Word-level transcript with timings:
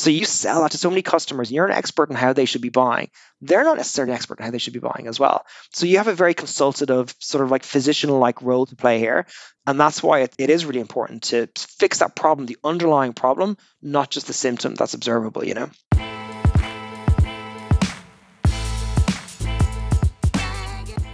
So 0.00 0.08
you 0.08 0.24
sell 0.24 0.62
that 0.62 0.70
to 0.70 0.78
so 0.78 0.88
many 0.88 1.02
customers. 1.02 1.52
You're 1.52 1.66
an 1.66 1.72
expert 1.72 2.08
in 2.08 2.16
how 2.16 2.32
they 2.32 2.46
should 2.46 2.62
be 2.62 2.70
buying. 2.70 3.10
They're 3.42 3.64
not 3.64 3.76
necessarily 3.76 4.12
an 4.12 4.16
expert 4.16 4.38
in 4.38 4.46
how 4.46 4.50
they 4.50 4.56
should 4.56 4.72
be 4.72 4.78
buying 4.78 5.06
as 5.06 5.20
well. 5.20 5.44
So 5.74 5.84
you 5.84 5.98
have 5.98 6.08
a 6.08 6.14
very 6.14 6.32
consultative, 6.32 7.14
sort 7.18 7.44
of 7.44 7.50
like 7.50 7.64
physician-like 7.64 8.40
role 8.40 8.64
to 8.64 8.76
play 8.76 8.98
here, 8.98 9.26
and 9.66 9.78
that's 9.78 10.02
why 10.02 10.20
it, 10.20 10.34
it 10.38 10.48
is 10.48 10.64
really 10.64 10.80
important 10.80 11.24
to 11.24 11.50
fix 11.58 11.98
that 11.98 12.16
problem, 12.16 12.46
the 12.46 12.56
underlying 12.64 13.12
problem, 13.12 13.58
not 13.82 14.10
just 14.10 14.26
the 14.26 14.32
symptom 14.32 14.74
that's 14.74 14.94
observable. 14.94 15.44
You 15.44 15.52
know. 15.52 15.70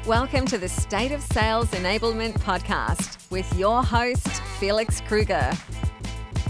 Welcome 0.07 0.47
to 0.47 0.59
the 0.59 0.69
State 0.69 1.11
of 1.11 1.23
Sales 1.23 1.73
Enablement 1.73 2.35
podcast 2.35 3.29
with 3.33 3.53
your 3.59 3.83
host, 3.83 4.29
Felix 4.61 5.01
Krueger 5.01 5.51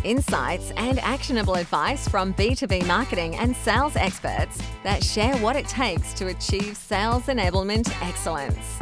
insights, 0.06 0.70
and 0.76 0.98
actionable 1.00 1.56
advice 1.56 2.08
from 2.08 2.32
B2B 2.34 2.86
marketing 2.86 3.36
and 3.36 3.54
sales 3.56 3.96
experts 3.96 4.62
that 4.84 5.04
share 5.04 5.36
what 5.38 5.56
it 5.56 5.68
takes 5.68 6.14
to 6.14 6.28
achieve 6.28 6.76
sales 6.76 7.24
enablement 7.24 7.90
excellence. 8.00 8.78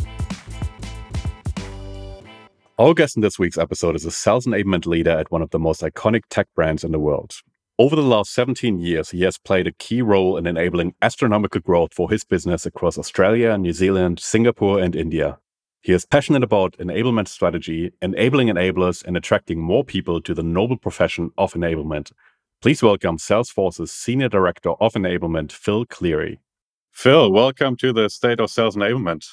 Our 2.78 2.92
guest 2.92 3.16
in 3.16 3.22
this 3.22 3.38
week's 3.38 3.56
episode 3.58 3.96
is 3.96 4.04
a 4.04 4.10
sales 4.10 4.46
enablement 4.46 4.84
leader 4.84 5.12
at 5.12 5.30
one 5.30 5.42
of 5.42 5.50
the 5.50 5.58
most 5.58 5.80
iconic 5.80 6.22
tech 6.28 6.48
brands 6.54 6.84
in 6.84 6.92
the 6.92 6.98
world. 6.98 7.34
Over 7.76 7.96
the 7.96 8.02
last 8.02 8.32
17 8.34 8.78
years, 8.78 9.10
he 9.10 9.22
has 9.22 9.36
played 9.36 9.66
a 9.66 9.72
key 9.72 10.00
role 10.02 10.36
in 10.36 10.46
enabling 10.46 10.94
astronomical 11.02 11.60
growth 11.60 11.92
for 11.92 12.08
his 12.08 12.22
business 12.22 12.66
across 12.66 12.96
Australia, 12.98 13.58
New 13.58 13.72
Zealand, 13.72 14.20
Singapore, 14.20 14.80
and 14.80 14.94
India. 14.94 15.38
He 15.84 15.92
is 15.92 16.06
passionate 16.06 16.42
about 16.42 16.78
enablement 16.78 17.28
strategy, 17.28 17.92
enabling 18.00 18.48
enablers, 18.48 19.04
and 19.04 19.18
attracting 19.18 19.60
more 19.60 19.84
people 19.84 20.18
to 20.22 20.32
the 20.32 20.42
noble 20.42 20.78
profession 20.78 21.30
of 21.36 21.52
enablement. 21.52 22.10
Please 22.62 22.82
welcome 22.82 23.18
Salesforce's 23.18 23.92
Senior 23.92 24.30
Director 24.30 24.70
of 24.80 24.94
Enablement, 24.94 25.52
Phil 25.52 25.84
Cleary. 25.84 26.40
Phil, 26.90 27.30
welcome 27.30 27.76
to 27.76 27.92
the 27.92 28.08
State 28.08 28.40
of 28.40 28.48
Sales 28.48 28.76
Enablement. 28.76 29.26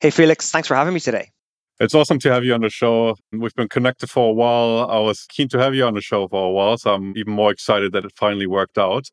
Hey, 0.00 0.08
Felix. 0.08 0.50
Thanks 0.50 0.68
for 0.68 0.74
having 0.74 0.94
me 0.94 1.00
today. 1.00 1.28
It's 1.78 1.94
awesome 1.94 2.18
to 2.20 2.32
have 2.32 2.44
you 2.44 2.54
on 2.54 2.62
the 2.62 2.70
show. 2.70 3.16
We've 3.30 3.54
been 3.54 3.68
connected 3.68 4.08
for 4.08 4.30
a 4.30 4.32
while. 4.32 4.88
I 4.90 5.00
was 5.00 5.26
keen 5.28 5.48
to 5.48 5.58
have 5.58 5.74
you 5.74 5.84
on 5.84 5.92
the 5.92 6.00
show 6.00 6.26
for 6.28 6.46
a 6.46 6.50
while, 6.50 6.78
so 6.78 6.94
I'm 6.94 7.14
even 7.14 7.34
more 7.34 7.50
excited 7.50 7.92
that 7.92 8.06
it 8.06 8.12
finally 8.16 8.46
worked 8.46 8.78
out. 8.78 9.10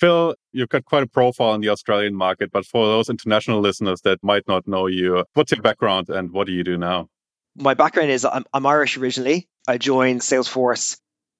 Phil, 0.00 0.34
you've 0.52 0.70
got 0.70 0.86
quite 0.86 1.02
a 1.02 1.06
profile 1.06 1.54
in 1.54 1.60
the 1.60 1.68
Australian 1.68 2.14
market, 2.14 2.50
but 2.50 2.64
for 2.64 2.86
those 2.86 3.10
international 3.10 3.60
listeners 3.60 4.00
that 4.00 4.18
might 4.22 4.48
not 4.48 4.66
know 4.66 4.86
you, 4.86 5.24
what's 5.34 5.52
your 5.52 5.60
background 5.60 6.08
and 6.08 6.32
what 6.32 6.46
do 6.46 6.54
you 6.54 6.64
do 6.64 6.78
now? 6.78 7.08
My 7.54 7.74
background 7.74 8.10
is 8.10 8.24
I'm, 8.24 8.44
I'm 8.54 8.64
Irish 8.64 8.96
originally. 8.96 9.46
I 9.68 9.76
joined 9.76 10.22
Salesforce 10.22 10.98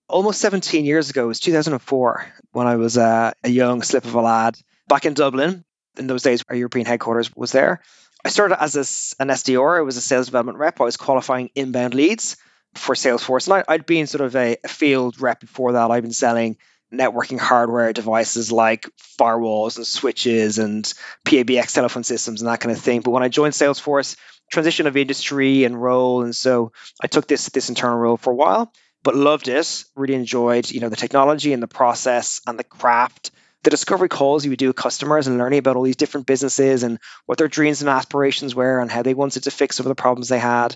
almost 0.08 0.42
17 0.42 0.84
years 0.84 1.08
ago. 1.08 1.24
It 1.24 1.28
was 1.28 1.40
2004 1.40 2.26
when 2.52 2.66
I 2.66 2.76
was 2.76 2.98
a 2.98 3.32
young 3.44 3.80
slip 3.80 4.04
of 4.04 4.14
a 4.14 4.20
lad 4.20 4.58
back 4.88 5.06
in 5.06 5.14
Dublin. 5.14 5.64
In 5.96 6.06
those 6.06 6.22
days, 6.22 6.44
our 6.48 6.54
European 6.54 6.84
headquarters 6.84 7.34
was 7.34 7.52
there. 7.52 7.80
I 8.22 8.28
started 8.28 8.62
as 8.62 8.76
a, 8.76 9.22
an 9.22 9.28
SDR. 9.28 9.78
I 9.78 9.82
was 9.82 9.96
a 9.96 10.02
sales 10.02 10.26
development 10.26 10.58
rep. 10.58 10.80
I 10.80 10.84
was 10.84 10.98
qualifying 10.98 11.48
inbound 11.54 11.94
leads 11.94 12.36
for 12.74 12.94
Salesforce. 12.94 13.46
And 13.48 13.64
I, 13.66 13.72
had 13.72 13.86
been 13.86 14.06
sort 14.06 14.20
of 14.20 14.36
a, 14.36 14.58
a 14.62 14.68
field 14.68 15.18
rep 15.20 15.40
before 15.40 15.72
that. 15.72 15.90
I've 15.90 16.02
been 16.02 16.12
selling 16.12 16.58
networking 16.92 17.38
hardware 17.38 17.92
devices 17.92 18.50
like 18.50 18.88
firewalls 19.18 19.76
and 19.76 19.86
switches 19.86 20.58
and 20.58 20.92
PABX 21.24 21.72
telephone 21.74 22.04
systems 22.04 22.40
and 22.40 22.50
that 22.50 22.60
kind 22.60 22.72
of 22.74 22.80
thing. 22.82 23.00
But 23.00 23.12
when 23.12 23.22
I 23.22 23.28
joined 23.28 23.54
Salesforce, 23.54 24.16
transition 24.50 24.86
of 24.86 24.96
industry 24.96 25.64
and 25.64 25.80
role, 25.80 26.22
and 26.22 26.34
so 26.34 26.72
I 27.00 27.06
took 27.06 27.26
this 27.26 27.48
this 27.50 27.68
internal 27.68 27.98
role 27.98 28.16
for 28.16 28.32
a 28.32 28.36
while, 28.36 28.72
but 29.02 29.14
loved 29.14 29.48
it. 29.48 29.84
Really 29.94 30.14
enjoyed 30.14 30.70
you 30.70 30.80
know 30.80 30.88
the 30.88 30.96
technology 30.96 31.52
and 31.52 31.62
the 31.62 31.68
process 31.68 32.40
and 32.46 32.58
the 32.58 32.64
craft. 32.64 33.30
The 33.62 33.70
discovery 33.70 34.08
calls 34.08 34.44
you 34.44 34.50
would 34.50 34.58
do 34.58 34.68
with 34.68 34.76
customers 34.76 35.26
and 35.26 35.36
learning 35.36 35.58
about 35.58 35.76
all 35.76 35.82
these 35.82 35.96
different 35.96 36.26
businesses 36.26 36.82
and 36.82 36.98
what 37.26 37.36
their 37.36 37.46
dreams 37.46 37.82
and 37.82 37.90
aspirations 37.90 38.54
were 38.54 38.80
and 38.80 38.90
how 38.90 39.02
they 39.02 39.12
wanted 39.12 39.42
to 39.42 39.50
fix 39.50 39.76
some 39.76 39.84
of 39.84 39.88
the 39.88 40.00
problems 40.00 40.28
they 40.28 40.38
had. 40.38 40.74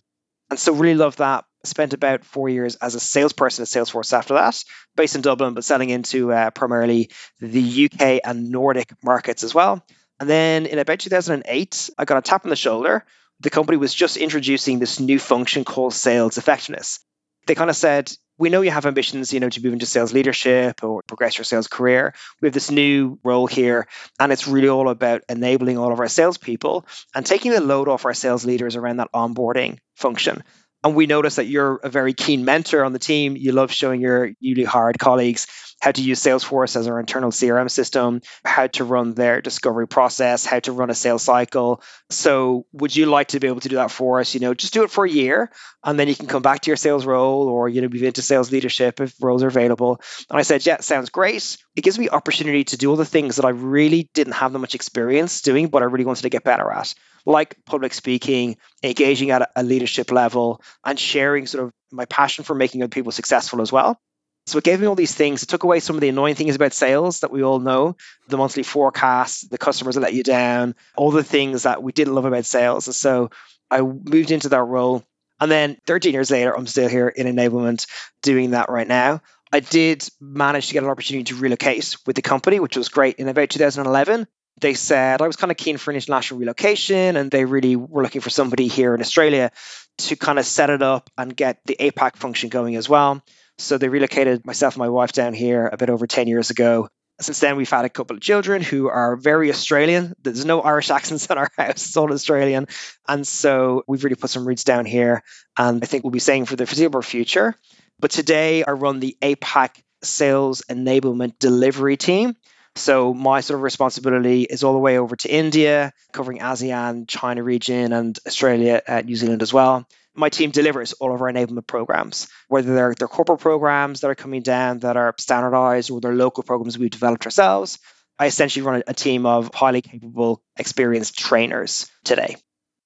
And 0.51 0.59
so 0.59 0.75
really 0.75 0.95
loved 0.95 1.19
that 1.19 1.47
spent 1.67 1.93
about 1.93 2.25
four 2.25 2.49
years 2.49 2.77
as 2.77 2.95
a 2.95 3.01
salesperson 3.01 3.63
at 3.63 3.69
Salesforce 3.69 4.13
after 4.13 4.35
that, 4.35 4.63
based 4.97 5.15
in 5.15 5.23
Dublin, 5.23 5.55
but 5.55 5.65
selling 5.65 5.91
into 5.91 6.33
uh, 6.33 6.51
primarily 6.51 7.11
the 7.41 7.91
UK 7.91 8.21
and 8.25 8.51
Nordic 8.51 8.93
markets 9.03 9.43
as 9.43 9.55
well. 9.55 9.85
And 10.21 10.29
then 10.29 10.67
in 10.67 10.79
about 10.79 11.01
2008, 11.01 11.91
I 11.99 12.05
got 12.05 12.19
a 12.19 12.23
tap 12.23 12.45
on 12.45 12.51
the 12.51 12.57
shoulder. 12.57 13.05
The 13.41 13.51
company 13.51 13.79
was 13.79 13.93
just 13.93 14.17
introducing 14.17 14.79
this 14.79 15.01
new 15.01 15.19
function 15.19 15.65
called 15.65 15.93
sales 15.93 16.39
effectiveness. 16.39 17.01
They 17.47 17.55
kind 17.55 17.69
of 17.69 17.77
said, 17.77 18.13
we 18.39 18.49
know 18.49 18.63
you 18.63 18.71
have 18.71 18.87
ambitions, 18.87 19.33
you 19.33 19.41
know, 19.41 19.49
to 19.49 19.63
move 19.63 19.73
into 19.75 19.87
sales 19.87 20.13
leadership 20.13 20.83
or 20.83 21.03
progress 21.03 21.39
your 21.39 21.45
sales 21.45 21.69
career. 21.69 22.15
We 22.41 22.47
have 22.47 22.55
this 22.55 22.71
new 22.71 23.19
role 23.23 23.47
here, 23.47 23.87
and 24.19 24.33
it's 24.33 24.49
really 24.49 24.69
all 24.69 24.89
about 24.89 25.23
enabling 25.29 25.79
all 25.79 25.93
of 25.93 26.01
our 26.01 26.09
salespeople 26.09 26.87
and 27.15 27.25
taking 27.25 27.53
the 27.53 27.61
load 27.61 27.89
off 27.89 28.05
our 28.05 28.15
sales 28.15 28.45
leaders 28.45 28.77
around 28.77 28.97
that 28.97 29.13
onboarding 29.13 29.79
function. 29.95 30.43
And 30.85 30.95
we 30.95 31.07
notice 31.07 31.37
that 31.37 31.47
you're 31.47 31.77
a 31.83 31.89
very 31.89 32.13
keen 32.13 32.45
mentor 32.45 32.85
on 32.85 32.93
the 32.93 32.99
team. 32.99 33.37
You 33.37 33.53
love 33.53 33.73
showing 33.73 34.03
your 34.03 34.33
newly 34.41 34.65
hired 34.65 34.99
colleagues 34.99 35.47
how 35.81 35.93
to 35.93 36.01
use 36.01 36.21
Salesforce 36.23 36.77
as 36.77 36.87
our 36.87 36.99
internal 36.99 37.31
CRM 37.31 37.71
system, 37.71 38.23
how 38.43 38.69
to 38.69 38.85
run 38.85 39.13
their 39.13 39.43
discovery 39.43 39.87
process, 39.87 40.47
how 40.47 40.59
to 40.61 40.73
run 40.73 40.89
a 40.89 40.95
sales 40.95 41.23
cycle. 41.23 41.83
So, 42.09 42.65
would 42.73 42.95
you 42.97 43.07
like 43.07 43.29
to 43.29 43.41
be 43.41 43.49
able 43.49 43.61
to 43.61 43.69
do 43.69 43.77
that 43.77 43.91
for 43.91 44.21
us? 44.21 44.33
You 44.35 44.41
know, 44.41 44.55
just 44.55 44.73
do 44.73 44.85
it 44.85 44.91
for 44.91 45.05
a 45.05 45.11
year, 45.11 45.51
and 45.85 45.99
then 45.99 46.09
you 46.09 46.15
can 46.15 46.27
come 46.27 46.43
back 46.43 46.61
to 46.63 46.71
your 46.71 46.77
sales 46.77 47.05
role, 47.05 47.49
or 47.49 47.69
you 47.69 47.83
know, 47.83 47.89
move 47.89 48.03
into 48.03 48.23
sales 48.23 48.51
leadership 48.51 49.01
if 49.01 49.15
roles 49.21 49.43
are 49.43 49.49
available. 49.49 50.01
And 50.31 50.39
I 50.39 50.43
said, 50.43 50.65
yeah, 50.65 50.81
sounds 50.81 51.11
great. 51.11 51.57
It 51.77 51.83
gives 51.83 51.99
me 51.99 52.09
opportunity 52.09 52.65
to 52.65 52.79
do 52.79 52.91
all 52.91 52.97
the 52.97 53.05
things 53.05 53.37
that 53.37 53.45
I 53.45 53.51
really 53.51 54.09
didn't 54.15 54.35
have 54.35 54.53
that 54.55 54.59
much 54.59 54.75
experience 54.75 55.43
doing, 55.43 55.69
but 55.69 55.83
I 55.83 55.87
really 55.87 56.07
wanted 56.07 56.23
to 56.23 56.31
get 56.31 56.45
better 56.45 56.71
at 56.71 56.95
like 57.27 57.57
public 57.65 57.95
speaking, 57.95 58.57
engaging 58.83 59.31
at 59.31 59.51
a 59.57 59.63
leadership 59.63 60.11
level, 60.11 60.61
and 60.85 60.99
sharing 60.99 61.47
sort 61.47 61.65
of 61.65 61.73
my 61.91 62.05
passion 62.05 62.45
for 62.45 62.55
making 62.55 62.83
other 62.83 62.89
people 62.89 63.13
successful 63.13 63.61
as 63.61 63.73
well. 63.73 63.99
So 64.47 64.59
it 64.59 64.65
gave 64.65 64.81
me 64.81 64.87
all 64.87 64.95
these 64.95 65.15
things. 65.15 65.43
It 65.43 65.49
took 65.49 65.63
away 65.63 65.81
some 65.81 65.97
of 65.97 66.01
the 66.03 66.11
annoying 66.11 66.35
things 66.35 66.55
about 66.55 66.75
sales 66.75 67.21
that 67.21 67.31
we 67.31 67.43
all 67.43 67.61
know 67.61 67.97
the 68.29 68.37
monthly 68.37 68.63
forecast, 68.63 69.51
the 69.51 69.57
customers 69.57 69.95
that 69.95 70.03
let 70.03 70.13
you 70.13 70.23
down, 70.23 70.75
all 70.97 71.11
the 71.11 71.25
things 71.25 71.63
that 71.63 71.83
we 71.83 71.93
didn't 71.93 72.15
love 72.15 72.27
about 72.27 72.45
sales. 72.45 72.87
And 72.87 72.95
so 72.95 73.31
I 73.71 73.81
moved 73.81 74.31
into 74.31 74.51
that 74.51 74.63
role. 74.63 75.03
And 75.41 75.51
then 75.51 75.79
13 75.87 76.13
years 76.13 76.31
later, 76.31 76.55
I'm 76.55 76.67
still 76.67 76.89
here 76.89 77.09
in 77.09 77.27
enablement 77.27 77.87
doing 78.23 78.51
that 78.51 78.69
right 78.69 78.87
now. 78.87 79.23
I 79.51 79.61
did 79.61 80.07
manage 80.21 80.69
to 80.69 80.75
get 80.75 80.83
an 80.83 80.91
opportunity 80.91 81.25
to 81.25 81.41
relocate 81.41 81.97
with 82.07 82.17
the 82.17 82.23
company, 82.23 82.61
which 82.61 82.77
was 82.77 82.89
great 82.91 83.17
in 83.17 83.29
about 83.29 83.49
2011 83.51 84.27
they 84.61 84.75
said 84.75 85.21
I 85.21 85.27
was 85.27 85.37
kind 85.37 85.51
of 85.51 85.57
keen 85.57 85.77
for 85.77 85.91
an 85.91 85.97
international 85.97 86.41
relocation, 86.41 87.17
and 87.17 87.31
they 87.31 87.45
really 87.45 87.77
were 87.77 88.03
looking 88.03 88.21
for 88.21 88.31
somebody 88.31 88.69
here 88.69 88.95
in 88.95 89.01
Australia 89.01 89.51
to 89.99 90.17
kind 90.17 90.39
of 90.39 90.47
set 90.47 90.71
it 90.71 90.83
up 90.83 91.11
and 91.17 91.37
get 91.37 91.61
the 91.67 91.77
APAC 91.79 92.17
function 92.17 92.49
going 92.49 92.77
as 92.77 92.89
well. 92.89 93.23
So 93.59 93.79
they 93.79 93.89
relocated 93.89 94.45
myself 94.45 94.75
and 94.75 94.81
my 94.81 94.89
wife 94.89 95.13
down 95.13 95.33
here 95.33 95.69
a 95.73 95.77
bit 95.77 95.91
over 95.91 96.07
10 96.07 96.27
years 96.27 96.51
ago. 96.51 96.89
Since 97.21 97.39
then, 97.39 97.57
we've 97.57 97.71
had 97.71 97.85
a 97.85 97.89
couple 97.89 98.17
of 98.17 98.23
children 98.23 98.61
who 98.61 98.89
are 98.89 99.15
very 99.15 99.51
Australian. 99.51 100.15
There's 100.21 100.45
no 100.45 100.61
Irish 100.61 100.91
accents 100.99 101.27
in 101.27 101.39
our 101.39 101.49
house, 101.57 101.87
it's 101.87 101.97
all 101.97 102.13
Australian. 102.13 102.67
And 103.07 103.27
so 103.27 103.85
we've 103.87 104.03
really 104.03 104.17
put 104.17 104.31
some 104.31 104.47
roots 104.47 104.65
down 104.65 104.85
here. 104.85 105.23
And 105.57 105.83
I 105.83 105.87
think 105.87 106.03
we'll 106.03 106.11
be 106.11 106.19
staying 106.19 106.47
for 106.47 106.57
the 106.57 106.67
foreseeable 106.67 107.03
future. 107.03 107.55
But 108.01 108.11
today, 108.11 108.65
I 108.65 108.73
run 108.73 108.99
the 108.99 109.17
APAC 109.23 109.81
sales 110.03 110.63
enablement 110.69 111.39
delivery 111.39 111.97
team. 111.97 112.35
So 112.77 113.15
my 113.15 113.41
sort 113.41 113.59
of 113.59 113.63
responsibility 113.63 114.43
is 114.43 114.65
all 114.65 114.73
the 114.73 114.79
way 114.81 114.99
over 114.99 115.15
to 115.17 115.33
India, 115.33 115.93
covering 116.13 116.39
ASEAN, 116.39 117.07
China 117.07 117.43
region, 117.43 117.93
and 117.93 118.19
Australia, 118.27 118.83
uh, 118.87 119.03
New 119.03 119.17
Zealand 119.17 119.43
as 119.43 119.53
well. 119.53 119.87
My 120.17 120.29
team 120.29 120.51
delivers 120.51 120.93
all 120.95 121.15
of 121.15 121.21
our 121.21 121.33
enablement 121.33 121.67
programs, 121.67 122.29
whether 122.49 122.75
they're, 122.75 122.95
they're 122.97 123.09
corporate 123.09 123.41
programs 123.41 124.01
that 124.01 124.11
are 124.11 124.15
coming 124.15 124.43
down 124.43 124.81
that 124.81 124.97
are 124.97 125.15
standardized 125.19 125.91
or 125.91 126.01
they're 126.01 126.15
local 126.15 126.43
programs 126.43 126.79
we've 126.79 126.91
developed 126.91 127.27
ourselves. 127.27 127.79
I 128.19 128.27
essentially 128.27 128.65
run 128.65 128.83
a, 128.87 128.95
team 128.95 129.27
of 129.27 129.53
highly 129.53 129.83
capable, 129.83 130.41
experienced 130.57 131.19
trainers 131.19 131.91
today. 132.05 132.37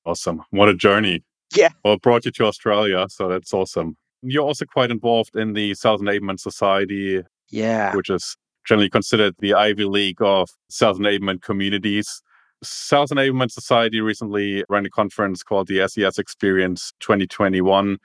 Awesome. 0.07 0.43
What 0.51 0.71
a 0.71 0.75
journey. 0.75 1.23
Yeah. 1.55 1.69
Well, 1.85 1.99
brought 1.99 2.25
you 2.25 2.31
to 2.33 2.45
Australia, 2.45 3.07
so 3.11 3.29
that's 3.29 3.53
awesome. 3.53 3.97
You're 4.23 4.45
also 4.45 4.65
quite 4.65 4.91
involved 4.91 5.37
in 5.37 5.53
the 5.53 5.75
Sales 5.75 6.01
Enablement 6.01 6.41
Society. 6.41 7.23
Yeah. 7.51 7.95
Which 7.95 8.09
is 8.11 8.37
generally 8.69 8.91
considered 8.91 9.35
the 9.39 9.55
Ivy 9.55 9.85
League 9.85 10.21
of 10.21 10.51
sales 10.69 10.99
enablement 10.99 11.43
communities. 11.43 12.23
Sales 12.63 13.11
Enablement 13.11 13.51
Society 13.51 14.01
recently 14.01 14.65
ran 14.69 14.85
a 14.85 14.91
conference 14.91 15.43
called 15.43 15.69
the 15.69 15.87
SES 15.89 16.19
Experience 16.19 16.93
2021. 17.01 17.99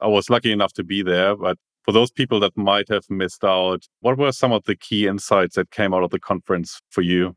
I 0.00 0.06
was 0.06 0.30
lucky 0.30 0.52
enough 0.52 0.72
to 0.74 0.84
be 0.84 1.02
there, 1.02 1.36
but 1.36 1.58
for 1.84 1.92
those 1.92 2.10
people 2.10 2.38
that 2.40 2.56
might 2.56 2.88
have 2.88 3.04
missed 3.10 3.44
out, 3.44 3.84
what 4.00 4.16
were 4.16 4.32
some 4.32 4.52
of 4.52 4.64
the 4.64 4.76
key 4.76 5.06
insights 5.06 5.56
that 5.56 5.70
came 5.70 5.92
out 5.92 6.04
of 6.04 6.10
the 6.10 6.20
conference 6.20 6.80
for 6.90 7.02
you? 7.02 7.34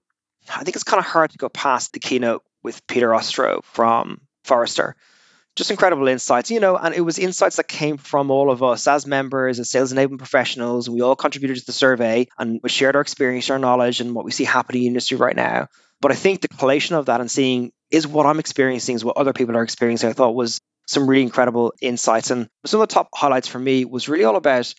I 0.55 0.63
think 0.63 0.75
it's 0.75 0.83
kind 0.83 0.99
of 0.99 1.05
hard 1.05 1.31
to 1.31 1.37
go 1.37 1.49
past 1.49 1.93
the 1.93 1.99
keynote 1.99 2.43
with 2.63 2.85
Peter 2.87 3.09
Ostrow 3.09 3.63
from 3.63 4.21
Forrester 4.43 4.95
just 5.59 5.71
incredible 5.71 6.07
insights, 6.07 6.49
you 6.49 6.61
know, 6.61 6.77
and 6.77 6.95
it 6.95 7.01
was 7.01 7.19
insights 7.19 7.57
that 7.57 7.67
came 7.67 7.97
from 7.97 8.31
all 8.31 8.49
of 8.49 8.63
us 8.63 8.87
as 8.87 9.05
members, 9.05 9.59
as 9.59 9.69
sales 9.69 9.91
enablement 9.91 10.19
professionals. 10.19 10.89
We 10.89 11.01
all 11.01 11.17
contributed 11.17 11.57
to 11.57 11.65
the 11.65 11.73
survey 11.73 12.29
and 12.37 12.61
we 12.63 12.69
shared 12.69 12.95
our 12.95 13.01
experience, 13.01 13.49
our 13.49 13.59
knowledge, 13.59 13.99
and 13.99 14.15
what 14.15 14.23
we 14.23 14.31
see 14.31 14.45
happening 14.45 14.83
in 14.83 14.83
the 14.83 14.87
industry 14.87 15.17
right 15.17 15.35
now. 15.35 15.67
But 15.99 16.13
I 16.13 16.15
think 16.15 16.39
the 16.39 16.47
collation 16.47 16.95
of 16.95 17.07
that 17.07 17.19
and 17.19 17.29
seeing 17.29 17.73
is 17.91 18.07
what 18.07 18.25
I'm 18.25 18.39
experiencing, 18.39 18.95
is 18.95 19.03
what 19.03 19.17
other 19.17 19.33
people 19.33 19.57
are 19.57 19.63
experiencing, 19.63 20.09
I 20.09 20.13
thought 20.13 20.33
was 20.33 20.61
some 20.87 21.09
really 21.09 21.23
incredible 21.23 21.73
insights. 21.81 22.31
And 22.31 22.47
some 22.65 22.79
of 22.79 22.87
the 22.87 22.93
top 22.93 23.09
highlights 23.13 23.49
for 23.49 23.59
me 23.59 23.83
was 23.83 24.07
really 24.07 24.23
all 24.23 24.37
about 24.37 24.73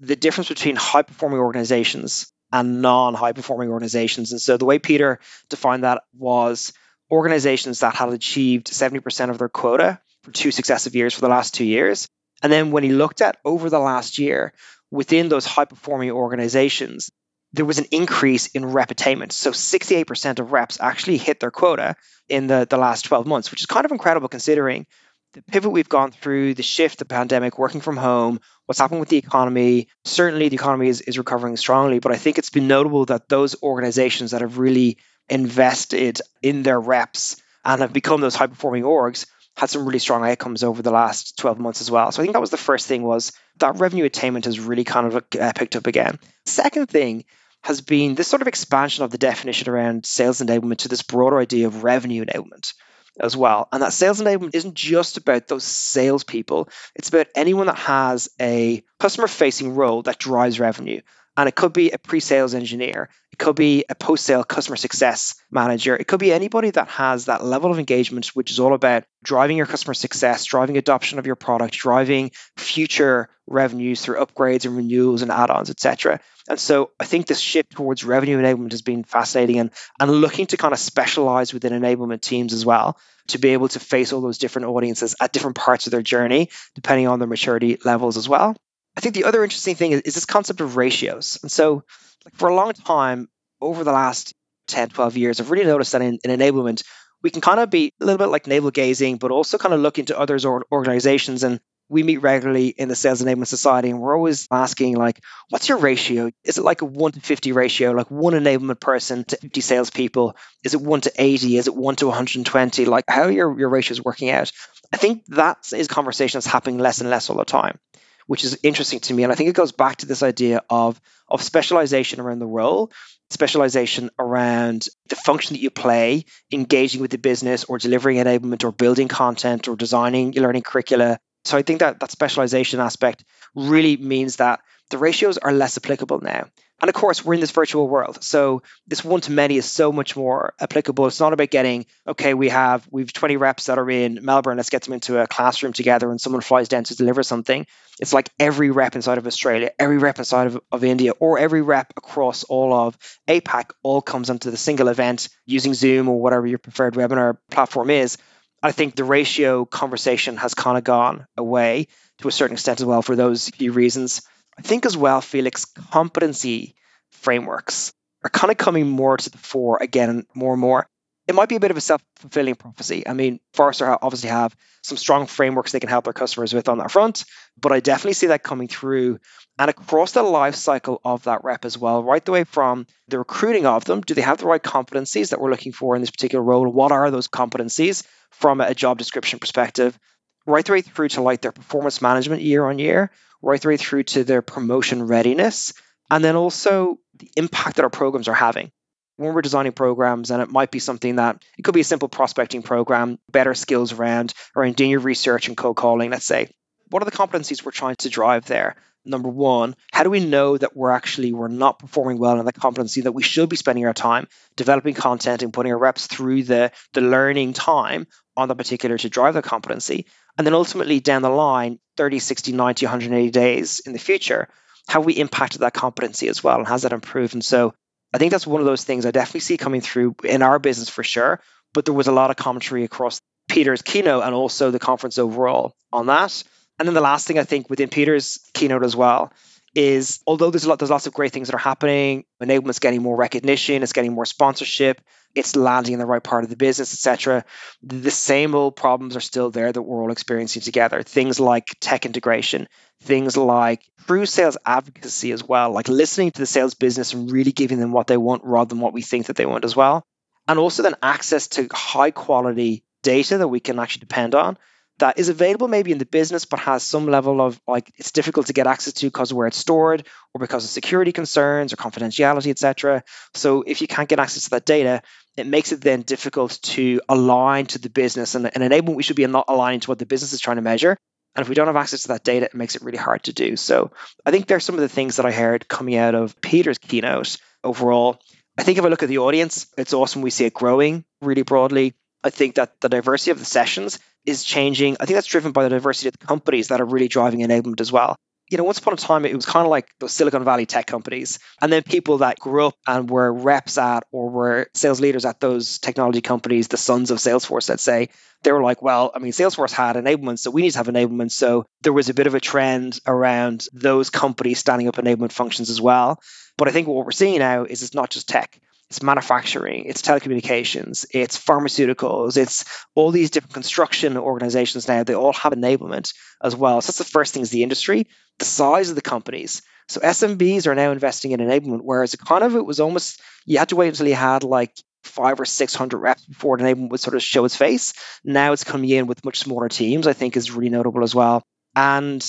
the 0.00 0.16
difference 0.16 0.48
between 0.48 0.76
high 0.76 1.00
performing 1.00 1.38
organizations 1.38 2.30
and 2.52 2.82
non 2.82 3.14
high 3.14 3.32
performing 3.32 3.70
organizations. 3.70 4.32
And 4.32 4.40
so 4.40 4.58
the 4.58 4.66
way 4.66 4.78
Peter 4.78 5.18
defined 5.48 5.84
that 5.84 6.02
was 6.14 6.74
organizations 7.10 7.80
that 7.80 7.94
had 7.94 8.10
achieved 8.10 8.66
70% 8.66 9.30
of 9.30 9.38
their 9.38 9.48
quota 9.48 9.98
for 10.26 10.32
two 10.32 10.50
successive 10.50 10.96
years 10.96 11.14
for 11.14 11.20
the 11.20 11.28
last 11.28 11.54
two 11.54 11.64
years. 11.64 12.08
And 12.42 12.52
then 12.52 12.72
when 12.72 12.82
he 12.82 12.90
looked 12.90 13.22
at 13.22 13.38
over 13.44 13.70
the 13.70 13.78
last 13.78 14.18
year, 14.18 14.52
within 14.90 15.28
those 15.28 15.46
high 15.46 15.64
performing 15.64 16.10
organizations, 16.10 17.10
there 17.52 17.64
was 17.64 17.78
an 17.78 17.86
increase 17.92 18.48
in 18.48 18.66
rep 18.66 18.90
attainment. 18.90 19.32
So 19.32 19.52
68% 19.52 20.40
of 20.40 20.50
reps 20.50 20.80
actually 20.80 21.16
hit 21.16 21.38
their 21.38 21.52
quota 21.52 21.94
in 22.28 22.48
the, 22.48 22.66
the 22.68 22.76
last 22.76 23.04
12 23.04 23.26
months, 23.26 23.50
which 23.52 23.62
is 23.62 23.66
kind 23.66 23.86
of 23.86 23.92
incredible 23.92 24.28
considering 24.28 24.86
the 25.32 25.42
pivot 25.42 25.70
we've 25.70 25.88
gone 25.88 26.10
through, 26.10 26.54
the 26.54 26.62
shift, 26.64 26.98
the 26.98 27.04
pandemic, 27.04 27.56
working 27.56 27.80
from 27.80 27.96
home, 27.96 28.40
what's 28.64 28.80
happened 28.80 29.00
with 29.00 29.10
the 29.10 29.18
economy. 29.18 29.86
Certainly, 30.04 30.48
the 30.48 30.56
economy 30.56 30.88
is, 30.88 31.02
is 31.02 31.18
recovering 31.18 31.56
strongly, 31.56 32.00
but 32.00 32.10
I 32.10 32.16
think 32.16 32.38
it's 32.38 32.50
been 32.50 32.68
notable 32.68 33.04
that 33.06 33.28
those 33.28 33.62
organizations 33.62 34.32
that 34.32 34.40
have 34.40 34.58
really 34.58 34.98
invested 35.28 36.20
in 36.42 36.62
their 36.62 36.80
reps 36.80 37.40
and 37.64 37.80
have 37.80 37.92
become 37.92 38.20
those 38.20 38.34
high 38.34 38.46
performing 38.46 38.82
orgs 38.82 39.26
had 39.56 39.70
some 39.70 39.86
really 39.86 39.98
strong 39.98 40.24
outcomes 40.24 40.62
over 40.62 40.82
the 40.82 40.90
last 40.90 41.38
12 41.38 41.58
months 41.58 41.80
as 41.80 41.90
well. 41.90 42.12
So 42.12 42.20
I 42.20 42.24
think 42.24 42.34
that 42.34 42.40
was 42.40 42.50
the 42.50 42.56
first 42.56 42.86
thing 42.86 43.02
was 43.02 43.32
that 43.58 43.78
revenue 43.78 44.04
attainment 44.04 44.44
has 44.44 44.60
really 44.60 44.84
kind 44.84 45.06
of 45.06 45.24
uh, 45.40 45.52
picked 45.54 45.76
up 45.76 45.86
again. 45.86 46.18
Second 46.44 46.88
thing 46.88 47.24
has 47.62 47.80
been 47.80 48.14
this 48.14 48.28
sort 48.28 48.42
of 48.42 48.48
expansion 48.48 49.04
of 49.04 49.10
the 49.10 49.18
definition 49.18 49.68
around 49.68 50.04
sales 50.04 50.40
enablement 50.40 50.78
to 50.78 50.88
this 50.88 51.02
broader 51.02 51.38
idea 51.38 51.66
of 51.66 51.84
revenue 51.84 52.24
enablement 52.24 52.74
as 53.18 53.36
well. 53.36 53.66
And 53.72 53.82
that 53.82 53.94
sales 53.94 54.20
enablement 54.20 54.54
isn't 54.54 54.74
just 54.74 55.16
about 55.16 55.48
those 55.48 55.64
salespeople, 55.64 56.68
it's 56.94 57.08
about 57.08 57.28
anyone 57.34 57.66
that 57.66 57.78
has 57.78 58.28
a 58.40 58.84
customer 59.00 59.26
facing 59.26 59.74
role 59.74 60.02
that 60.02 60.18
drives 60.18 60.60
revenue. 60.60 61.00
And 61.36 61.48
it 61.48 61.54
could 61.54 61.72
be 61.72 61.90
a 61.90 61.98
pre 61.98 62.20
sales 62.20 62.54
engineer, 62.54 63.10
it 63.32 63.38
could 63.38 63.56
be 63.56 63.84
a 63.88 63.94
post 63.94 64.24
sale 64.24 64.42
customer 64.44 64.76
success 64.76 65.34
manager, 65.50 65.94
it 65.94 66.06
could 66.06 66.20
be 66.20 66.32
anybody 66.32 66.70
that 66.70 66.88
has 66.88 67.26
that 67.26 67.44
level 67.44 67.70
of 67.70 67.78
engagement, 67.78 68.28
which 68.28 68.50
is 68.50 68.58
all 68.58 68.72
about 68.72 69.04
driving 69.22 69.56
your 69.56 69.66
customer 69.66 69.94
success, 69.94 70.44
driving 70.44 70.78
adoption 70.78 71.18
of 71.18 71.26
your 71.26 71.36
product, 71.36 71.74
driving 71.74 72.30
future 72.56 73.28
revenues 73.46 74.00
through 74.00 74.16
upgrades 74.16 74.64
and 74.64 74.76
renewals 74.76 75.22
and 75.22 75.30
add 75.30 75.50
ons, 75.50 75.70
etc. 75.70 76.20
And 76.48 76.58
so 76.58 76.90
I 76.98 77.04
think 77.04 77.26
this 77.26 77.40
shift 77.40 77.72
towards 77.72 78.04
revenue 78.04 78.38
enablement 78.38 78.72
has 78.72 78.82
been 78.82 79.04
fascinating 79.04 79.58
and, 79.58 79.70
and 80.00 80.10
looking 80.10 80.46
to 80.46 80.56
kind 80.56 80.72
of 80.72 80.78
specialize 80.78 81.52
within 81.52 81.72
enablement 81.72 82.22
teams 82.22 82.52
as 82.52 82.64
well 82.64 82.98
to 83.28 83.38
be 83.38 83.50
able 83.50 83.68
to 83.68 83.80
face 83.80 84.12
all 84.12 84.20
those 84.20 84.38
different 84.38 84.68
audiences 84.68 85.16
at 85.20 85.32
different 85.32 85.56
parts 85.56 85.86
of 85.86 85.90
their 85.90 86.02
journey, 86.02 86.50
depending 86.74 87.08
on 87.08 87.18
their 87.18 87.28
maturity 87.28 87.78
levels 87.84 88.16
as 88.16 88.28
well. 88.28 88.56
I 88.96 89.00
think 89.00 89.14
the 89.14 89.24
other 89.24 89.44
interesting 89.44 89.74
thing 89.74 89.92
is, 89.92 90.00
is 90.02 90.14
this 90.14 90.24
concept 90.24 90.60
of 90.60 90.76
ratios. 90.76 91.38
And 91.42 91.52
so, 91.52 91.84
like 92.24 92.34
for 92.34 92.48
a 92.48 92.54
long 92.54 92.72
time, 92.72 93.28
over 93.60 93.84
the 93.84 93.92
last 93.92 94.34
10, 94.68 94.90
12 94.90 95.16
years, 95.16 95.40
I've 95.40 95.50
really 95.50 95.66
noticed 95.66 95.92
that 95.92 96.02
in, 96.02 96.18
in 96.24 96.30
enablement, 96.38 96.82
we 97.22 97.30
can 97.30 97.40
kind 97.40 97.60
of 97.60 97.70
be 97.70 97.92
a 98.00 98.04
little 98.04 98.18
bit 98.18 98.30
like 98.30 98.46
navel 98.46 98.70
gazing, 98.70 99.16
but 99.16 99.30
also 99.30 99.58
kind 99.58 99.74
of 99.74 99.80
look 99.80 99.98
into 99.98 100.18
others 100.18 100.44
or 100.44 100.64
organizations. 100.72 101.42
And 101.42 101.60
we 101.88 102.02
meet 102.02 102.18
regularly 102.18 102.68
in 102.68 102.88
the 102.88 102.96
Sales 102.96 103.22
Enablement 103.22 103.46
Society, 103.46 103.90
and 103.90 104.00
we're 104.00 104.16
always 104.16 104.48
asking, 104.50 104.96
like, 104.96 105.22
what's 105.50 105.68
your 105.68 105.78
ratio? 105.78 106.30
Is 106.42 106.58
it 106.58 106.64
like 106.64 106.82
a 106.82 106.84
1 106.84 107.12
to 107.12 107.20
50 107.20 107.52
ratio, 107.52 107.92
like 107.92 108.10
one 108.10 108.32
enablement 108.32 108.80
person 108.80 109.24
to 109.24 109.36
50 109.36 109.60
salespeople? 109.60 110.36
Is 110.64 110.74
it 110.74 110.80
1 110.80 111.02
to 111.02 111.12
80? 111.16 111.58
Is 111.58 111.68
it 111.68 111.76
1 111.76 111.96
to 111.96 112.06
120? 112.06 112.86
Like, 112.86 113.04
how 113.08 113.22
are 113.22 113.30
your, 113.30 113.58
your 113.58 113.68
ratios 113.68 114.02
working 114.02 114.30
out? 114.30 114.50
I 114.92 114.96
think 114.96 115.26
that 115.26 115.72
is 115.72 115.86
conversation 115.86 116.38
that's 116.38 116.46
happening 116.46 116.78
less 116.78 117.00
and 117.00 117.10
less 117.10 117.30
all 117.30 117.36
the 117.36 117.44
time 117.44 117.78
which 118.26 118.44
is 118.44 118.58
interesting 118.62 119.00
to 119.00 119.14
me. 119.14 119.22
And 119.22 119.32
I 119.32 119.34
think 119.34 119.48
it 119.48 119.56
goes 119.56 119.72
back 119.72 119.96
to 119.98 120.06
this 120.06 120.22
idea 120.22 120.62
of, 120.68 121.00
of 121.28 121.42
specialization 121.42 122.20
around 122.20 122.38
the 122.38 122.46
role, 122.46 122.90
specialization 123.30 124.10
around 124.18 124.88
the 125.08 125.16
function 125.16 125.54
that 125.54 125.60
you 125.60 125.70
play, 125.70 126.24
engaging 126.52 127.00
with 127.00 127.10
the 127.10 127.18
business 127.18 127.64
or 127.64 127.78
delivering 127.78 128.18
enablement 128.18 128.64
or 128.64 128.72
building 128.72 129.08
content 129.08 129.68
or 129.68 129.76
designing 129.76 130.32
learning 130.32 130.62
curricula. 130.62 131.18
So 131.44 131.56
I 131.56 131.62
think 131.62 131.80
that 131.80 132.00
that 132.00 132.10
specialization 132.10 132.80
aspect 132.80 133.24
really 133.54 133.96
means 133.96 134.36
that 134.36 134.60
the 134.90 134.98
ratios 134.98 135.38
are 135.38 135.52
less 135.52 135.76
applicable 135.76 136.20
now. 136.20 136.46
And 136.80 136.90
of 136.90 136.94
course, 136.94 137.24
we're 137.24 137.34
in 137.34 137.40
this 137.40 137.52
virtual 137.52 137.88
world. 137.88 138.22
So 138.22 138.62
this 138.86 139.02
one 139.02 139.22
to 139.22 139.32
many 139.32 139.56
is 139.56 139.64
so 139.64 139.92
much 139.92 140.14
more 140.14 140.52
applicable. 140.60 141.06
It's 141.06 141.20
not 141.20 141.32
about 141.32 141.50
getting, 141.50 141.86
okay, 142.06 142.34
we 142.34 142.50
have 142.50 142.86
we've 142.90 143.10
20 143.10 143.38
reps 143.38 143.66
that 143.66 143.78
are 143.78 143.90
in 143.90 144.18
Melbourne, 144.22 144.58
let's 144.58 144.68
get 144.68 144.82
them 144.82 144.92
into 144.92 145.18
a 145.18 145.26
classroom 145.26 145.72
together 145.72 146.10
and 146.10 146.20
someone 146.20 146.42
flies 146.42 146.68
down 146.68 146.84
to 146.84 146.94
deliver 146.94 147.22
something. 147.22 147.66
It's 147.98 148.12
like 148.12 148.28
every 148.38 148.70
rep 148.70 148.94
inside 148.94 149.16
of 149.16 149.26
Australia, 149.26 149.70
every 149.78 149.96
rep 149.96 150.18
inside 150.18 150.48
of, 150.48 150.60
of 150.70 150.84
India, 150.84 151.12
or 151.12 151.38
every 151.38 151.62
rep 151.62 151.94
across 151.96 152.44
all 152.44 152.74
of 152.74 152.98
APAC 153.26 153.70
all 153.82 154.02
comes 154.02 154.28
onto 154.28 154.50
the 154.50 154.58
single 154.58 154.88
event 154.88 155.30
using 155.46 155.72
Zoom 155.72 156.08
or 156.08 156.20
whatever 156.20 156.46
your 156.46 156.58
preferred 156.58 156.92
webinar 156.92 157.38
platform 157.50 157.88
is. 157.88 158.18
I 158.62 158.72
think 158.72 158.96
the 158.96 159.04
ratio 159.04 159.64
conversation 159.64 160.36
has 160.36 160.52
kind 160.54 160.76
of 160.76 160.84
gone 160.84 161.26
away 161.38 161.88
to 162.18 162.28
a 162.28 162.32
certain 162.32 162.54
extent 162.54 162.80
as 162.80 162.84
well 162.84 163.00
for 163.00 163.16
those 163.16 163.48
few 163.48 163.72
reasons. 163.72 164.22
I 164.58 164.62
think 164.62 164.86
as 164.86 164.96
well, 164.96 165.20
Felix, 165.20 165.64
competency 165.64 166.74
frameworks 167.10 167.92
are 168.24 168.30
kind 168.30 168.50
of 168.50 168.56
coming 168.56 168.88
more 168.88 169.16
to 169.16 169.30
the 169.30 169.38
fore 169.38 169.78
again, 169.80 170.26
more 170.34 170.52
and 170.52 170.60
more. 170.60 170.88
It 171.28 171.34
might 171.34 171.48
be 171.48 171.56
a 171.56 171.60
bit 171.60 171.72
of 171.72 171.76
a 171.76 171.80
self 171.80 172.02
fulfilling 172.16 172.54
prophecy. 172.54 173.06
I 173.06 173.12
mean, 173.12 173.40
Forrester 173.52 173.98
obviously 174.00 174.30
have 174.30 174.54
some 174.82 174.96
strong 174.96 175.26
frameworks 175.26 175.72
they 175.72 175.80
can 175.80 175.88
help 175.88 176.04
their 176.04 176.12
customers 176.12 176.54
with 176.54 176.68
on 176.68 176.78
that 176.78 176.92
front, 176.92 177.24
but 177.60 177.72
I 177.72 177.80
definitely 177.80 178.12
see 178.12 178.28
that 178.28 178.44
coming 178.44 178.68
through 178.68 179.18
and 179.58 179.68
across 179.68 180.12
the 180.12 180.22
life 180.22 180.54
cycle 180.54 181.00
of 181.04 181.24
that 181.24 181.42
rep 181.42 181.64
as 181.64 181.76
well, 181.76 182.04
right 182.04 182.24
the 182.24 182.30
way 182.30 182.44
from 182.44 182.86
the 183.08 183.18
recruiting 183.18 183.66
of 183.66 183.84
them. 183.84 184.02
Do 184.02 184.14
they 184.14 184.22
have 184.22 184.38
the 184.38 184.46
right 184.46 184.62
competencies 184.62 185.30
that 185.30 185.40
we're 185.40 185.50
looking 185.50 185.72
for 185.72 185.96
in 185.96 186.02
this 186.02 186.10
particular 186.12 186.44
role? 186.44 186.68
What 186.68 186.92
are 186.92 187.10
those 187.10 187.26
competencies 187.28 188.06
from 188.30 188.60
a 188.60 188.74
job 188.74 188.98
description 188.98 189.40
perspective? 189.40 189.98
Right 190.46 190.64
the 190.64 190.72
way 190.72 190.82
through 190.82 191.08
to 191.10 191.22
like 191.22 191.40
their 191.40 191.50
performance 191.50 192.00
management 192.00 192.42
year 192.42 192.66
on 192.66 192.78
year 192.78 193.10
right 193.46 193.60
the 193.60 193.68
way 193.68 193.76
through 193.76 194.02
to 194.02 194.24
their 194.24 194.42
promotion 194.42 195.06
readiness, 195.06 195.72
and 196.10 196.24
then 196.24 196.36
also 196.36 196.98
the 197.14 197.30
impact 197.36 197.76
that 197.76 197.84
our 197.84 197.90
programs 197.90 198.28
are 198.28 198.34
having. 198.34 198.72
When 199.18 199.32
we're 199.32 199.42
designing 199.42 199.72
programs, 199.72 200.30
and 200.30 200.42
it 200.42 200.50
might 200.50 200.70
be 200.70 200.78
something 200.78 201.16
that 201.16 201.42
it 201.56 201.62
could 201.62 201.72
be 201.72 201.80
a 201.80 201.84
simple 201.84 202.08
prospecting 202.08 202.62
program, 202.62 203.18
better 203.30 203.54
skills 203.54 203.92
around 203.92 204.34
around 204.54 204.76
doing 204.76 204.90
your 204.90 205.00
research 205.00 205.48
and 205.48 205.56
cold 205.56 205.76
calling, 205.76 206.10
let's 206.10 206.26
say. 206.26 206.48
What 206.90 207.02
are 207.02 207.06
the 207.06 207.16
competencies 207.16 207.64
we're 207.64 207.70
trying 207.70 207.96
to 208.00 208.10
drive 208.10 208.44
there? 208.44 208.76
Number 209.06 209.28
one, 209.28 209.76
how 209.92 210.02
do 210.02 210.10
we 210.10 210.20
know 210.20 210.58
that 210.58 210.76
we're 210.76 210.90
actually 210.90 211.32
we're 211.32 211.48
not 211.48 211.78
performing 211.78 212.18
well 212.18 212.38
in 212.40 212.44
the 212.44 212.52
competency 212.52 213.02
that 213.02 213.12
we 213.12 213.22
should 213.22 213.48
be 213.48 213.56
spending 213.56 213.86
our 213.86 213.94
time 213.94 214.26
developing 214.56 214.94
content 214.94 215.42
and 215.42 215.52
putting 215.52 215.72
our 215.72 215.78
reps 215.78 216.08
through 216.08 216.42
the 216.42 216.72
the 216.92 217.00
learning 217.00 217.52
time 217.52 218.08
on 218.36 218.48
the 218.48 218.56
particular 218.56 218.98
to 218.98 219.08
drive 219.08 219.34
the 219.34 219.42
competency? 219.42 220.06
And 220.38 220.46
then 220.46 220.54
ultimately 220.54 221.00
down 221.00 221.22
the 221.22 221.30
line, 221.30 221.78
30, 221.96 222.18
60, 222.18 222.52
90, 222.52 222.86
180 222.86 223.30
days 223.30 223.80
in 223.80 223.92
the 223.92 223.98
future, 223.98 224.48
have 224.88 225.04
we 225.04 225.14
impacted 225.14 225.62
that 225.62 225.74
competency 225.74 226.28
as 226.28 226.44
well? 226.44 226.58
And 226.58 226.68
has 226.68 226.82
that 226.82 226.92
improved? 226.92 227.34
And 227.34 227.44
so 227.44 227.74
I 228.12 228.18
think 228.18 228.30
that's 228.32 228.46
one 228.46 228.60
of 228.60 228.66
those 228.66 228.84
things 228.84 229.06
I 229.06 229.10
definitely 229.10 229.40
see 229.40 229.56
coming 229.56 229.80
through 229.80 230.16
in 230.24 230.42
our 230.42 230.58
business 230.58 230.88
for 230.88 231.02
sure. 231.02 231.40
But 231.74 231.84
there 231.84 231.94
was 231.94 232.06
a 232.06 232.12
lot 232.12 232.30
of 232.30 232.36
commentary 232.36 232.84
across 232.84 233.20
Peter's 233.48 233.82
keynote 233.82 234.24
and 234.24 234.34
also 234.34 234.70
the 234.70 234.78
conference 234.78 235.18
overall 235.18 235.74
on 235.92 236.06
that. 236.06 236.42
And 236.78 236.86
then 236.86 236.94
the 236.94 237.00
last 237.00 237.26
thing 237.26 237.38
I 237.38 237.44
think 237.44 237.70
within 237.70 237.88
Peter's 237.88 238.38
keynote 238.52 238.84
as 238.84 238.94
well 238.94 239.32
is 239.76 240.20
although 240.26 240.50
there's 240.50 240.64
a 240.64 240.68
lot 240.70 240.78
there's 240.78 240.90
lots 240.90 241.06
of 241.06 241.12
great 241.12 241.32
things 241.32 241.48
that 241.48 241.54
are 241.54 241.58
happening, 241.58 242.24
enablement's 242.40 242.78
getting 242.78 243.02
more 243.02 243.14
recognition, 243.14 243.82
it's 243.82 243.92
getting 243.92 244.14
more 244.14 244.24
sponsorship, 244.24 245.02
it's 245.34 245.54
landing 245.54 245.92
in 245.92 245.98
the 245.98 246.06
right 246.06 246.22
part 246.22 246.44
of 246.44 246.50
the 246.50 246.56
business, 246.56 246.94
etc. 246.94 247.44
The 247.82 248.10
same 248.10 248.54
old 248.54 248.74
problems 248.74 249.16
are 249.16 249.20
still 249.20 249.50
there 249.50 249.70
that 249.70 249.82
we're 249.82 250.02
all 250.02 250.10
experiencing 250.10 250.62
together. 250.62 251.02
Things 251.02 251.38
like 251.38 251.76
tech 251.78 252.06
integration, 252.06 252.68
things 253.02 253.36
like 253.36 253.82
true 254.06 254.24
sales 254.24 254.56
advocacy 254.64 255.32
as 255.32 255.44
well, 255.44 255.72
like 255.72 255.88
listening 255.88 256.30
to 256.30 256.40
the 256.40 256.46
sales 256.46 256.72
business 256.72 257.12
and 257.12 257.30
really 257.30 257.52
giving 257.52 257.78
them 257.78 257.92
what 257.92 258.06
they 258.06 258.16
want 258.16 258.44
rather 258.44 258.70
than 258.70 258.80
what 258.80 258.94
we 258.94 259.02
think 259.02 259.26
that 259.26 259.36
they 259.36 259.46
want 259.46 259.66
as 259.66 259.76
well. 259.76 260.06
And 260.48 260.58
also 260.58 260.84
then 260.84 260.94
access 261.02 261.48
to 261.48 261.68
high 261.70 262.12
quality 262.12 262.82
data 263.02 263.36
that 263.38 263.48
we 263.48 263.60
can 263.60 263.78
actually 263.78 264.00
depend 264.00 264.34
on 264.34 264.56
that 264.98 265.18
is 265.18 265.28
available 265.28 265.68
maybe 265.68 265.92
in 265.92 265.98
the 265.98 266.06
business, 266.06 266.44
but 266.44 266.58
has 266.60 266.82
some 266.82 267.06
level 267.06 267.40
of 267.40 267.60
like 267.66 267.92
it's 267.96 268.12
difficult 268.12 268.46
to 268.46 268.52
get 268.52 268.66
access 268.66 268.94
to 268.94 269.06
because 269.06 269.30
of 269.30 269.36
where 269.36 269.46
it's 269.46 269.56
stored 269.56 270.06
or 270.32 270.38
because 270.38 270.64
of 270.64 270.70
security 270.70 271.12
concerns 271.12 271.72
or 271.72 271.76
confidentiality, 271.76 272.48
etc. 272.48 273.02
So 273.34 273.62
if 273.66 273.80
you 273.80 273.86
can't 273.86 274.08
get 274.08 274.18
access 274.20 274.44
to 274.44 274.50
that 274.50 274.64
data, 274.64 275.02
it 275.36 275.46
makes 275.46 275.72
it 275.72 275.80
then 275.80 276.02
difficult 276.02 276.58
to 276.62 277.00
align 277.08 277.66
to 277.66 277.78
the 277.78 277.90
business 277.90 278.34
and, 278.34 278.50
and 278.54 278.64
enablement 278.64 278.96
we 278.96 279.02
should 279.02 279.16
be 279.16 279.26
not 279.26 279.46
aligning 279.48 279.80
to 279.80 279.90
what 279.90 279.98
the 279.98 280.06
business 280.06 280.32
is 280.32 280.40
trying 280.40 280.56
to 280.56 280.62
measure. 280.62 280.96
And 281.34 281.42
if 281.42 281.50
we 281.50 281.54
don't 281.54 281.66
have 281.66 281.76
access 281.76 282.02
to 282.02 282.08
that 282.08 282.24
data, 282.24 282.46
it 282.46 282.54
makes 282.54 282.76
it 282.76 282.82
really 282.82 282.96
hard 282.96 283.24
to 283.24 283.32
do. 283.34 283.56
So 283.56 283.90
I 284.24 284.30
think 284.30 284.46
there's 284.46 284.64
some 284.64 284.76
of 284.76 284.80
the 284.80 284.88
things 284.88 285.16
that 285.16 285.26
I 285.26 285.32
heard 285.32 285.68
coming 285.68 285.96
out 285.96 286.14
of 286.14 286.40
Peter's 286.40 286.78
keynote 286.78 287.36
overall. 287.62 288.18
I 288.56 288.62
think 288.62 288.78
if 288.78 288.84
I 288.84 288.88
look 288.88 289.02
at 289.02 289.10
the 289.10 289.18
audience, 289.18 289.66
it's 289.76 289.92
awesome. 289.92 290.22
We 290.22 290.30
see 290.30 290.46
it 290.46 290.54
growing 290.54 291.04
really 291.20 291.42
broadly. 291.42 291.94
I 292.26 292.30
think 292.30 292.56
that 292.56 292.80
the 292.80 292.88
diversity 292.88 293.30
of 293.30 293.38
the 293.38 293.44
sessions 293.44 293.98
is 294.24 294.44
changing. 294.44 294.96
I 295.00 295.06
think 295.06 295.16
that's 295.16 295.26
driven 295.26 295.52
by 295.52 295.62
the 295.62 295.70
diversity 295.70 296.08
of 296.08 296.18
the 296.18 296.26
companies 296.26 296.68
that 296.68 296.80
are 296.80 296.84
really 296.84 297.08
driving 297.08 297.40
enablement 297.40 297.80
as 297.80 297.92
well. 297.92 298.16
You 298.50 298.58
know, 298.58 298.64
once 298.64 298.78
upon 298.78 298.94
a 298.94 298.96
time, 298.96 299.24
it 299.24 299.34
was 299.34 299.46
kind 299.46 299.64
of 299.64 299.70
like 299.70 299.88
those 299.98 300.12
Silicon 300.12 300.44
Valley 300.44 300.66
tech 300.66 300.86
companies. 300.86 301.40
And 301.60 301.72
then 301.72 301.82
people 301.82 302.18
that 302.18 302.38
grew 302.38 302.66
up 302.66 302.74
and 302.86 303.10
were 303.10 303.32
reps 303.32 303.76
at 303.76 304.04
or 304.12 304.30
were 304.30 304.68
sales 304.74 305.00
leaders 305.00 305.24
at 305.24 305.40
those 305.40 305.78
technology 305.78 306.20
companies, 306.20 306.68
the 306.68 306.76
sons 306.76 307.10
of 307.10 307.18
Salesforce, 307.18 307.68
let's 307.68 307.82
say, 307.82 308.10
they 308.42 308.52
were 308.52 308.62
like, 308.62 308.82
well, 308.82 309.10
I 309.14 309.18
mean, 309.18 309.32
Salesforce 309.32 309.72
had 309.72 309.96
enablement, 309.96 310.38
so 310.38 310.52
we 310.52 310.62
need 310.62 310.70
to 310.72 310.78
have 310.78 310.86
enablement. 310.86 311.32
So 311.32 311.66
there 311.82 311.92
was 311.92 312.08
a 312.08 312.14
bit 312.14 312.28
of 312.28 312.34
a 312.34 312.40
trend 312.40 313.00
around 313.06 313.66
those 313.72 314.10
companies 314.10 314.60
standing 314.60 314.86
up 314.86 314.96
enablement 314.96 315.32
functions 315.32 315.70
as 315.70 315.80
well. 315.80 316.20
But 316.56 316.68
I 316.68 316.70
think 316.70 316.86
what 316.86 317.04
we're 317.04 317.10
seeing 317.10 317.38
now 317.40 317.64
is 317.64 317.82
it's 317.82 317.94
not 317.94 318.10
just 318.10 318.28
tech 318.28 318.60
it's 318.90 319.02
manufacturing, 319.02 319.84
it's 319.86 320.02
telecommunications, 320.02 321.06
it's 321.10 321.42
pharmaceuticals, 321.42 322.36
it's 322.36 322.64
all 322.94 323.10
these 323.10 323.30
different 323.30 323.54
construction 323.54 324.16
organizations 324.16 324.86
now. 324.86 325.02
They 325.02 325.14
all 325.14 325.32
have 325.32 325.52
enablement 325.52 326.14
as 326.42 326.54
well. 326.54 326.80
So 326.80 326.88
that's 326.88 326.98
the 326.98 327.04
first 327.04 327.34
thing 327.34 327.42
is 327.42 327.50
the 327.50 327.64
industry, 327.64 328.06
the 328.38 328.44
size 328.44 328.88
of 328.88 328.94
the 328.94 329.02
companies. 329.02 329.62
So 329.88 330.00
SMBs 330.00 330.66
are 330.66 330.74
now 330.74 330.92
investing 330.92 331.32
in 331.32 331.40
enablement, 331.40 331.80
whereas 331.82 332.14
it 332.14 332.20
kind 332.20 332.44
of 332.44 332.54
it 332.54 332.64
was 332.64 332.80
almost 332.80 333.20
you 333.44 333.58
had 333.58 333.70
to 333.70 333.76
wait 333.76 333.88
until 333.88 334.06
you 334.06 334.14
had 334.14 334.44
like 334.44 334.72
five 335.02 335.40
or 335.40 335.44
six 335.44 335.74
hundred 335.74 335.98
reps 335.98 336.24
before 336.24 336.58
enablement 336.58 336.90
would 336.90 337.00
sort 337.00 337.16
of 337.16 337.22
show 337.22 337.44
its 337.44 337.56
face. 337.56 337.92
Now 338.24 338.52
it's 338.52 338.64
coming 338.64 338.90
in 338.90 339.06
with 339.06 339.24
much 339.24 339.38
smaller 339.38 339.68
teams, 339.68 340.06
I 340.06 340.12
think 340.12 340.36
is 340.36 340.50
really 340.52 340.70
notable 340.70 341.02
as 341.02 341.14
well. 341.14 341.42
And 341.74 342.24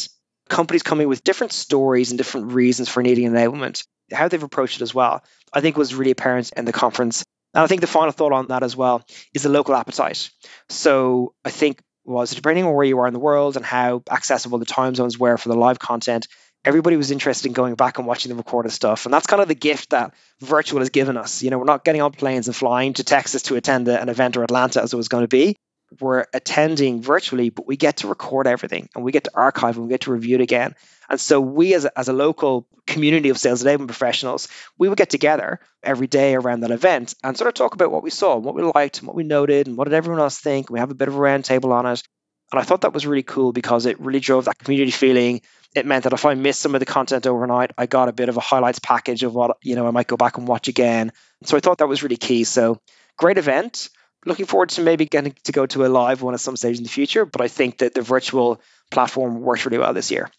companies 0.50 0.84
coming 0.84 1.08
with 1.08 1.24
different 1.24 1.54
stories 1.54 2.12
and 2.12 2.18
different 2.18 2.54
reasons 2.54 2.90
for 2.90 3.04
needing 3.04 3.30
enablement 3.30 3.86
how 4.12 4.28
they've 4.28 4.42
approached 4.42 4.78
it 4.78 4.84
as 4.84 4.94
well, 4.94 5.24
I 5.54 5.62
think 5.62 5.78
was 5.78 5.96
really 5.96 6.12
apparent 6.12 6.52
in 6.56 6.66
the 6.66 6.74
conference. 6.74 7.24
And 7.54 7.64
I 7.64 7.68
think 7.68 7.82
the 7.82 7.88
final 7.88 8.12
thought 8.12 8.34
on 8.34 8.48
that 8.48 8.64
as 8.64 8.76
well 8.76 9.04
is 9.34 9.44
the 9.44 9.50
local 9.50 9.76
appetite. 9.76 10.30
So 10.70 11.34
I 11.44 11.50
think 11.50 11.82
was 12.06 12.32
depending 12.32 12.64
on 12.64 12.74
where 12.74 12.86
you 12.86 13.00
are 13.00 13.08
in 13.08 13.14
the 13.14 13.20
world 13.20 13.58
and 13.58 13.66
how 13.66 14.02
accessible 14.10 14.60
the 14.60 14.66
time 14.66 14.96
zones 14.96 15.20
were 15.20 15.38
for 15.38 15.50
the 15.50 15.56
live 15.56 15.80
content, 15.80 16.28
everybody 16.64 16.98
was 16.98 17.12
interested 17.12 17.48
in 17.48 17.54
going 17.54 17.76
back 17.76 17.98
and 17.98 18.08
watching 18.08 18.30
the 18.30 18.36
recorded 18.36 18.72
stuff. 18.72 19.06
And 19.06 19.14
that's 19.14 19.28
kind 19.28 19.42
of 19.42 19.48
the 19.48 19.56
gift 19.56 19.92
that 19.92 20.14
virtual 20.40 20.80
has 20.80 20.90
given 20.90 21.18
us. 21.18 21.44
You 21.44 21.50
know, 21.50 21.58
we're 21.58 21.66
not 21.66 21.84
getting 21.84 22.02
on 22.02 22.12
planes 22.12 22.48
and 22.48 22.56
flying 22.56 22.94
to 22.94 23.04
Texas 23.04 23.44
to 23.44 23.56
attend 23.56 23.88
an 23.88 24.10
event 24.10 24.38
or 24.38 24.44
Atlanta 24.44 24.82
as 24.82 24.94
it 24.94 24.98
was 24.98 25.08
going 25.08 25.24
to 25.24 25.28
be. 25.28 25.56
We're 26.00 26.26
attending 26.34 27.02
virtually, 27.02 27.50
but 27.50 27.66
we 27.66 27.78
get 27.78 27.98
to 27.98 28.08
record 28.08 28.46
everything 28.46 28.90
and 28.94 29.04
we 29.04 29.12
get 29.12 29.24
to 29.26 29.32
archive 29.34 29.78
and 29.78 29.86
we 29.86 29.90
get 29.90 30.02
to 30.02 30.12
review 30.12 30.36
it 30.36 30.42
again. 30.42 30.76
And 31.10 31.20
so 31.20 31.40
we 31.40 31.74
as 31.74 31.86
a, 31.86 31.98
as 31.98 32.10
a 32.10 32.14
local 32.14 32.68
community 32.86 33.30
of 33.30 33.38
sales 33.38 33.64
enablement 33.64 33.88
professionals, 33.88 34.50
we 34.78 34.90
would 34.90 34.98
get 34.98 35.10
together 35.10 35.60
every 35.82 36.08
day 36.08 36.36
around 36.36 36.62
that 36.62 36.72
event 36.72 37.16
and 37.24 37.38
sort 37.38 37.48
of 37.48 37.54
talk 37.54 37.74
about 37.74 37.92
what 37.92 38.04
we 38.04 38.10
saw, 38.10 38.36
and 38.36 38.44
what 38.44 38.56
we 38.56 38.64
liked, 38.64 39.00
and 39.00 39.08
what 39.08 39.16
we 39.16 39.24
noted, 39.24 39.68
and 39.68 39.78
what 39.78 39.86
did 39.86 39.94
everyone 39.94 40.22
else 40.22 40.40
think. 40.40 40.70
We 40.70 40.80
have 40.80 40.92
a 40.92 40.96
bit 40.96 41.08
of 41.08 41.16
a 41.16 41.20
roundtable 41.20 41.72
on 41.72 41.86
it. 41.86 42.04
And 42.52 42.60
I 42.60 42.64
thought 42.64 42.82
that 42.82 42.94
was 42.94 43.06
really 43.06 43.24
cool 43.24 43.52
because 43.52 43.86
it 43.86 44.00
really 44.00 44.20
drove 44.20 44.46
that 44.46 44.58
community 44.58 44.92
feeling. 44.92 45.42
It 45.76 45.86
meant 45.86 46.06
that 46.06 46.14
if 46.14 46.26
I 46.26 46.34
missed 46.34 46.62
some 46.62 46.76
of 46.76 46.80
the 46.80 46.86
content 46.86 47.28
overnight, 47.28 47.72
I 47.78 47.86
got 47.86 48.08
a 48.08 48.14
bit 48.14 48.30
of 48.30 48.38
a 48.38 48.42
highlights 48.42 48.80
package 48.80 49.24
of 49.24 49.34
what, 49.36 49.58
you 49.62 49.76
know, 49.76 49.86
I 49.86 49.92
might 49.92 50.08
go 50.08 50.18
back 50.18 50.38
and 50.38 50.48
watch 50.48 50.68
again. 50.70 51.12
So 51.44 51.58
I 51.58 51.60
thought 51.60 51.80
that 51.80 51.88
was 51.88 52.04
really 52.04 52.18
key. 52.18 52.46
So 52.46 52.80
great 53.18 53.38
event. 53.38 53.90
Looking 54.28 54.46
forward 54.46 54.70
to 54.70 54.82
maybe 54.82 55.06
getting 55.06 55.34
to 55.46 55.52
go 55.54 55.66
to 55.68 55.86
a 55.86 55.88
live 55.88 56.22
one 56.22 56.34
at 56.34 56.42
some 56.42 56.58
stage 56.58 56.78
in 56.78 56.84
the 56.84 56.90
future. 56.90 57.26
But 57.26 57.42
I 57.42 57.48
think 57.48 57.78
that 57.78 57.94
the 57.94 58.02
virtual 58.02 58.62
platform 58.92 59.40
worked 59.42 59.66
really 59.66 59.78
well 59.78 59.94
this 59.94 60.12
year. 60.12 60.30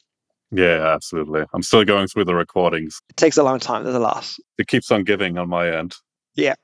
Yeah, 0.50 0.94
absolutely. 0.94 1.44
I'm 1.54 1.62
still 1.62 1.84
going 1.84 2.06
through 2.06 2.26
the 2.26 2.34
recordings. 2.34 3.00
It 3.08 3.16
takes 3.16 3.38
a 3.38 3.42
long 3.42 3.58
time. 3.58 3.84
There's 3.84 3.96
a 3.96 4.00
lot. 4.00 4.30
It 4.58 4.66
keeps 4.66 4.90
on 4.90 5.04
giving 5.04 5.38
on 5.38 5.48
my 5.48 5.74
end. 5.74 5.94
Yeah. 6.34 6.54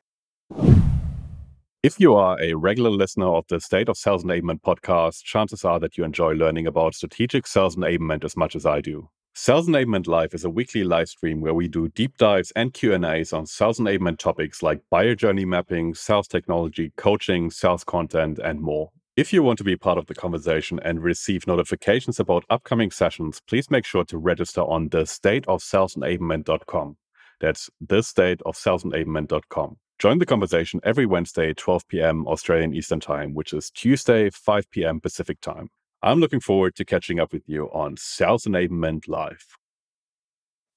If 1.82 1.98
you 1.98 2.14
are 2.14 2.40
a 2.40 2.54
regular 2.54 2.90
listener 2.90 3.26
of 3.26 3.44
the 3.48 3.60
State 3.60 3.88
of 3.88 3.96
Sales 3.96 4.24
Enablement 4.24 4.60
podcast, 4.60 5.22
chances 5.22 5.64
are 5.64 5.80
that 5.80 5.98
you 5.98 6.04
enjoy 6.04 6.32
learning 6.32 6.66
about 6.66 6.94
strategic 6.94 7.46
sales 7.46 7.76
enablement 7.76 8.24
as 8.24 8.36
much 8.36 8.54
as 8.54 8.64
I 8.66 8.80
do. 8.80 9.08
Sales 9.36 9.66
Enablement 9.66 10.06
Live 10.06 10.32
is 10.32 10.44
a 10.44 10.50
weekly 10.50 10.84
live 10.84 11.08
stream 11.08 11.40
where 11.40 11.54
we 11.54 11.66
do 11.66 11.88
deep 11.88 12.16
dives 12.18 12.52
and 12.54 12.72
Q&As 12.72 13.32
on 13.32 13.46
sales 13.46 13.80
enablement 13.80 14.18
topics 14.18 14.62
like 14.62 14.80
buyer 14.90 15.16
journey 15.16 15.44
mapping, 15.44 15.92
sales 15.92 16.28
technology, 16.28 16.92
coaching, 16.96 17.50
sales 17.50 17.82
content, 17.82 18.38
and 18.38 18.60
more. 18.60 18.92
If 19.16 19.32
you 19.32 19.42
want 19.42 19.58
to 19.58 19.64
be 19.64 19.74
part 19.74 19.98
of 19.98 20.06
the 20.06 20.14
conversation 20.14 20.78
and 20.84 21.02
receive 21.02 21.48
notifications 21.48 22.20
about 22.20 22.44
upcoming 22.48 22.92
sessions, 22.92 23.42
please 23.48 23.72
make 23.72 23.84
sure 23.84 24.04
to 24.04 24.18
register 24.18 24.60
on 24.60 24.90
the 24.90 25.02
stateofsalesenablement.com. 25.02 26.96
That's 27.40 27.68
the 27.80 28.02
stateofsalesenablement.com. 28.02 29.76
Join 29.98 30.18
the 30.20 30.26
conversation 30.26 30.78
every 30.84 31.06
Wednesday, 31.06 31.52
12 31.54 31.88
p.m. 31.88 32.24
Australian 32.28 32.72
Eastern 32.72 33.00
Time, 33.00 33.34
which 33.34 33.52
is 33.52 33.72
Tuesday, 33.72 34.30
5 34.30 34.70
p.m. 34.70 35.00
Pacific 35.00 35.40
Time. 35.40 35.70
I'm 36.04 36.20
looking 36.20 36.40
forward 36.40 36.76
to 36.76 36.84
catching 36.84 37.18
up 37.18 37.32
with 37.32 37.42
you 37.46 37.66
on 37.72 37.96
Sales 37.96 38.44
Enablement 38.44 39.08
Live. 39.08 39.46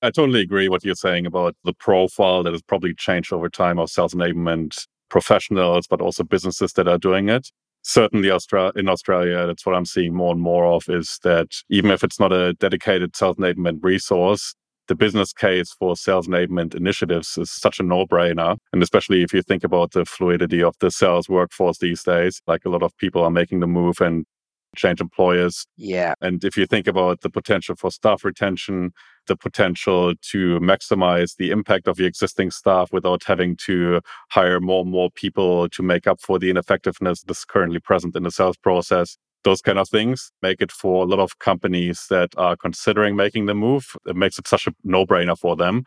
I 0.02 0.10
totally 0.10 0.42
agree 0.42 0.70
what 0.70 0.86
you're 0.86 0.96
saying 0.96 1.26
about 1.26 1.56
the 1.64 1.74
profile 1.74 2.44
that 2.44 2.54
has 2.54 2.62
probably 2.62 2.94
changed 2.94 3.34
over 3.34 3.50
time 3.50 3.78
of 3.78 3.90
sales 3.90 4.14
enablement 4.14 4.88
professionals, 5.10 5.88
but 5.88 6.02
also 6.02 6.24
businesses 6.24 6.74
that 6.74 6.88
are 6.88 6.98
doing 6.98 7.30
it 7.30 7.50
certainly 7.88 8.28
Austra- 8.28 8.76
in 8.76 8.90
Australia, 8.90 9.48
that's 9.48 9.66
what 9.66 9.76
I'm 9.76 9.86
seeing 9.86 10.14
more 10.14 10.34
and 10.34 10.42
more 10.42 10.66
of 10.66 10.84
is 10.90 11.20
that 11.24 11.56
even 11.70 11.90
if 11.92 12.04
it's 12.04 12.20
not 12.20 12.34
a 12.34 12.54
dedicated 12.54 13.16
sales 13.16 13.38
enablement 13.38 13.80
resource, 13.82 14.54
the 14.88 14.96
business 14.96 15.34
case 15.34 15.72
for 15.72 15.96
sales 15.96 16.28
enablement 16.28 16.76
initiatives 16.76 17.38
is 17.38 17.52
such 17.52 17.80
a 17.80 17.84
no-brainer. 17.84 18.58
And 18.74 18.84
especially 18.84 19.24
if 19.24 19.34
you 19.34 19.42
think 19.42 19.64
about 19.64 19.92
the 19.92 20.06
fluidity 20.06 20.62
of 20.62 20.76
the 20.80 20.92
sales 20.92 21.30
workforce 21.30 21.80
these 21.80 22.04
days, 22.04 22.42
like 22.48 22.66
a 22.66 22.70
lot 22.70 22.84
of 22.84 22.96
people 22.98 23.24
are 23.24 23.32
making 23.32 23.62
the 23.62 23.68
move 23.68 24.02
and 24.02 24.26
change 24.78 25.02
employers. 25.02 25.68
Yeah. 25.76 26.14
And 26.22 26.44
if 26.46 26.56
you 26.56 26.66
think 26.66 26.88
about 26.88 27.22
the 27.22 27.30
potential 27.30 27.76
for 27.76 27.92
staff 27.92 28.24
retention, 28.24 28.94
the 29.28 29.36
potential 29.36 30.14
to 30.32 30.60
maximize 30.60 31.36
the 31.36 31.52
impact 31.52 31.88
of 31.88 31.98
the 31.98 32.06
existing 32.06 32.52
staff 32.52 32.94
without 32.94 33.24
having 33.26 33.58
to 33.58 34.00
hire 34.30 34.62
more 34.62 34.84
and 34.84 34.92
more 34.92 35.12
people 35.12 35.68
to 35.70 35.84
make 35.84 36.08
up 36.08 36.22
for 36.22 36.40
the 36.40 36.50
ineffectiveness 36.50 37.24
that's 37.24 37.44
currently 37.44 37.80
present 37.80 38.16
in 38.16 38.24
the 38.24 38.32
sales 38.32 38.58
process. 38.58 39.18
Those 39.44 39.62
kind 39.62 39.80
of 39.80 39.90
things 39.90 40.32
make 40.42 40.62
it 40.62 40.72
for 40.72 41.04
a 41.04 41.08
lot 41.08 41.20
of 41.20 41.40
companies 41.40 42.06
that 42.10 42.30
are 42.38 42.56
considering 42.56 43.16
making 43.16 43.46
the 43.46 43.54
move. 43.54 43.96
It 44.06 44.16
makes 44.16 44.40
it 44.40 44.48
such 44.48 44.68
a 44.68 44.74
no 44.84 45.06
brainer 45.06 45.38
for 45.38 45.56
them 45.56 45.84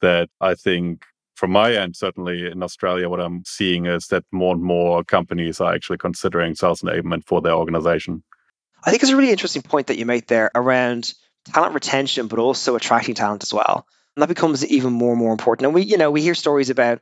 that 0.00 0.28
I 0.40 0.54
think 0.54 1.04
from 1.40 1.52
my 1.52 1.74
end, 1.74 1.96
certainly 1.96 2.46
in 2.46 2.62
Australia, 2.62 3.08
what 3.08 3.18
I'm 3.18 3.42
seeing 3.46 3.86
is 3.86 4.08
that 4.08 4.24
more 4.30 4.54
and 4.54 4.62
more 4.62 5.02
companies 5.02 5.58
are 5.58 5.74
actually 5.74 5.96
considering 5.96 6.54
sales 6.54 6.82
enablement 6.82 7.24
for 7.24 7.40
their 7.40 7.54
organization. 7.54 8.22
I 8.84 8.90
think 8.90 9.02
it's 9.02 9.10
a 9.10 9.16
really 9.16 9.30
interesting 9.30 9.62
point 9.62 9.86
that 9.86 9.96
you 9.96 10.04
made 10.04 10.26
there 10.26 10.50
around 10.54 11.14
talent 11.46 11.72
retention, 11.72 12.26
but 12.26 12.38
also 12.38 12.76
attracting 12.76 13.14
talent 13.14 13.42
as 13.42 13.54
well. 13.54 13.86
And 14.14 14.22
that 14.22 14.28
becomes 14.28 14.66
even 14.66 14.92
more 14.92 15.12
and 15.12 15.18
more 15.18 15.32
important. 15.32 15.64
And 15.64 15.74
we, 15.74 15.80
you 15.80 15.96
know, 15.96 16.10
we 16.10 16.20
hear 16.20 16.34
stories 16.34 16.68
about 16.68 17.00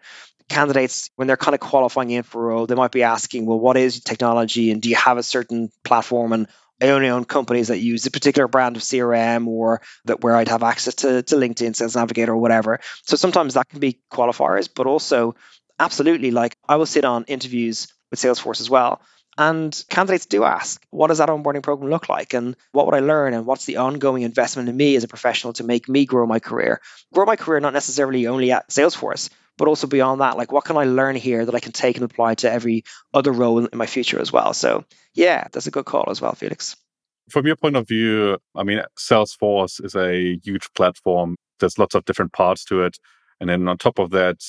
candidates 0.49 1.11
when 1.17 1.27
they're 1.27 1.37
kind 1.37 1.57
of 1.57 1.61
qualifying 1.61 2.13
in 2.13 2.23
for 2.23 2.45
a 2.45 2.55
role, 2.55 2.67
they 2.67 2.77
might 2.77 2.93
be 2.93 3.03
asking, 3.03 3.45
well, 3.45 3.59
what 3.59 3.77
is 3.77 3.99
technology 4.01 4.71
and 4.71 4.81
do 4.81 4.89
you 4.89 4.97
have 4.97 5.19
a 5.19 5.23
certain 5.25 5.73
platform? 5.83 6.33
And 6.33 6.47
I 6.81 6.91
only 6.91 7.09
own 7.09 7.25
companies 7.25 7.69
that 7.69 7.79
use 7.79 8.07
a 8.07 8.11
particular 8.11 8.47
brand 8.47 8.77
of 8.77 8.83
CRM 8.83 9.47
or 9.47 9.83
that 10.05 10.21
where 10.21 10.37
I'd 10.37 10.49
have 10.49 10.63
access 10.63 10.95
to, 10.97 11.23
to 11.23 11.37
LinkedIn 11.37 11.75
Sales 11.75 11.97
Navigator 11.97 12.33
or 12.33 12.39
whatever. 12.39 12.81
So 13.05 13.17
sometimes 13.17 13.55
that 13.55 13.69
can 13.69 13.81
be 13.81 14.01
qualifiers, 14.13 14.69
but 14.73 14.87
also 14.87 15.35
absolutely 15.79 16.31
like 16.31 16.57
I 16.69 16.77
will 16.77 16.87
sit 16.87 17.05
on 17.05 17.25
interviews 17.25 17.89
with 18.11 18.21
Salesforce 18.21 18.61
as 18.61 18.71
well. 18.71 19.01
And 19.39 19.85
candidates 19.89 20.27
do 20.27 20.43
ask, 20.43 20.85
what 20.91 21.07
does 21.07 21.19
that 21.19 21.29
onboarding 21.29 21.63
program 21.63 21.91
look 21.91 22.09
like? 22.09 22.35
And 22.35 22.57
what 22.73 22.87
would 22.87 22.97
I 22.97 22.99
learn? 22.99 23.35
And 23.35 23.47
what's 23.47 23.67
the 23.67 23.77
ongoing 23.77 24.23
investment 24.23 24.69
in 24.69 24.77
me 24.77 24.97
as 24.97 25.05
a 25.05 25.09
professional 25.09 25.53
to 25.55 25.65
make 25.65 25.89
me 25.89 26.07
grow 26.07 26.27
my 26.27 26.41
career? 26.41 26.81
Grow 27.15 27.25
my 27.25 27.37
career 27.37 27.61
not 27.61 27.73
necessarily 27.73 28.27
only 28.27 28.51
at 28.51 28.69
Salesforce, 28.69 29.31
but 29.57 29.69
also 29.69 29.87
beyond 29.87 30.23
that. 30.23 30.37
Like, 30.37 30.51
what 30.51 30.65
can 30.65 30.77
I 30.77 30.85
learn 30.85 31.15
here 31.15 31.45
that 31.45 31.55
I 31.55 31.61
can 31.61 31.71
take 31.71 31.97
and 31.97 32.05
apply 32.05 32.35
to 32.37 32.51
every 32.51 32.83
other 33.15 33.31
role 33.31 33.65
in 33.65 33.79
my 33.79 33.87
future 33.87 34.19
as 34.19 34.33
well? 34.33 34.55
So, 34.55 34.85
yeah, 35.15 35.47
that's 35.53 35.69
a 35.69 35.71
good 35.71 35.85
call 35.85 36.07
as 36.11 36.21
well, 36.21 36.35
Felix. 36.35 36.75
From 37.31 37.47
your 37.47 37.57
point 37.57 37.77
of 37.77 37.87
view, 37.87 38.39
I 38.57 38.65
mean, 38.65 38.83
Salesforce 38.99 39.85
is 39.85 39.95
a 39.95 40.41
huge 40.43 40.69
platform. 40.75 41.37
There's 41.61 41.79
lots 41.79 41.95
of 41.95 42.05
different 42.07 42.33
parts 42.33 42.65
to 42.65 42.83
it. 42.83 42.99
And 43.41 43.49
then 43.49 43.69
on 43.69 43.79
top 43.79 44.01
of 44.01 44.11
that, 44.11 44.43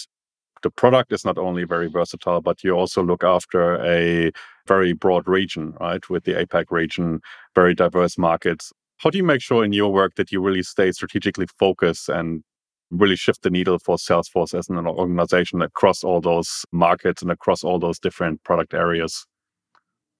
the 0.62 0.69
product 0.72 1.13
is 1.13 1.24
not 1.24 1.38
only 1.38 1.63
very 1.63 1.88
versatile, 1.88 2.41
but 2.41 2.63
you 2.63 2.72
also 2.72 3.03
look 3.03 3.24
after 3.24 3.75
a 3.86 4.31
very 4.70 4.94
broad 4.94 5.28
region, 5.28 5.74
right? 5.82 6.08
With 6.10 6.24
the 6.24 6.34
APAC 6.34 6.66
region, 6.70 7.20
very 7.56 7.74
diverse 7.74 8.18
markets. 8.18 8.72
How 9.00 9.10
do 9.10 9.18
you 9.18 9.24
make 9.24 9.42
sure 9.42 9.66
in 9.66 9.74
your 9.74 9.92
work 9.92 10.16
that 10.16 10.32
you 10.32 10.40
really 10.42 10.64
stay 10.64 10.92
strategically 10.92 11.48
focused 11.58 12.08
and 12.08 12.44
really 12.92 13.16
shift 13.16 13.42
the 13.42 13.50
needle 13.50 13.80
for 13.80 13.98
Salesforce 13.98 14.58
as 14.58 14.70
an 14.70 14.78
organization 14.88 15.62
across 15.62 16.04
all 16.04 16.22
those 16.22 16.66
markets 16.72 17.22
and 17.22 17.32
across 17.32 17.64
all 17.64 17.80
those 17.80 18.00
different 18.00 18.44
product 18.44 18.74
areas? 18.74 19.26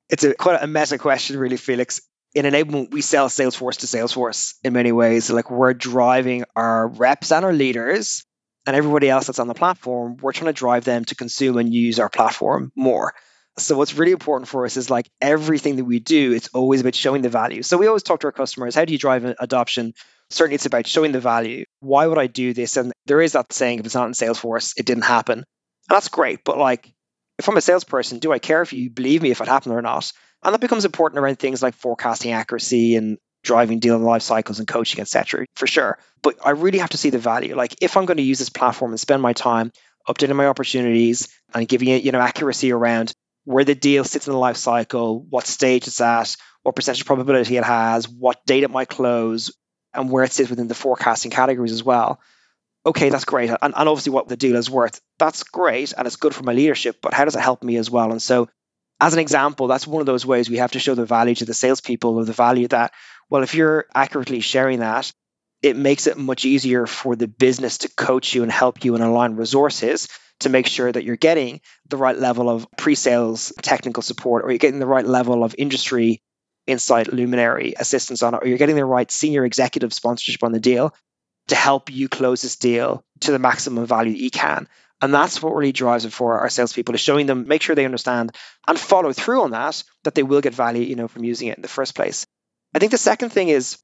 It's 0.10 0.24
a 0.24 0.34
quite 0.34 0.62
a 0.62 0.68
meta 0.68 0.98
question, 0.98 1.38
really, 1.38 1.58
Felix. 1.58 2.02
In 2.36 2.46
enablement, 2.46 2.92
we 2.92 3.02
sell 3.02 3.28
Salesforce 3.30 3.78
to 3.80 3.88
Salesforce 3.88 4.56
in 4.64 4.74
many 4.74 4.92
ways. 4.92 5.30
Like 5.30 5.52
we're 5.52 5.74
driving 5.74 6.46
our 6.56 6.88
reps 6.88 7.32
and 7.32 7.46
our 7.46 7.54
leaders 7.54 8.26
and 8.66 8.76
everybody 8.76 9.10
else 9.10 9.28
that's 9.28 9.40
on 9.40 9.48
the 9.48 9.54
platform, 9.54 10.18
we're 10.22 10.32
trying 10.32 10.54
to 10.54 10.60
drive 10.66 10.84
them 10.84 11.06
to 11.06 11.16
consume 11.16 11.58
and 11.58 11.74
use 11.74 12.00
our 12.00 12.10
platform 12.10 12.72
more. 12.76 13.14
So 13.64 13.78
what's 13.78 13.94
really 13.94 14.12
important 14.12 14.48
for 14.48 14.66
us 14.66 14.78
is 14.78 14.90
like 14.90 15.10
everything 15.22 15.78
that 15.78 15.86
we 15.86 16.00
do, 16.00 16.34
it's 16.34 16.50
always 16.50 16.82
about 16.82 16.96
showing 16.96 17.22
the 17.22 17.30
value. 17.30 17.64
So 17.64 17.78
we 17.78 17.88
always 17.88 18.04
talk 18.04 18.22
to 18.22 18.28
our 18.28 18.32
customers, 18.32 18.76
how 18.76 18.86
do 18.86 18.94
you 18.94 19.00
drive 19.00 19.26
adoption? 19.40 19.94
Certainly 20.30 20.56
it's 20.56 20.66
about 20.66 20.88
showing 20.88 21.12
the 21.12 21.20
value. 21.20 21.66
Why 21.80 22.08
would 22.08 22.18
I 22.18 22.28
do 22.28 22.54
this? 22.54 22.78
And 22.78 22.92
there 23.06 23.22
is 23.22 23.34
that 23.34 23.52
saying, 23.54 23.80
if 23.80 23.86
it's 23.86 23.96
not 23.96 24.08
in 24.08 24.14
Salesforce, 24.14 24.74
it 24.78 24.86
didn't 24.86 25.04
happen. 25.04 25.40
And 25.40 25.46
that's 25.96 26.10
great. 26.10 26.44
But 26.44 26.58
like 26.58 26.92
if 27.40 27.48
I'm 27.48 27.58
a 27.58 27.62
salesperson, 27.62 28.20
do 28.20 28.32
I 28.32 28.40
care 28.40 28.62
if 28.62 28.74
you 28.74 28.90
believe 28.90 29.22
me 29.22 29.32
if 29.32 29.42
it 29.42 29.48
happened 29.48 29.74
or 29.74 29.82
not? 29.82 30.12
And 30.44 30.54
that 30.54 30.62
becomes 30.62 30.86
important 30.86 31.20
around 31.20 31.40
things 31.40 31.64
like 31.64 31.74
forecasting 31.74 32.32
accuracy 32.32 32.96
and 32.96 33.18
driving 33.44 33.80
deal 33.80 33.98
life 33.98 34.22
cycles 34.22 34.60
and 34.60 34.68
coaching, 34.68 35.00
etc. 35.02 35.46
For 35.56 35.66
sure. 35.66 35.98
But 36.22 36.36
I 36.46 36.52
really 36.52 36.80
have 36.80 36.90
to 36.90 36.98
see 36.98 37.10
the 37.10 37.18
value. 37.18 37.56
Like 37.56 37.76
if 37.82 37.98
I'm 37.98 38.06
going 38.06 38.18
to 38.18 38.24
use 38.24 38.40
this 38.40 38.50
platform 38.50 38.92
and 38.92 39.00
spend 39.00 39.22
my 39.22 39.34
time 39.34 39.72
updating 40.08 40.36
my 40.36 40.48
opportunities 40.48 41.30
and 41.54 41.68
giving 41.68 41.88
it, 41.88 42.04
you 42.04 42.12
know, 42.12 42.20
accuracy 42.20 42.72
around 42.72 43.14
where 43.46 43.64
the 43.64 43.76
deal 43.76 44.04
sits 44.04 44.28
in 44.28 44.34
the 44.34 44.40
life 44.40 44.58
cycle, 44.58 45.20
what 45.22 45.48
stage 45.48 45.88
it's 45.88 46.02
at, 46.02 46.36
what 46.64 46.76
percentage 46.76 47.06
probability 47.06 47.58
it 47.58 47.64
has, 47.64 48.08
what 48.08 48.46
date 48.46 48.64
it 48.64 48.72
might 48.72 48.90
close, 48.90 49.52
and 49.94 50.12
where 50.12 50.24
it 50.24 50.32
sits 50.32 50.50
within 50.50 50.68
the 50.68 50.76
forecasting 50.76 51.32
categories 51.32 51.72
as 51.72 51.84
well. 51.84 52.20
Okay, 52.86 53.10
that's 53.10 53.26
great. 53.26 53.50
And, 53.50 53.58
and 53.62 53.76
obviously 53.76 54.14
what 54.14 54.28
the 54.28 54.38
deal 54.38 54.56
is 54.56 54.70
worth. 54.70 55.02
That's 55.18 55.44
great 55.44 55.94
and 55.98 56.08
it's 56.08 56.16
good 56.16 56.34
for 56.34 56.44
my 56.44 56.54
leadership, 56.54 56.98
but 57.02 57.14
how 57.14 57.26
does 57.26 57.36
it 57.36 57.42
help 57.42 57.64
me 57.64 57.78
as 57.78 57.90
well? 57.90 58.12
And 58.12 58.22
so 58.22 58.50
as 59.02 59.14
an 59.14 59.20
example, 59.20 59.68
that's 59.68 59.88
one 59.88 60.02
of 60.02 60.06
those 60.06 60.26
ways 60.26 60.50
we 60.50 60.58
have 60.58 60.72
to 60.72 60.80
show 60.80 60.96
the 60.96 61.06
value 61.06 61.36
to 61.36 61.46
the 61.46 61.54
salespeople 61.54 62.16
or 62.16 62.26
the 62.26 62.34
value 62.34 62.68
that, 62.70 62.94
well, 63.30 63.44
if 63.44 63.56
you're 63.56 63.86
accurately 63.96 64.42
sharing 64.42 64.80
that, 64.80 65.12
it 65.62 65.76
makes 65.76 66.08
it 66.08 66.18
much 66.18 66.46
easier 66.46 66.86
for 66.86 67.16
the 67.16 67.28
business 67.28 67.80
to 67.80 67.90
coach 67.90 68.34
you 68.34 68.44
and 68.44 68.52
help 68.52 68.84
you 68.84 68.96
and 68.96 69.04
align 69.04 69.36
resources 69.36 70.08
to 70.40 70.50
make 70.50 70.68
sure 70.68 70.92
that 70.92 71.04
you're 71.04 71.16
getting 71.16 71.62
the 71.88 71.98
right 71.98 72.18
level 72.18 72.50
of 72.50 72.68
pre-sales 72.78 73.54
technical 73.62 74.04
support 74.04 74.44
or 74.44 74.52
you're 74.52 74.58
getting 74.58 74.80
the 74.80 74.86
right 74.86 75.06
level 75.06 75.44
of 75.44 75.56
industry 75.58 76.22
insight 76.68 77.12
luminary 77.12 77.74
assistance 77.78 78.22
on 78.22 78.34
it 78.36 78.44
or 78.44 78.48
you're 78.48 78.58
getting 78.58 78.76
the 78.76 78.86
right 78.86 79.12
senior 79.12 79.44
executive 79.44 79.94
sponsorship 79.94 80.44
on 80.44 80.52
the 80.52 80.60
deal 80.60 80.94
to 81.48 81.56
help 81.56 81.92
you 81.92 82.08
close 82.08 82.42
this 82.42 82.58
deal 82.58 83.04
to 83.22 83.32
the 83.32 83.40
maximum 83.40 83.86
value 83.86 84.12
that 84.12 84.22
you 84.22 84.30
can 84.30 84.68
and 85.02 85.14
that's 85.14 85.42
what 85.42 85.56
really 85.56 85.72
drives 85.72 86.06
it 86.06 86.14
for 86.14 86.40
our 86.40 86.50
salespeople 86.50 86.96
is 86.96 87.02
showing 87.02 87.26
them, 87.26 87.48
make 87.48 87.62
sure 87.62 87.76
they 87.76 87.86
understand 87.86 88.36
and 88.68 88.80
follow 88.80 89.14
through 89.14 89.44
on 89.44 89.52
that, 89.52 89.84
that 90.04 90.14
they 90.16 90.24
will 90.24 90.42
get 90.42 90.54
value, 90.54 90.84
you 90.84 90.96
know, 90.96 91.08
from 91.08 91.24
using 91.24 91.48
it 91.48 91.58
in 91.58 91.62
the 91.62 91.70
first 91.70 91.96
place. 91.96 92.28
I 92.76 92.80
think 92.80 92.92
the 92.92 92.98
second 92.98 93.30
thing 93.30 93.50
is 93.50 93.78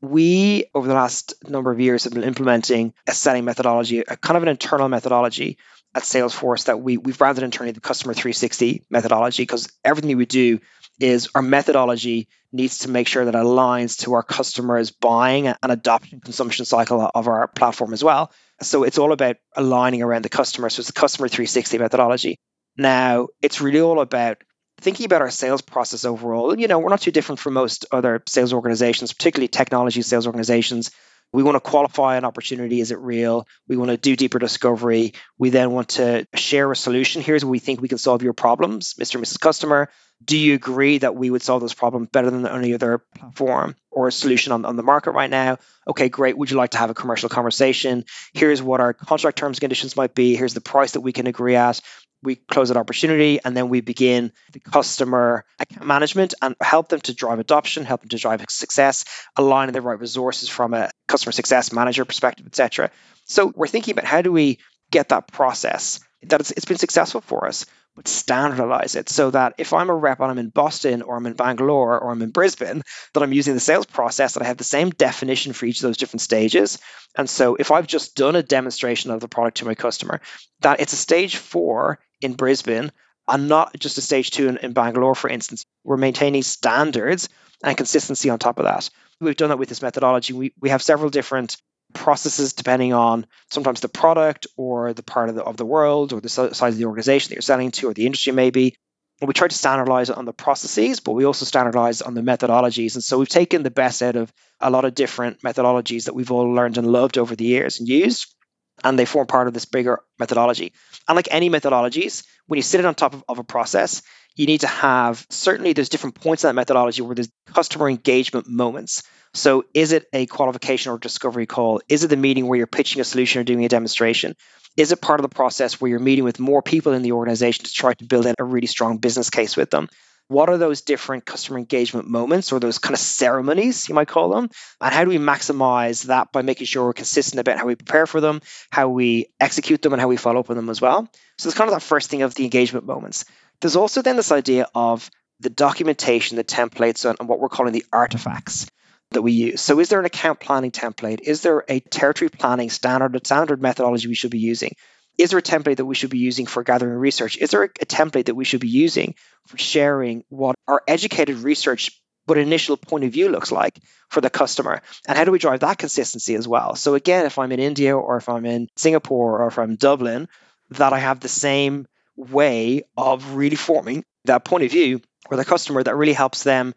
we, 0.00 0.66
over 0.74 0.86
the 0.86 0.94
last 0.94 1.34
number 1.48 1.70
of 1.70 1.80
years, 1.80 2.04
have 2.04 2.14
been 2.14 2.24
implementing 2.24 2.94
a 3.06 3.12
selling 3.12 3.44
methodology, 3.44 3.98
a 4.00 4.16
kind 4.16 4.36
of 4.36 4.44
an 4.44 4.48
internal 4.48 4.88
methodology 4.88 5.58
at 5.94 6.02
Salesforce 6.02 6.64
that 6.66 6.80
we, 6.80 6.96
we've 6.96 7.18
branded 7.18 7.44
internally 7.44 7.72
the 7.72 7.80
customer 7.80 8.14
360 8.14 8.84
methodology 8.90 9.42
because 9.42 9.72
everything 9.84 10.16
we 10.16 10.26
do 10.26 10.60
is 11.00 11.30
our 11.34 11.42
methodology 11.42 12.28
needs 12.52 12.78
to 12.80 12.90
make 12.90 13.08
sure 13.08 13.24
that 13.24 13.34
it 13.34 13.38
aligns 13.38 14.00
to 14.00 14.14
our 14.14 14.22
customers' 14.22 14.90
buying 14.90 15.46
and 15.46 15.56
adoption 15.62 16.20
consumption 16.20 16.64
cycle 16.64 17.10
of 17.14 17.28
our 17.28 17.48
platform 17.48 17.92
as 17.92 18.04
well. 18.04 18.32
So 18.60 18.84
it's 18.84 18.98
all 18.98 19.12
about 19.12 19.36
aligning 19.56 20.02
around 20.02 20.22
the 20.22 20.28
customer. 20.28 20.68
So 20.68 20.80
it's 20.80 20.88
the 20.88 20.92
customer 20.92 21.28
360 21.28 21.78
methodology. 21.78 22.36
Now, 22.76 23.28
it's 23.40 23.60
really 23.60 23.80
all 23.80 24.00
about 24.00 24.38
thinking 24.80 25.06
about 25.06 25.22
our 25.22 25.30
sales 25.30 25.62
process 25.62 26.04
overall. 26.04 26.58
You 26.58 26.68
know, 26.68 26.78
we're 26.78 26.90
not 26.90 27.02
too 27.02 27.10
different 27.10 27.38
from 27.38 27.54
most 27.54 27.86
other 27.92 28.22
sales 28.26 28.52
organizations, 28.52 29.12
particularly 29.12 29.48
technology 29.48 30.02
sales 30.02 30.26
organizations. 30.26 30.90
We 31.32 31.42
want 31.42 31.56
to 31.56 31.60
qualify 31.60 32.16
an 32.16 32.24
opportunity. 32.24 32.80
Is 32.80 32.90
it 32.90 32.98
real? 32.98 33.46
We 33.68 33.76
want 33.76 33.90
to 33.90 33.96
do 33.96 34.16
deeper 34.16 34.38
discovery. 34.38 35.14
We 35.38 35.50
then 35.50 35.70
want 35.70 35.90
to 35.90 36.26
share 36.34 36.70
a 36.70 36.76
solution. 36.76 37.22
Here's 37.22 37.44
where 37.44 37.50
we 37.50 37.60
think 37.60 37.80
we 37.80 37.88
can 37.88 37.98
solve 37.98 38.22
your 38.22 38.32
problems, 38.32 38.94
Mr. 38.94 39.16
and 39.16 39.24
Mrs. 39.24 39.40
Customer. 39.40 39.90
Do 40.22 40.36
you 40.36 40.54
agree 40.54 40.98
that 40.98 41.14
we 41.14 41.30
would 41.30 41.40
solve 41.40 41.62
those 41.62 41.72
problems 41.72 42.08
better 42.12 42.30
than 42.30 42.46
any 42.46 42.74
other 42.74 43.02
platform 43.16 43.74
or 43.90 44.10
solution 44.10 44.52
on, 44.52 44.64
on 44.64 44.76
the 44.76 44.82
market 44.82 45.12
right 45.12 45.30
now? 45.30 45.58
Okay, 45.88 46.08
great. 46.08 46.36
Would 46.36 46.50
you 46.50 46.58
like 46.58 46.70
to 46.70 46.78
have 46.78 46.90
a 46.90 46.94
commercial 46.94 47.28
conversation? 47.28 48.04
Here's 48.34 48.60
what 48.60 48.80
our 48.80 48.92
contract 48.92 49.38
terms 49.38 49.56
and 49.56 49.60
conditions 49.60 49.96
might 49.96 50.14
be. 50.14 50.36
Here's 50.36 50.52
the 50.52 50.60
price 50.60 50.92
that 50.92 51.00
we 51.00 51.12
can 51.12 51.26
agree 51.26 51.56
at 51.56 51.80
we 52.22 52.36
close 52.36 52.68
that 52.68 52.76
opportunity 52.76 53.40
and 53.44 53.56
then 53.56 53.68
we 53.68 53.80
begin 53.80 54.32
the 54.52 54.60
customer 54.60 55.44
account 55.58 55.86
management 55.86 56.34
and 56.42 56.54
help 56.60 56.88
them 56.88 57.00
to 57.00 57.14
drive 57.14 57.38
adoption, 57.38 57.84
help 57.84 58.00
them 58.02 58.10
to 58.10 58.18
drive 58.18 58.44
success, 58.48 59.04
aligning 59.36 59.72
the 59.72 59.80
right 59.80 59.98
resources 59.98 60.48
from 60.48 60.74
a 60.74 60.90
customer 61.10 61.32
success 61.32 61.72
manager 61.72 62.04
perspective, 62.04 62.46
etc. 62.46 62.90
So 63.24 63.52
we're 63.54 63.66
thinking 63.66 63.92
about 63.92 64.04
how 64.06 64.22
do 64.22 64.32
we 64.32 64.58
get 64.90 65.10
that 65.10 65.28
process 65.28 66.00
that 66.22 66.40
it's, 66.40 66.50
it's 66.50 66.64
been 66.66 66.76
successful 66.76 67.20
for 67.20 67.46
us, 67.46 67.66
but 67.96 68.06
standardize 68.06 68.94
it 68.94 69.08
so 69.08 69.30
that 69.30 69.54
if 69.58 69.72
I'm 69.72 69.90
a 69.90 69.94
rep 69.94 70.20
and 70.20 70.30
I'm 70.30 70.38
in 70.38 70.50
Boston 70.50 71.02
or 71.02 71.16
I'm 71.16 71.26
in 71.26 71.32
Bangalore 71.32 71.98
or 71.98 72.10
I'm 72.10 72.22
in 72.22 72.30
Brisbane, 72.30 72.82
that 73.14 73.22
I'm 73.22 73.32
using 73.32 73.54
the 73.54 73.60
sales 73.60 73.86
process 73.86 74.34
that 74.34 74.42
I 74.42 74.46
have 74.46 74.58
the 74.58 74.64
same 74.64 74.90
definition 74.90 75.52
for 75.52 75.66
each 75.66 75.78
of 75.78 75.82
those 75.82 75.96
different 75.96 76.20
stages. 76.20 76.78
And 77.16 77.28
so 77.28 77.56
if 77.56 77.70
I've 77.70 77.86
just 77.86 78.16
done 78.16 78.36
a 78.36 78.42
demonstration 78.42 79.10
of 79.10 79.20
the 79.20 79.28
product 79.28 79.58
to 79.58 79.64
my 79.64 79.74
customer, 79.74 80.20
that 80.60 80.80
it's 80.80 80.92
a 80.92 80.96
stage 80.96 81.36
four 81.36 81.98
in 82.20 82.34
Brisbane 82.34 82.92
and 83.26 83.48
not 83.48 83.78
just 83.78 83.98
a 83.98 84.02
stage 84.02 84.30
two 84.30 84.48
in, 84.48 84.58
in 84.58 84.72
Bangalore, 84.72 85.14
for 85.14 85.30
instance. 85.30 85.64
We're 85.84 85.96
maintaining 85.96 86.42
standards 86.42 87.28
and 87.62 87.76
consistency 87.76 88.30
on 88.30 88.38
top 88.38 88.58
of 88.58 88.64
that. 88.64 88.90
We've 89.20 89.36
done 89.36 89.50
that 89.50 89.58
with 89.58 89.68
this 89.68 89.82
methodology. 89.82 90.32
We, 90.32 90.54
we 90.60 90.70
have 90.70 90.82
several 90.82 91.10
different 91.10 91.56
processes 91.92 92.52
depending 92.52 92.92
on 92.92 93.26
sometimes 93.50 93.80
the 93.80 93.88
product 93.88 94.46
or 94.56 94.92
the 94.92 95.02
part 95.02 95.28
of 95.28 95.34
the, 95.34 95.42
of 95.42 95.56
the 95.56 95.66
world 95.66 96.12
or 96.12 96.20
the 96.20 96.28
size 96.28 96.62
of 96.62 96.78
the 96.78 96.84
organization 96.84 97.30
that 97.30 97.34
you're 97.34 97.42
selling 97.42 97.70
to 97.72 97.88
or 97.88 97.94
the 97.94 98.06
industry 98.06 98.32
maybe. 98.32 98.76
And 99.20 99.28
we 99.28 99.34
try 99.34 99.48
to 99.48 99.54
standardize 99.54 100.08
on 100.08 100.24
the 100.24 100.32
processes, 100.32 101.00
but 101.00 101.12
we 101.12 101.26
also 101.26 101.44
standardize 101.44 102.00
on 102.00 102.14
the 102.14 102.22
methodologies. 102.22 102.94
And 102.94 103.04
so 103.04 103.18
we've 103.18 103.28
taken 103.28 103.62
the 103.62 103.70
best 103.70 104.02
out 104.02 104.16
of 104.16 104.32
a 104.60 104.70
lot 104.70 104.86
of 104.86 104.94
different 104.94 105.42
methodologies 105.42 106.04
that 106.04 106.14
we've 106.14 106.32
all 106.32 106.50
learned 106.50 106.78
and 106.78 106.90
loved 106.90 107.18
over 107.18 107.36
the 107.36 107.44
years 107.44 107.80
and 107.80 107.88
used 107.88 108.34
and 108.84 108.98
they 108.98 109.04
form 109.04 109.26
part 109.26 109.48
of 109.48 109.54
this 109.54 109.64
bigger 109.64 110.00
methodology. 110.18 110.72
And 111.08 111.16
like 111.16 111.28
any 111.30 111.50
methodologies, 111.50 112.24
when 112.46 112.56
you 112.56 112.62
sit 112.62 112.80
it 112.80 112.86
on 112.86 112.94
top 112.94 113.14
of, 113.14 113.24
of, 113.28 113.38
a 113.38 113.44
process, 113.44 114.02
you 114.36 114.46
need 114.46 114.60
to 114.60 114.66
have 114.66 115.26
certainly 115.30 115.72
there's 115.72 115.88
different 115.88 116.14
points 116.14 116.44
in 116.44 116.48
that 116.48 116.54
methodology 116.54 117.02
where 117.02 117.14
there's 117.14 117.30
customer 117.46 117.88
engagement 117.88 118.48
moments. 118.48 119.02
So 119.34 119.64
is 119.74 119.92
it 119.92 120.06
a 120.12 120.26
qualification 120.26 120.92
or 120.92 120.98
discovery 120.98 121.46
call? 121.46 121.80
Is 121.88 122.04
it 122.04 122.08
the 122.08 122.16
meeting 122.16 122.46
where 122.46 122.58
you're 122.58 122.66
pitching 122.66 123.00
a 123.00 123.04
solution 123.04 123.40
or 123.40 123.44
doing 123.44 123.64
a 123.64 123.68
demonstration? 123.68 124.34
Is 124.76 124.92
it 124.92 125.00
part 125.00 125.20
of 125.20 125.22
the 125.22 125.34
process 125.34 125.80
where 125.80 125.90
you're 125.90 125.98
meeting 125.98 126.24
with 126.24 126.38
more 126.38 126.62
people 126.62 126.92
in 126.92 127.02
the 127.02 127.12
organization 127.12 127.64
to 127.64 127.72
try 127.72 127.92
to 127.94 128.04
build 128.04 128.26
in 128.26 128.34
a 128.38 128.44
really 128.44 128.66
strong 128.66 128.98
business 128.98 129.30
case 129.30 129.56
with 129.56 129.70
them? 129.70 129.88
What 130.30 130.48
are 130.48 130.58
those 130.58 130.82
different 130.82 131.26
customer 131.26 131.58
engagement 131.58 132.06
moments 132.08 132.52
or 132.52 132.60
those 132.60 132.78
kind 132.78 132.94
of 132.94 133.00
ceremonies, 133.00 133.88
you 133.88 133.96
might 133.96 134.06
call 134.06 134.30
them? 134.30 134.48
And 134.80 134.94
how 134.94 135.02
do 135.02 135.10
we 135.10 135.18
maximize 135.18 136.04
that 136.04 136.30
by 136.30 136.42
making 136.42 136.68
sure 136.68 136.84
we're 136.84 136.92
consistent 136.92 137.40
about 137.40 137.58
how 137.58 137.66
we 137.66 137.74
prepare 137.74 138.06
for 138.06 138.20
them, 138.20 138.40
how 138.70 138.90
we 138.90 139.26
execute 139.40 139.82
them, 139.82 139.92
and 139.92 140.00
how 140.00 140.06
we 140.06 140.16
follow 140.16 140.38
up 140.38 140.48
on 140.48 140.54
them 140.54 140.70
as 140.70 140.80
well? 140.80 141.08
So 141.36 141.48
it's 141.48 141.58
kind 141.58 141.68
of 141.68 141.74
that 141.74 141.82
first 141.82 142.10
thing 142.10 142.22
of 142.22 142.36
the 142.36 142.44
engagement 142.44 142.86
moments. 142.86 143.24
There's 143.60 143.74
also 143.74 144.02
then 144.02 144.14
this 144.14 144.30
idea 144.30 144.68
of 144.72 145.10
the 145.40 145.50
documentation, 145.50 146.36
the 146.36 146.44
templates, 146.44 147.04
and 147.04 147.28
what 147.28 147.40
we're 147.40 147.48
calling 147.48 147.72
the 147.72 147.86
artifacts 147.92 148.68
that 149.10 149.22
we 149.22 149.32
use. 149.32 149.60
So 149.60 149.80
is 149.80 149.88
there 149.88 149.98
an 149.98 150.06
account 150.06 150.38
planning 150.38 150.70
template? 150.70 151.22
Is 151.22 151.42
there 151.42 151.64
a 151.68 151.80
territory 151.80 152.28
planning 152.28 152.70
standard 152.70 153.16
or 153.16 153.18
standard 153.24 153.60
methodology 153.60 154.06
we 154.06 154.14
should 154.14 154.30
be 154.30 154.38
using? 154.38 154.76
Is 155.20 155.30
there 155.30 155.38
a 155.38 155.42
template 155.42 155.76
that 155.76 155.84
we 155.84 155.94
should 155.94 156.10
be 156.10 156.18
using 156.18 156.46
for 156.46 156.62
gathering 156.62 156.98
research? 156.98 157.36
Is 157.36 157.50
there 157.50 157.64
a, 157.64 157.68
template 157.68 158.26
that 158.26 158.34
we 158.34 158.44
should 158.44 158.60
be 158.60 158.68
using 158.68 159.14
for 159.46 159.58
sharing 159.58 160.24
what 160.28 160.56
our 160.66 160.82
educated 160.86 161.38
research 161.38 161.90
but 162.26 162.38
initial 162.38 162.76
point 162.76 163.04
of 163.04 163.12
view 163.12 163.28
looks 163.28 163.50
like 163.50 163.80
for 164.08 164.20
the 164.20 164.30
customer 164.30 164.82
and 165.08 165.18
how 165.18 165.24
do 165.24 165.32
we 165.32 165.38
drive 165.40 165.60
that 165.60 165.78
consistency 165.78 166.36
as 166.36 166.46
well 166.46 166.76
so 166.76 166.94
again 166.94 167.26
if 167.26 167.38
i'm 167.38 167.50
in 167.50 167.58
india 167.58 167.96
or 167.96 168.18
if 168.18 168.28
i'm 168.28 168.46
in 168.46 168.68
singapore 168.76 169.42
or 169.42 169.48
if 169.48 169.58
i'm 169.58 169.70
in 169.70 169.76
dublin 169.76 170.28
that 170.68 170.92
i 170.92 170.98
have 170.98 171.18
the 171.18 171.28
same 171.28 171.88
way 172.16 172.82
of 172.96 173.34
really 173.34 173.56
forming 173.56 174.04
that 174.26 174.44
point 174.44 174.62
of 174.62 174.70
view 174.70 175.00
for 175.28 175.36
the 175.36 175.44
customer 175.44 175.82
that 175.82 175.96
really 175.96 176.12
helps 176.12 176.44
them 176.44 176.72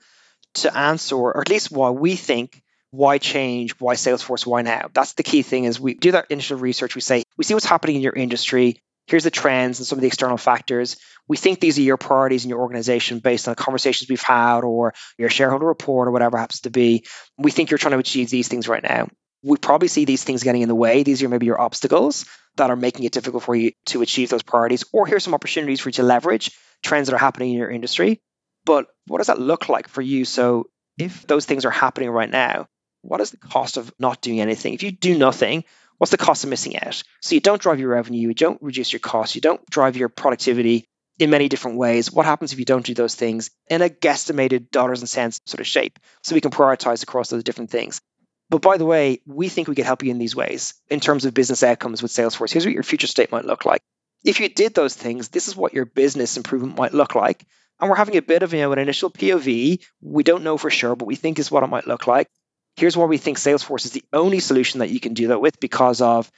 to 0.55 0.75
answer 0.75 1.15
or 1.15 1.39
at 1.39 1.49
least 1.49 1.71
why 1.71 1.91
we 1.91 2.15
think 2.15 2.62
why 2.93 3.17
change 3.17 3.71
why 3.79 3.95
salesforce 3.95 4.45
why 4.45 4.61
now 4.61 4.87
that's 4.93 5.13
the 5.13 5.23
key 5.23 5.41
thing 5.41 5.63
is 5.63 5.79
we 5.79 5.95
do 5.95 6.11
that 6.11 6.27
initial 6.29 6.57
research 6.57 6.93
we 6.93 7.01
say 7.01 7.23
we 7.37 7.43
see 7.43 7.55
what's 7.55 7.65
happening 7.65 7.95
in 7.95 8.01
your 8.03 8.13
industry 8.13 8.77
here's 9.07 9.23
the 9.23 9.31
trends 9.31 9.79
and 9.79 9.87
some 9.87 9.97
of 9.97 10.01
the 10.01 10.07
external 10.07 10.37
factors. 10.37 10.97
We 11.27 11.37
think 11.37 11.59
these 11.59 11.77
are 11.77 11.83
your 11.83 11.97
priorities 11.97 12.43
in 12.43 12.49
your 12.49 12.59
organization 12.59 13.19
based 13.19 13.47
on 13.47 13.53
the 13.53 13.61
conversations 13.61 14.09
we've 14.09 14.21
had 14.21 14.61
or 14.61 14.93
your 15.17 15.29
shareholder 15.29 15.65
report 15.65 16.07
or 16.07 16.11
whatever 16.11 16.37
happens 16.37 16.61
to 16.61 16.69
be. 16.69 17.05
We 17.37 17.51
think 17.51 17.71
you're 17.71 17.77
trying 17.77 17.93
to 17.93 17.99
achieve 17.99 18.29
these 18.29 18.47
things 18.47 18.67
right 18.67 18.83
now. 18.83 19.09
We 19.43 19.57
probably 19.57 19.89
see 19.89 20.05
these 20.05 20.23
things 20.23 20.43
getting 20.43 20.61
in 20.61 20.69
the 20.69 20.75
way. 20.75 21.03
These 21.03 21.21
are 21.23 21.29
maybe 21.29 21.45
your 21.45 21.59
obstacles 21.59 22.25
that 22.55 22.69
are 22.69 22.75
making 22.75 23.05
it 23.05 23.11
difficult 23.11 23.43
for 23.43 23.55
you 23.55 23.71
to 23.87 24.01
achieve 24.01 24.29
those 24.29 24.43
priorities. 24.43 24.85
Or 24.93 25.05
here's 25.05 25.23
some 25.23 25.33
opportunities 25.33 25.81
for 25.81 25.89
you 25.89 25.93
to 25.93 26.03
leverage 26.03 26.51
trends 26.81 27.07
that 27.07 27.15
are 27.15 27.19
happening 27.19 27.51
in 27.51 27.57
your 27.57 27.69
industry. 27.69 28.21
But 28.65 28.87
what 29.07 29.17
does 29.17 29.27
that 29.27 29.39
look 29.39 29.67
like 29.67 29.89
for 29.89 30.01
you? 30.01 30.23
So 30.23 30.67
if 30.97 31.27
those 31.27 31.45
things 31.45 31.65
are 31.65 31.71
happening 31.71 32.09
right 32.09 32.29
now, 32.29 32.67
what 33.03 33.21
is 33.21 33.31
the 33.31 33.37
cost 33.37 33.77
of 33.77 33.93
not 33.99 34.21
doing 34.21 34.41
anything? 34.41 34.73
If 34.73 34.81
you 34.81 34.91
do 34.91 35.17
nothing, 35.17 35.65
what's 35.97 36.11
the 36.11 36.17
cost 36.17 36.43
of 36.43 36.49
missing 36.49 36.79
out? 36.79 37.03
So 37.21 37.35
you 37.35 37.41
don't 37.41 37.61
drive 37.61 37.79
your 37.79 37.89
revenue, 37.89 38.29
you 38.29 38.33
don't 38.33 38.61
reduce 38.61 38.91
your 38.91 39.01
costs, 39.01 39.35
you 39.35 39.41
don't 39.41 39.63
drive 39.69 39.97
your 39.97 40.09
productivity 40.09 40.85
in 41.19 41.29
many 41.29 41.49
different 41.49 41.77
ways. 41.77 42.11
What 42.11 42.25
happens 42.25 42.53
if 42.53 42.59
you 42.59 42.65
don't 42.65 42.85
do 42.85 42.93
those 42.93 43.15
things 43.15 43.51
in 43.69 43.81
a 43.81 43.89
guesstimated 43.89 44.71
dollars 44.71 45.01
and 45.01 45.09
cents 45.09 45.41
sort 45.45 45.59
of 45.59 45.67
shape? 45.67 45.99
So 46.23 46.33
we 46.33 46.41
can 46.41 46.51
prioritize 46.51 47.03
across 47.03 47.29
those 47.29 47.43
different 47.43 47.69
things. 47.69 48.01
But 48.49 48.61
by 48.61 48.77
the 48.77 48.85
way, 48.85 49.21
we 49.25 49.49
think 49.49 49.67
we 49.67 49.75
could 49.75 49.85
help 49.85 50.03
you 50.03 50.11
in 50.11 50.17
these 50.17 50.35
ways 50.35 50.73
in 50.89 50.99
terms 50.99 51.25
of 51.25 51.33
business 51.33 51.63
outcomes 51.63 52.01
with 52.01 52.11
Salesforce. 52.11 52.51
Here's 52.51 52.65
what 52.65 52.73
your 52.73 52.83
future 52.83 53.07
state 53.07 53.31
might 53.31 53.45
look 53.45 53.65
like. 53.65 53.81
If 54.23 54.39
you 54.39 54.47
did 54.47 54.73
those 54.73 54.95
things, 54.95 55.29
this 55.29 55.47
is 55.47 55.55
what 55.55 55.73
your 55.73 55.85
business 55.85 56.37
improvement 56.37 56.77
might 56.77 56.93
look 56.93 57.15
like. 57.15 57.45
And 57.79 57.89
we're 57.89 57.97
having 57.97 58.15
a 58.15 58.21
bit 58.21 58.43
of 58.43 58.53
you 58.53 58.61
know 58.61 58.71
an 58.71 58.79
initial 58.79 59.09
POV. 59.09 59.83
We 60.01 60.23
don't 60.23 60.43
know 60.43 60.57
for 60.57 60.69
sure, 60.69 60.95
but 60.95 61.05
we 61.05 61.15
think 61.15 61.39
is 61.39 61.51
what 61.51 61.63
it 61.63 61.67
might 61.67 61.87
look 61.87 62.07
like. 62.07 62.29
Here's 62.75 62.97
why 62.97 63.05
we 63.05 63.17
think 63.17 63.37
Salesforce 63.37 63.85
is 63.85 63.91
the 63.91 64.03
only 64.11 64.39
solution 64.39 64.79
that 64.79 64.89
you 64.89 64.99
can 64.99 65.13
do 65.13 65.27
that 65.27 65.41
with 65.41 65.59
because 65.59 66.01
of 66.01 66.31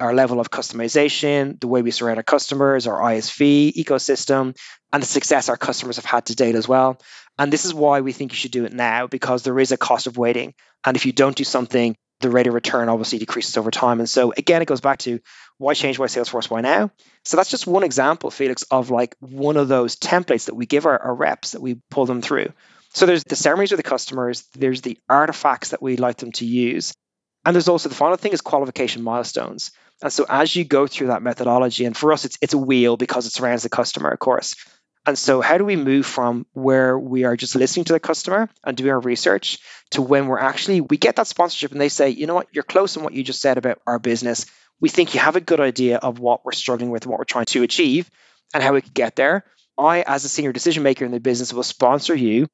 our 0.00 0.14
level 0.14 0.40
of 0.40 0.50
customization, 0.50 1.60
the 1.60 1.68
way 1.68 1.82
we 1.82 1.90
surround 1.90 2.16
our 2.16 2.22
customers, 2.22 2.86
our 2.86 3.00
ISV 3.00 3.74
ecosystem, 3.74 4.56
and 4.92 5.02
the 5.02 5.06
success 5.06 5.48
our 5.48 5.56
customers 5.56 5.96
have 5.96 6.04
had 6.04 6.26
to 6.26 6.34
date 6.34 6.54
as 6.54 6.66
well. 6.66 7.00
And 7.38 7.52
this 7.52 7.64
is 7.64 7.74
why 7.74 8.00
we 8.00 8.12
think 8.12 8.32
you 8.32 8.36
should 8.36 8.50
do 8.50 8.64
it 8.64 8.72
now 8.72 9.06
because 9.06 9.42
there 9.42 9.58
is 9.58 9.72
a 9.72 9.76
cost 9.76 10.06
of 10.06 10.18
waiting. 10.18 10.54
And 10.84 10.96
if 10.96 11.06
you 11.06 11.12
don't 11.12 11.36
do 11.36 11.44
something, 11.44 11.96
the 12.20 12.30
rate 12.30 12.46
of 12.46 12.54
return 12.54 12.88
obviously 12.88 13.18
decreases 13.18 13.56
over 13.56 13.70
time. 13.70 14.00
And 14.00 14.08
so 14.08 14.32
again, 14.36 14.62
it 14.62 14.66
goes 14.66 14.80
back 14.80 14.98
to 15.00 15.20
why 15.58 15.74
change, 15.74 15.98
why 15.98 16.06
Salesforce, 16.06 16.48
why 16.48 16.60
now? 16.60 16.90
So 17.24 17.36
that's 17.36 17.50
just 17.50 17.66
one 17.66 17.84
example, 17.84 18.30
Felix, 18.30 18.62
of 18.64 18.90
like 18.90 19.16
one 19.20 19.56
of 19.56 19.68
those 19.68 19.96
templates 19.96 20.46
that 20.46 20.54
we 20.54 20.66
give 20.66 20.86
our, 20.86 20.98
our 20.98 21.14
reps 21.14 21.52
that 21.52 21.62
we 21.62 21.80
pull 21.90 22.06
them 22.06 22.22
through. 22.22 22.52
So 22.94 23.06
there's 23.06 23.24
the 23.24 23.36
ceremonies 23.36 23.70
with 23.70 23.78
the 23.78 23.88
customers, 23.88 24.42
there's 24.54 24.82
the 24.82 24.98
artifacts 25.08 25.70
that 25.70 25.82
we 25.82 25.96
like 25.96 26.18
them 26.18 26.32
to 26.32 26.44
use. 26.44 26.92
And 27.44 27.54
there's 27.54 27.68
also 27.68 27.88
the 27.88 27.94
final 27.94 28.16
thing 28.16 28.32
is 28.32 28.40
qualification 28.40 29.02
milestones. 29.02 29.72
And 30.02 30.12
so 30.12 30.26
as 30.28 30.54
you 30.54 30.64
go 30.64 30.86
through 30.86 31.08
that 31.08 31.22
methodology, 31.22 31.84
and 31.84 31.96
for 31.96 32.12
us, 32.12 32.24
it's 32.24 32.38
it's 32.40 32.54
a 32.54 32.58
wheel 32.58 32.96
because 32.96 33.26
it 33.26 33.32
surrounds 33.32 33.62
the 33.62 33.68
customer, 33.68 34.10
of 34.10 34.18
course. 34.18 34.56
And 35.04 35.18
so 35.18 35.40
how 35.40 35.58
do 35.58 35.64
we 35.64 35.74
move 35.74 36.06
from 36.06 36.46
where 36.52 36.96
we 36.96 37.24
are 37.24 37.36
just 37.36 37.56
listening 37.56 37.84
to 37.86 37.92
the 37.92 38.00
customer 38.00 38.48
and 38.64 38.76
doing 38.76 38.90
our 38.90 39.00
research 39.00 39.58
to 39.90 40.02
when 40.02 40.28
we're 40.28 40.38
actually 40.38 40.80
we 40.80 40.96
get 40.96 41.16
that 41.16 41.26
sponsorship 41.26 41.72
and 41.72 41.80
they 41.80 41.88
say, 41.88 42.10
you 42.10 42.26
know 42.26 42.34
what, 42.34 42.48
you're 42.52 42.62
close 42.62 42.96
in 42.96 43.02
what 43.02 43.12
you 43.12 43.24
just 43.24 43.40
said 43.40 43.58
about 43.58 43.80
our 43.86 43.98
business. 43.98 44.46
We 44.80 44.88
think 44.88 45.14
you 45.14 45.20
have 45.20 45.36
a 45.36 45.40
good 45.40 45.60
idea 45.60 45.98
of 45.98 46.18
what 46.18 46.44
we're 46.44 46.52
struggling 46.52 46.90
with, 46.90 47.04
and 47.04 47.10
what 47.10 47.18
we're 47.18 47.24
trying 47.24 47.46
to 47.46 47.62
achieve, 47.62 48.10
and 48.54 48.62
how 48.62 48.74
we 48.74 48.82
could 48.82 48.94
get 48.94 49.16
there. 49.16 49.44
I, 49.78 50.02
as 50.02 50.24
a 50.24 50.28
senior 50.28 50.52
decision 50.52 50.82
maker 50.82 51.04
in 51.04 51.12
the 51.12 51.20
business, 51.20 51.52
will 51.52 51.62
sponsor 51.62 52.14
you 52.14 52.48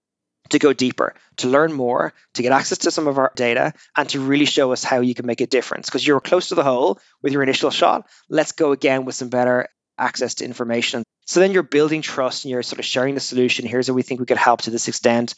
to 0.50 0.58
go 0.58 0.72
deeper, 0.72 1.14
to 1.36 1.48
learn 1.48 1.72
more, 1.72 2.12
to 2.34 2.42
get 2.42 2.52
access 2.52 2.78
to 2.78 2.90
some 2.90 3.06
of 3.06 3.18
our 3.18 3.32
data, 3.34 3.72
and 3.96 4.08
to 4.10 4.20
really 4.20 4.44
show 4.44 4.72
us 4.72 4.84
how 4.84 5.00
you 5.00 5.14
can 5.14 5.26
make 5.26 5.40
a 5.40 5.46
difference. 5.46 5.86
Because 5.86 6.06
you're 6.06 6.20
close 6.20 6.48
to 6.48 6.54
the 6.54 6.64
hole 6.64 6.98
with 7.22 7.32
your 7.32 7.42
initial 7.42 7.70
shot. 7.70 8.08
Let's 8.28 8.52
go 8.52 8.72
again 8.72 9.04
with 9.04 9.14
some 9.14 9.28
better 9.28 9.68
access 9.98 10.34
to 10.34 10.44
information. 10.44 11.02
So 11.26 11.40
then 11.40 11.52
you're 11.52 11.62
building 11.62 12.02
trust 12.02 12.44
and 12.44 12.50
you're 12.50 12.62
sort 12.62 12.78
of 12.78 12.84
sharing 12.84 13.14
the 13.14 13.20
solution. 13.20 13.66
Here's 13.66 13.88
how 13.88 13.94
we 13.94 14.02
think 14.02 14.20
we 14.20 14.26
could 14.26 14.38
help 14.38 14.62
to 14.62 14.70
this 14.70 14.88
extent. 14.88 15.34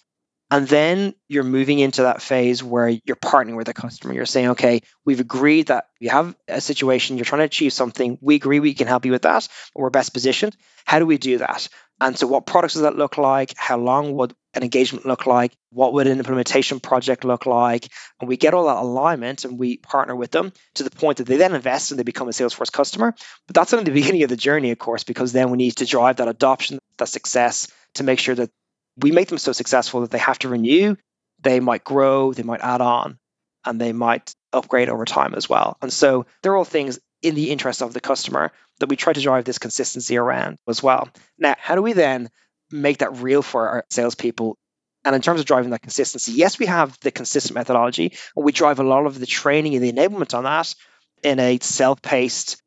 And 0.52 0.66
then 0.66 1.14
you're 1.28 1.44
moving 1.44 1.78
into 1.78 2.02
that 2.02 2.20
phase 2.20 2.62
where 2.62 2.88
you're 2.88 3.16
partnering 3.16 3.56
with 3.56 3.68
a 3.68 3.72
customer. 3.72 4.12
You're 4.12 4.26
saying, 4.26 4.50
okay, 4.50 4.80
we've 5.04 5.20
agreed 5.20 5.68
that 5.68 5.86
you 6.00 6.10
have 6.10 6.34
a 6.48 6.60
situation, 6.60 7.16
you're 7.16 7.24
trying 7.24 7.40
to 7.40 7.44
achieve 7.44 7.72
something. 7.72 8.18
We 8.20 8.34
agree 8.34 8.58
we 8.58 8.74
can 8.74 8.88
help 8.88 9.04
you 9.04 9.12
with 9.12 9.22
that, 9.22 9.46
we're 9.76 9.90
best 9.90 10.12
positioned. 10.12 10.56
How 10.84 10.98
do 10.98 11.06
we 11.06 11.18
do 11.18 11.38
that? 11.38 11.68
And 12.00 12.18
so, 12.18 12.26
what 12.26 12.46
products 12.46 12.74
does 12.74 12.82
that 12.82 12.96
look 12.96 13.18
like? 13.18 13.54
How 13.56 13.76
long 13.76 14.14
would 14.14 14.34
an 14.54 14.62
engagement 14.62 15.04
look 15.04 15.26
like? 15.26 15.52
What 15.70 15.92
would 15.92 16.06
an 16.06 16.18
implementation 16.18 16.80
project 16.80 17.24
look 17.24 17.44
like? 17.44 17.88
And 18.18 18.28
we 18.28 18.36
get 18.36 18.54
all 18.54 18.66
that 18.66 18.78
alignment 18.78 19.44
and 19.44 19.58
we 19.58 19.76
partner 19.76 20.16
with 20.16 20.30
them 20.30 20.52
to 20.74 20.82
the 20.82 20.90
point 20.90 21.18
that 21.18 21.24
they 21.24 21.36
then 21.36 21.54
invest 21.54 21.90
and 21.90 21.98
they 21.98 22.04
become 22.04 22.28
a 22.28 22.32
Salesforce 22.32 22.72
customer. 22.72 23.14
But 23.46 23.54
that's 23.54 23.72
only 23.74 23.84
the 23.84 23.90
beginning 24.00 24.22
of 24.22 24.30
the 24.30 24.36
journey, 24.36 24.70
of 24.70 24.78
course, 24.78 25.04
because 25.04 25.32
then 25.32 25.50
we 25.50 25.58
need 25.58 25.76
to 25.76 25.86
drive 25.86 26.16
that 26.16 26.28
adoption, 26.28 26.78
that 26.96 27.08
success 27.08 27.68
to 27.94 28.02
make 28.02 28.18
sure 28.18 28.34
that 28.34 28.50
we 28.96 29.12
make 29.12 29.28
them 29.28 29.38
so 29.38 29.52
successful 29.52 30.00
that 30.00 30.10
they 30.10 30.18
have 30.18 30.38
to 30.40 30.48
renew, 30.48 30.96
they 31.40 31.60
might 31.60 31.84
grow, 31.84 32.32
they 32.32 32.42
might 32.42 32.60
add 32.60 32.80
on, 32.80 33.18
and 33.64 33.80
they 33.80 33.92
might 33.92 34.34
upgrade 34.52 34.88
over 34.88 35.04
time 35.04 35.34
as 35.34 35.48
well. 35.48 35.76
And 35.80 35.92
so 35.92 36.26
they're 36.42 36.56
all 36.56 36.64
things 36.64 36.98
in 37.22 37.34
the 37.34 37.50
interest 37.50 37.82
of 37.82 37.92
the 37.92 38.00
customer 38.00 38.52
that 38.78 38.88
we 38.88 38.96
try 38.96 39.12
to 39.12 39.20
drive 39.20 39.44
this 39.44 39.58
consistency 39.58 40.16
around 40.16 40.58
as 40.68 40.82
well. 40.82 41.08
Now, 41.38 41.54
how 41.58 41.74
do 41.74 41.82
we 41.82 41.92
then 41.92 42.30
make 42.70 42.98
that 42.98 43.16
real 43.16 43.42
for 43.42 43.68
our 43.68 43.84
salespeople? 43.90 44.56
And 45.04 45.14
in 45.14 45.22
terms 45.22 45.40
of 45.40 45.46
driving 45.46 45.70
that 45.70 45.82
consistency, 45.82 46.32
yes, 46.32 46.58
we 46.58 46.66
have 46.66 46.98
the 47.00 47.10
consistent 47.10 47.54
methodology, 47.54 48.12
and 48.36 48.44
we 48.44 48.52
drive 48.52 48.80
a 48.80 48.84
lot 48.84 49.06
of 49.06 49.18
the 49.18 49.26
training 49.26 49.74
and 49.74 49.84
the 49.84 49.92
enablement 49.92 50.34
on 50.34 50.44
that 50.44 50.74
in 51.22 51.38
a 51.38 51.58
self-paced 51.60 52.60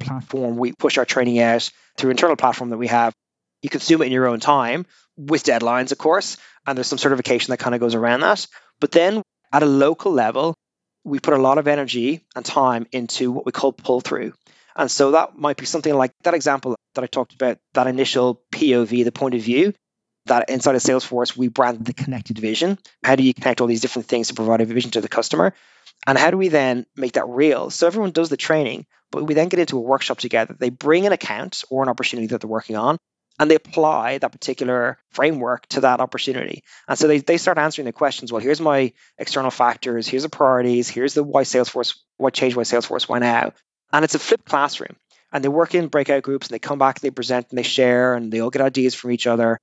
platform. 0.00 0.56
We 0.56 0.72
push 0.72 0.98
our 0.98 1.04
training 1.04 1.40
out 1.40 1.68
through 1.96 2.10
internal 2.10 2.36
platform 2.36 2.70
that 2.70 2.78
we 2.78 2.86
have. 2.88 3.14
You 3.62 3.70
consume 3.70 4.02
it 4.02 4.06
in 4.06 4.12
your 4.12 4.28
own 4.28 4.40
time 4.40 4.86
with 5.16 5.44
deadlines, 5.44 5.92
of 5.92 5.98
course, 5.98 6.36
and 6.66 6.76
there's 6.76 6.86
some 6.86 6.98
certification 6.98 7.50
that 7.50 7.58
kind 7.58 7.74
of 7.74 7.80
goes 7.80 7.94
around 7.94 8.20
that. 8.20 8.46
But 8.80 8.92
then 8.92 9.22
at 9.52 9.62
a 9.62 9.66
local 9.66 10.12
level, 10.12 10.54
we 11.04 11.18
put 11.18 11.34
a 11.34 11.38
lot 11.38 11.58
of 11.58 11.68
energy 11.68 12.24
and 12.36 12.44
time 12.44 12.86
into 12.92 13.30
what 13.32 13.46
we 13.46 13.52
call 13.52 13.72
pull 13.72 14.00
through. 14.00 14.34
And 14.76 14.90
so 14.90 15.12
that 15.12 15.36
might 15.36 15.56
be 15.56 15.66
something 15.66 15.94
like 15.94 16.12
that 16.22 16.34
example 16.34 16.76
that 16.94 17.04
I 17.04 17.06
talked 17.06 17.34
about, 17.34 17.58
that 17.74 17.86
initial 17.86 18.42
POV, 18.52 19.04
the 19.04 19.12
point 19.12 19.34
of 19.34 19.42
view, 19.42 19.74
that 20.26 20.48
inside 20.48 20.74
of 20.74 20.82
Salesforce, 20.82 21.36
we 21.36 21.48
branded 21.48 21.84
the 21.84 21.92
connected 21.92 22.38
vision. 22.38 22.78
How 23.02 23.16
do 23.16 23.22
you 23.22 23.34
connect 23.34 23.60
all 23.60 23.66
these 23.66 23.80
different 23.80 24.08
things 24.08 24.28
to 24.28 24.34
provide 24.34 24.60
a 24.60 24.64
vision 24.64 24.90
to 24.92 25.00
the 25.00 25.08
customer? 25.08 25.54
And 26.06 26.16
how 26.16 26.30
do 26.30 26.36
we 26.36 26.48
then 26.48 26.86
make 26.96 27.12
that 27.12 27.28
real? 27.28 27.70
So 27.70 27.86
everyone 27.86 28.12
does 28.12 28.28
the 28.28 28.36
training, 28.36 28.86
but 29.10 29.24
we 29.24 29.34
then 29.34 29.48
get 29.48 29.60
into 29.60 29.76
a 29.76 29.82
workshop 29.82 30.18
together. 30.18 30.54
They 30.58 30.70
bring 30.70 31.06
an 31.06 31.12
account 31.12 31.64
or 31.70 31.82
an 31.82 31.88
opportunity 31.88 32.28
that 32.28 32.40
they're 32.40 32.48
working 32.48 32.76
on, 32.76 32.98
and 33.40 33.50
they 33.50 33.54
apply 33.54 34.18
that 34.18 34.32
particular 34.32 34.98
framework 35.12 35.66
to 35.68 35.80
that 35.80 36.00
opportunity. 36.00 36.62
And 36.86 36.98
so 36.98 37.08
they, 37.08 37.18
they 37.18 37.38
start 37.38 37.56
answering 37.56 37.86
the 37.86 37.92
questions. 37.92 38.30
Well, 38.30 38.42
here's 38.42 38.60
my 38.60 38.92
external 39.16 39.50
factors, 39.50 40.06
here's 40.06 40.24
the 40.24 40.28
priorities, 40.28 40.90
here's 40.90 41.14
the 41.14 41.24
why 41.24 41.44
Salesforce, 41.44 41.96
what 42.18 42.34
changed 42.34 42.54
why 42.54 42.64
Salesforce, 42.64 43.08
why 43.08 43.18
now? 43.18 43.54
And 43.94 44.04
it's 44.04 44.14
a 44.14 44.18
flipped 44.18 44.44
classroom. 44.44 44.94
And 45.32 45.42
they 45.42 45.48
work 45.48 45.74
in 45.74 45.88
breakout 45.88 46.22
groups 46.22 46.48
and 46.48 46.54
they 46.54 46.58
come 46.58 46.78
back 46.78 46.96
and 46.96 47.02
they 47.02 47.10
present 47.10 47.46
and 47.48 47.56
they 47.56 47.62
share 47.62 48.14
and 48.14 48.30
they 48.30 48.40
all 48.40 48.50
get 48.50 48.60
ideas 48.60 48.94
from 48.94 49.10
each 49.10 49.26
other. 49.26 49.58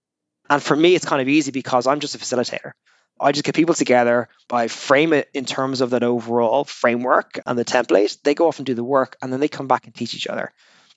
And 0.50 0.64
for 0.64 0.76
me, 0.76 0.96
it's 0.96 1.06
kind 1.06 1.22
of 1.22 1.28
easy 1.28 1.52
because 1.52 1.86
I'm 1.86 2.00
just 2.00 2.16
a 2.16 2.18
facilitator. 2.18 2.72
I 3.20 3.32
just 3.32 3.46
get 3.46 3.54
people 3.54 3.76
together, 3.76 4.30
I 4.50 4.70
frame 4.70 5.14
it 5.14 5.30
in 5.36 5.46
terms 5.46 5.82
of 5.82 5.92
that 5.92 6.04
overall 6.04 6.64
framework 6.64 7.40
and 7.46 7.60
the 7.60 7.66
template. 7.66 8.22
They 8.24 8.34
go 8.34 8.48
off 8.48 8.58
and 8.58 8.66
do 8.66 8.74
the 8.74 8.84
work 8.84 9.18
and 9.22 9.32
then 9.32 9.40
they 9.40 9.48
come 9.48 9.68
back 9.68 9.86
and 9.86 9.94
teach 9.94 10.16
each 10.16 10.28
other. 10.28 10.52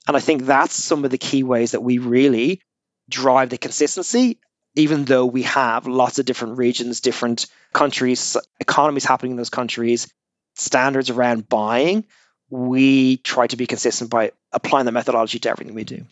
And 0.07 0.17
I 0.17 0.19
think 0.19 0.45
that's 0.45 0.73
some 0.73 1.05
of 1.05 1.11
the 1.11 1.19
key 1.19 1.43
ways 1.43 1.71
that 1.71 1.83
we 1.83 1.99
really 1.99 2.61
drive 3.09 3.49
the 3.49 3.57
consistency, 3.57 4.39
even 4.75 5.05
though 5.05 5.25
we 5.25 5.43
have 5.43 5.87
lots 5.87 6.19
of 6.19 6.25
different 6.25 6.57
regions, 6.57 7.01
different 7.01 7.47
countries, 7.73 8.37
economies 8.59 9.05
happening 9.05 9.31
in 9.31 9.37
those 9.37 9.49
countries, 9.49 10.11
standards 10.55 11.09
around 11.09 11.47
buying 11.47 12.05
we 12.51 13.17
try 13.17 13.47
to 13.47 13.57
be 13.57 13.65
consistent 13.65 14.11
by 14.11 14.31
applying 14.51 14.85
the 14.85 14.91
methodology 14.91 15.39
to 15.39 15.49
everything 15.49 15.73
we 15.73 15.85
do. 15.85 16.05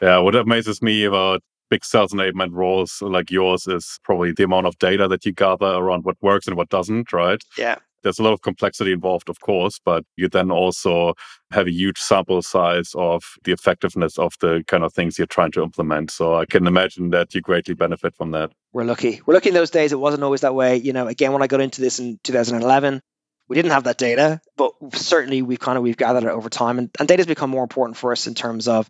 Yeah, 0.00 0.18
what 0.20 0.34
amazes 0.34 0.80
me 0.80 1.04
about 1.04 1.42
big 1.68 1.84
sales 1.84 2.12
enablement 2.12 2.52
roles 2.52 3.02
like 3.02 3.30
yours 3.30 3.66
is 3.66 3.98
probably 4.04 4.32
the 4.32 4.44
amount 4.44 4.66
of 4.66 4.78
data 4.78 5.08
that 5.08 5.26
you 5.26 5.32
gather 5.32 5.66
around 5.66 6.04
what 6.04 6.16
works 6.22 6.46
and 6.46 6.56
what 6.56 6.68
doesn't, 6.68 7.12
right? 7.12 7.42
Yeah. 7.58 7.76
There's 8.02 8.18
a 8.18 8.22
lot 8.22 8.32
of 8.32 8.42
complexity 8.42 8.92
involved, 8.92 9.28
of 9.28 9.40
course, 9.40 9.80
but 9.84 10.04
you 10.16 10.28
then 10.28 10.50
also 10.50 11.14
have 11.50 11.66
a 11.66 11.72
huge 11.72 11.98
sample 11.98 12.42
size 12.42 12.92
of 12.94 13.22
the 13.44 13.52
effectiveness 13.52 14.18
of 14.18 14.34
the 14.40 14.64
kind 14.66 14.84
of 14.84 14.92
things 14.92 15.18
you're 15.18 15.26
trying 15.26 15.52
to 15.52 15.62
implement. 15.62 16.10
So 16.10 16.36
I 16.36 16.46
can 16.46 16.66
imagine 16.66 17.10
that 17.10 17.34
you 17.34 17.40
greatly 17.40 17.74
benefit 17.74 18.14
from 18.14 18.32
that. 18.32 18.50
We're 18.72 18.84
lucky. 18.84 19.20
We're 19.26 19.34
lucky 19.34 19.50
in 19.50 19.54
those 19.54 19.70
days. 19.70 19.92
It 19.92 20.00
wasn't 20.00 20.22
always 20.22 20.40
that 20.42 20.54
way. 20.54 20.76
You 20.76 20.92
know, 20.92 21.06
again, 21.06 21.32
when 21.32 21.42
I 21.42 21.46
got 21.46 21.60
into 21.60 21.80
this 21.80 21.98
in 21.98 22.18
2011, 22.24 23.02
we 23.48 23.56
didn't 23.56 23.72
have 23.72 23.84
that 23.84 23.98
data, 23.98 24.40
but 24.56 24.72
certainly 24.94 25.42
we've 25.42 25.60
kind 25.60 25.76
of 25.76 25.82
we've 25.82 25.96
gathered 25.96 26.24
it 26.24 26.30
over 26.30 26.48
time, 26.48 26.78
and, 26.78 26.90
and 26.98 27.08
data 27.08 27.20
has 27.20 27.26
become 27.26 27.50
more 27.50 27.62
important 27.62 27.96
for 27.96 28.12
us 28.12 28.26
in 28.26 28.34
terms 28.34 28.68
of 28.68 28.88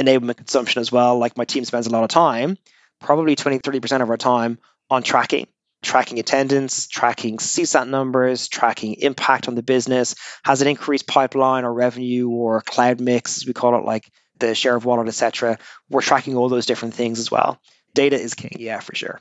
enablement 0.00 0.36
consumption 0.36 0.80
as 0.80 0.92
well. 0.92 1.18
Like 1.18 1.36
my 1.36 1.44
team 1.44 1.64
spends 1.64 1.86
a 1.86 1.90
lot 1.90 2.04
of 2.04 2.10
time, 2.10 2.56
probably 3.00 3.34
20, 3.34 3.58
30% 3.58 4.02
of 4.02 4.10
our 4.10 4.16
time 4.16 4.58
on 4.90 5.02
tracking, 5.02 5.46
tracking 5.84 6.18
attendance, 6.18 6.86
tracking 6.86 7.38
CSAT 7.38 7.88
numbers, 7.88 8.48
tracking 8.48 8.94
impact 8.94 9.48
on 9.48 9.54
the 9.54 9.62
business. 9.62 10.14
Has 10.44 10.62
it 10.62 10.66
increased 10.66 11.06
pipeline 11.06 11.64
or 11.64 11.72
revenue 11.72 12.28
or 12.28 12.60
cloud 12.60 13.00
mix, 13.00 13.38
as 13.38 13.46
we 13.46 13.52
call 13.52 13.78
it, 13.78 13.84
like 13.84 14.10
the 14.38 14.54
share 14.54 14.76
of 14.76 14.84
wallet, 14.84 15.08
etc. 15.08 15.58
We're 15.88 16.00
tracking 16.00 16.36
all 16.36 16.48
those 16.48 16.66
different 16.66 16.94
things 16.94 17.18
as 17.18 17.30
well. 17.30 17.60
Data 17.94 18.20
is 18.20 18.34
king, 18.34 18.56
yeah, 18.58 18.80
for 18.80 18.94
sure. 18.94 19.20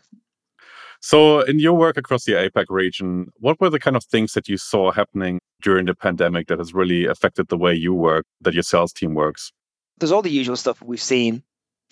So, 1.00 1.42
in 1.42 1.60
your 1.60 1.74
work 1.74 1.98
across 1.98 2.24
the 2.24 2.32
APAC 2.32 2.66
region, 2.70 3.28
what 3.40 3.60
were 3.60 3.70
the 3.70 3.80
kind 3.80 3.98
of 3.98 4.06
things 4.06 4.34
that 4.34 4.48
you 4.48 4.58
saw 4.58 4.92
happening 4.92 5.40
during 5.62 5.86
the 5.86 5.94
pandemic 5.94 6.48
that 6.48 6.60
has 6.60 6.74
really 6.74 7.06
affected 7.06 7.50
the 7.50 7.58
way 7.58 7.74
you 7.74 7.94
work, 7.94 8.26
that 8.42 8.54
your 8.54 8.64
sales 8.64 8.94
team 8.94 9.14
works? 9.14 9.52
There's 9.98 10.14
all 10.14 10.22
the 10.22 10.32
usual 10.32 10.56
stuff 10.56 10.82
we've 10.82 11.02
seen. 11.02 11.44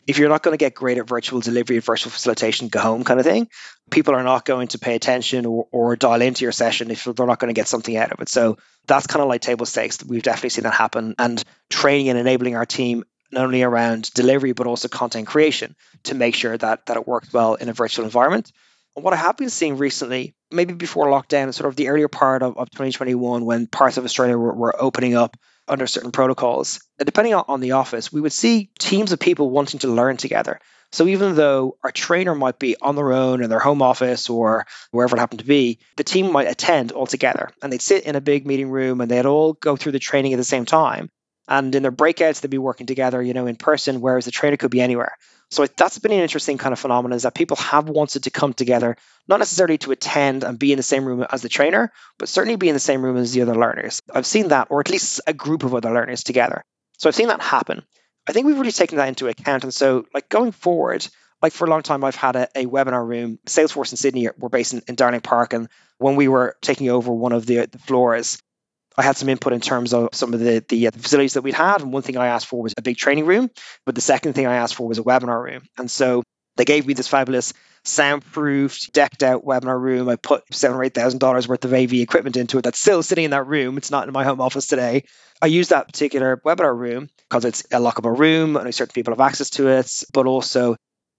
If 0.08 0.18
you're 0.18 0.30
not 0.30 0.44
going 0.44 0.54
to 0.54 0.58
get 0.58 0.74
great 0.74 0.98
at 0.98 1.08
virtual 1.08 1.42
delivery, 1.42 1.78
and 1.78 1.86
virtual 1.86 2.12
facilitation, 2.12 2.68
go 2.70 2.80
home 2.80 3.04
kind 3.04 3.20
of 3.20 3.26
thing. 3.26 3.48
People 3.92 4.16
are 4.16 4.24
not 4.24 4.46
going 4.46 4.70
to 4.70 4.80
pay 4.80 4.96
attention 4.96 5.46
or, 5.46 5.68
or 5.72 5.96
dial 5.96 6.22
into 6.22 6.44
your 6.44 6.52
session 6.52 6.90
if 6.92 7.04
they're 7.04 7.28
not 7.28 7.40
going 7.40 7.54
to 7.54 7.60
get 7.60 7.68
something 7.68 7.96
out 7.96 8.12
of 8.12 8.20
it. 8.20 8.30
So 8.30 8.58
that's 8.88 9.08
kind 9.08 9.22
of 9.22 9.30
like 9.30 9.42
table 9.42 9.66
stakes. 9.66 10.04
We've 10.04 10.24
definitely 10.24 10.50
seen 10.50 10.64
that 10.64 10.74
happen. 10.74 11.16
And 11.20 11.44
training 11.70 12.10
and 12.10 12.18
enabling 12.18 12.56
our 12.56 12.66
team 12.66 13.04
not 13.32 13.46
only 13.46 13.64
around 13.64 14.12
delivery 14.14 14.52
but 14.52 14.68
also 14.68 14.88
content 14.88 15.28
creation 15.28 15.76
to 16.04 16.16
make 16.16 16.36
sure 16.36 16.58
that 16.58 16.86
that 16.88 16.98
it 16.98 17.08
works 17.08 17.32
well 17.32 17.56
in 17.56 17.70
a 17.70 17.74
virtual 17.74 18.06
environment. 18.06 18.52
And 18.96 19.06
what 19.06 19.14
I 19.14 19.18
have 19.18 19.38
been 19.38 19.50
seeing 19.50 19.78
recently, 19.78 20.36
maybe 20.52 20.74
before 20.74 21.08
lockdown, 21.08 21.54
sort 21.54 21.70
of 21.70 21.78
the 21.78 21.88
earlier 21.88 22.10
part 22.10 22.44
of, 22.44 22.58
of 22.58 22.70
2021, 22.72 23.46
when 23.46 23.68
parts 23.68 23.98
of 23.98 24.04
Australia 24.04 24.38
were, 24.38 24.54
were 24.54 24.76
opening 24.82 25.16
up 25.16 25.38
under 25.72 25.88
certain 25.88 26.12
protocols, 26.12 26.82
depending 27.00 27.34
on, 27.34 27.62
the 27.62 27.72
office, 27.72 28.12
we 28.12 28.20
would 28.20 28.34
see 28.34 28.70
teams 28.78 29.14
of 29.14 29.20
people 29.20 29.50
wanting 29.50 29.80
to 29.80 29.88
learn 29.88 30.18
together. 30.18 30.60
So 30.92 31.08
even 31.08 31.36
though 31.36 31.78
our 31.82 31.92
trainer 31.92 32.36
might 32.36 32.60
be 32.60 32.76
on 32.82 32.98
their 32.98 33.14
own 33.14 33.42
in 33.42 33.50
their 33.50 33.60
home 33.60 33.82
office 33.82 34.30
or 34.30 34.66
wherever 34.92 35.16
it 35.16 35.20
happened 35.20 35.40
to 35.40 35.46
be, 35.46 35.80
the 35.96 36.04
team 36.04 36.32
might 36.32 36.50
attend 36.50 36.92
all 36.92 37.08
together 37.08 37.50
and 37.64 37.72
they'd 37.72 37.82
sit 37.82 38.04
in 38.04 38.18
a 38.18 38.22
big 38.22 38.46
meeting 38.46 38.70
room 38.70 39.00
and 39.00 39.10
they'd 39.10 39.26
all 39.26 39.54
go 39.54 39.78
through 39.78 39.94
the 39.94 40.00
training 40.00 40.34
at 40.34 40.38
the 40.38 40.44
same 40.44 40.66
time. 40.66 41.10
And 41.48 41.74
in 41.74 41.84
their 41.84 41.92
breakouts, 41.94 42.42
they'd 42.42 42.52
be 42.52 42.58
working 42.58 42.88
together, 42.88 43.22
you 43.22 43.34
know, 43.34 43.48
in 43.48 43.56
person, 43.56 44.02
whereas 44.02 44.26
the 44.26 44.32
trainer 44.32 44.58
could 44.58 44.72
be 44.72 44.82
anywhere. 44.82 45.16
So 45.52 45.66
that's 45.66 46.00
been 46.00 46.14
an 46.14 46.20
interesting 46.20 46.58
kind 46.58 46.72
of 46.72 46.80
phenomenon 46.80 47.16
is 47.16 47.24
that 47.24 47.36
people 47.36 47.58
have 47.58 47.90
wanted 47.90 48.24
to 48.24 48.30
come 48.30 48.54
together, 48.54 48.96
not 49.28 49.40
necessarily 49.40 49.78
to 49.80 49.92
attend 49.92 50.46
and 50.46 50.58
be 50.58 50.72
in 50.72 50.78
the 50.78 50.84
same 50.84 51.04
room 51.04 51.26
as 51.30 51.42
the 51.42 51.50
trainer, 51.50 51.92
but 52.18 52.30
certainly 52.30 52.56
be 52.56 52.70
in 52.70 52.74
the 52.74 52.80
same 52.80 53.04
room 53.04 53.18
as 53.18 53.34
the 53.34 53.42
other 53.42 53.56
learners. 53.56 54.02
I've 54.14 54.26
seen 54.26 54.48
that, 54.48 54.68
or 54.70 54.80
at 54.80 54.90
least 54.90 55.20
a 55.28 55.34
group 55.34 55.64
of 55.64 55.76
other 55.76 55.92
learners 55.92 56.24
together. 56.24 56.64
So 56.98 57.10
I've 57.10 57.16
seen 57.16 57.28
that 57.28 57.42
happen. 57.42 57.84
I 58.28 58.32
think 58.32 58.46
we've 58.46 58.60
really 58.60 58.72
taken 58.72 58.98
that 58.98 59.10
into 59.10 59.28
account. 59.28 59.64
And 59.64 59.74
so, 59.74 60.06
like 60.14 60.30
going 60.30 60.54
forward, 60.54 61.06
like 61.42 61.52
for 61.52 61.66
a 61.66 61.70
long 61.70 61.82
time, 61.82 62.04
I've 62.04 62.16
had 62.16 62.36
a, 62.36 62.48
a 62.56 62.66
webinar 62.66 63.06
room. 63.06 63.40
Salesforce 63.46 63.92
in 63.92 63.98
Sydney 63.98 64.30
were 64.38 64.50
based 64.50 64.74
in, 64.74 64.84
in 64.88 64.96
Darling 64.96 65.22
Park. 65.22 65.54
And 65.54 65.68
when 65.98 66.16
we 66.16 66.28
were 66.28 66.56
taking 66.62 66.90
over 66.90 67.12
one 67.12 67.34
of 67.34 67.46
the, 67.46 67.66
the 67.66 67.80
floors, 67.80 68.42
I 68.98 69.04
had 69.04 69.18
some 69.18 69.30
input 69.30 69.54
in 69.54 69.62
terms 69.62 69.94
of 69.94 70.10
some 70.14 70.34
of 70.34 70.40
the, 70.40 70.64
the, 70.68 70.88
uh, 70.88 70.92
facilities 70.92 71.34
that 71.34 71.42
we'd 71.44 71.54
had. 71.54 71.82
And 71.82 71.94
one 71.94 72.02
thing 72.02 72.18
I 72.18 72.28
asked 72.28 72.48
for 72.48 72.62
was 72.62 72.74
a 72.78 72.82
big 72.82 72.98
training 72.98 73.26
room, 73.26 73.50
but 73.86 73.96
the 73.96 74.02
second 74.02 74.34
thing 74.34 74.48
I 74.48 74.56
asked 74.56 74.76
for 74.76 74.88
was 74.88 75.00
a 75.00 75.04
webinar 75.04 75.42
room. 75.44 75.64
And 75.78 75.90
so 75.90 76.24
they 76.58 76.66
gave 76.66 76.86
me 76.86 76.94
this 76.94 77.08
fabulous 77.08 77.54
soundproofed, 77.84 78.94
decked 78.94 79.24
out 79.24 79.46
webinar 79.46 79.80
room. 79.80 80.10
I 80.10 80.16
put 80.16 80.44
seven 80.54 80.78
or 80.78 80.84
eight 80.84 80.94
thousand 80.94 81.20
dollars 81.20 81.48
worth 81.48 81.66
of 81.66 81.74
AV 81.74 81.94
equipment 81.94 82.38
into 82.38 82.58
it. 82.58 82.64
That's 82.64 82.80
still 82.80 83.02
sitting 83.02 83.26
in 83.26 83.32
that 83.32 83.48
room. 83.48 83.78
It's 83.78 83.92
not 83.92 84.08
in 84.08 84.14
my 84.14 84.24
home 84.24 84.42
office 84.42 84.68
today. 84.68 85.06
I 85.42 85.48
use 85.48 85.70
that 85.70 85.88
particular 85.88 86.38
webinar 86.38 86.78
room 86.78 87.10
because 87.30 87.46
it's 87.46 87.62
a 87.72 87.80
lockable 87.80 88.18
room 88.18 88.58
and 88.58 88.74
certain 88.76 88.94
people 88.94 89.14
have 89.14 89.22
access 89.22 89.50
to 89.52 89.70
it, 89.70 90.04
but 90.14 90.28
also 90.28 90.76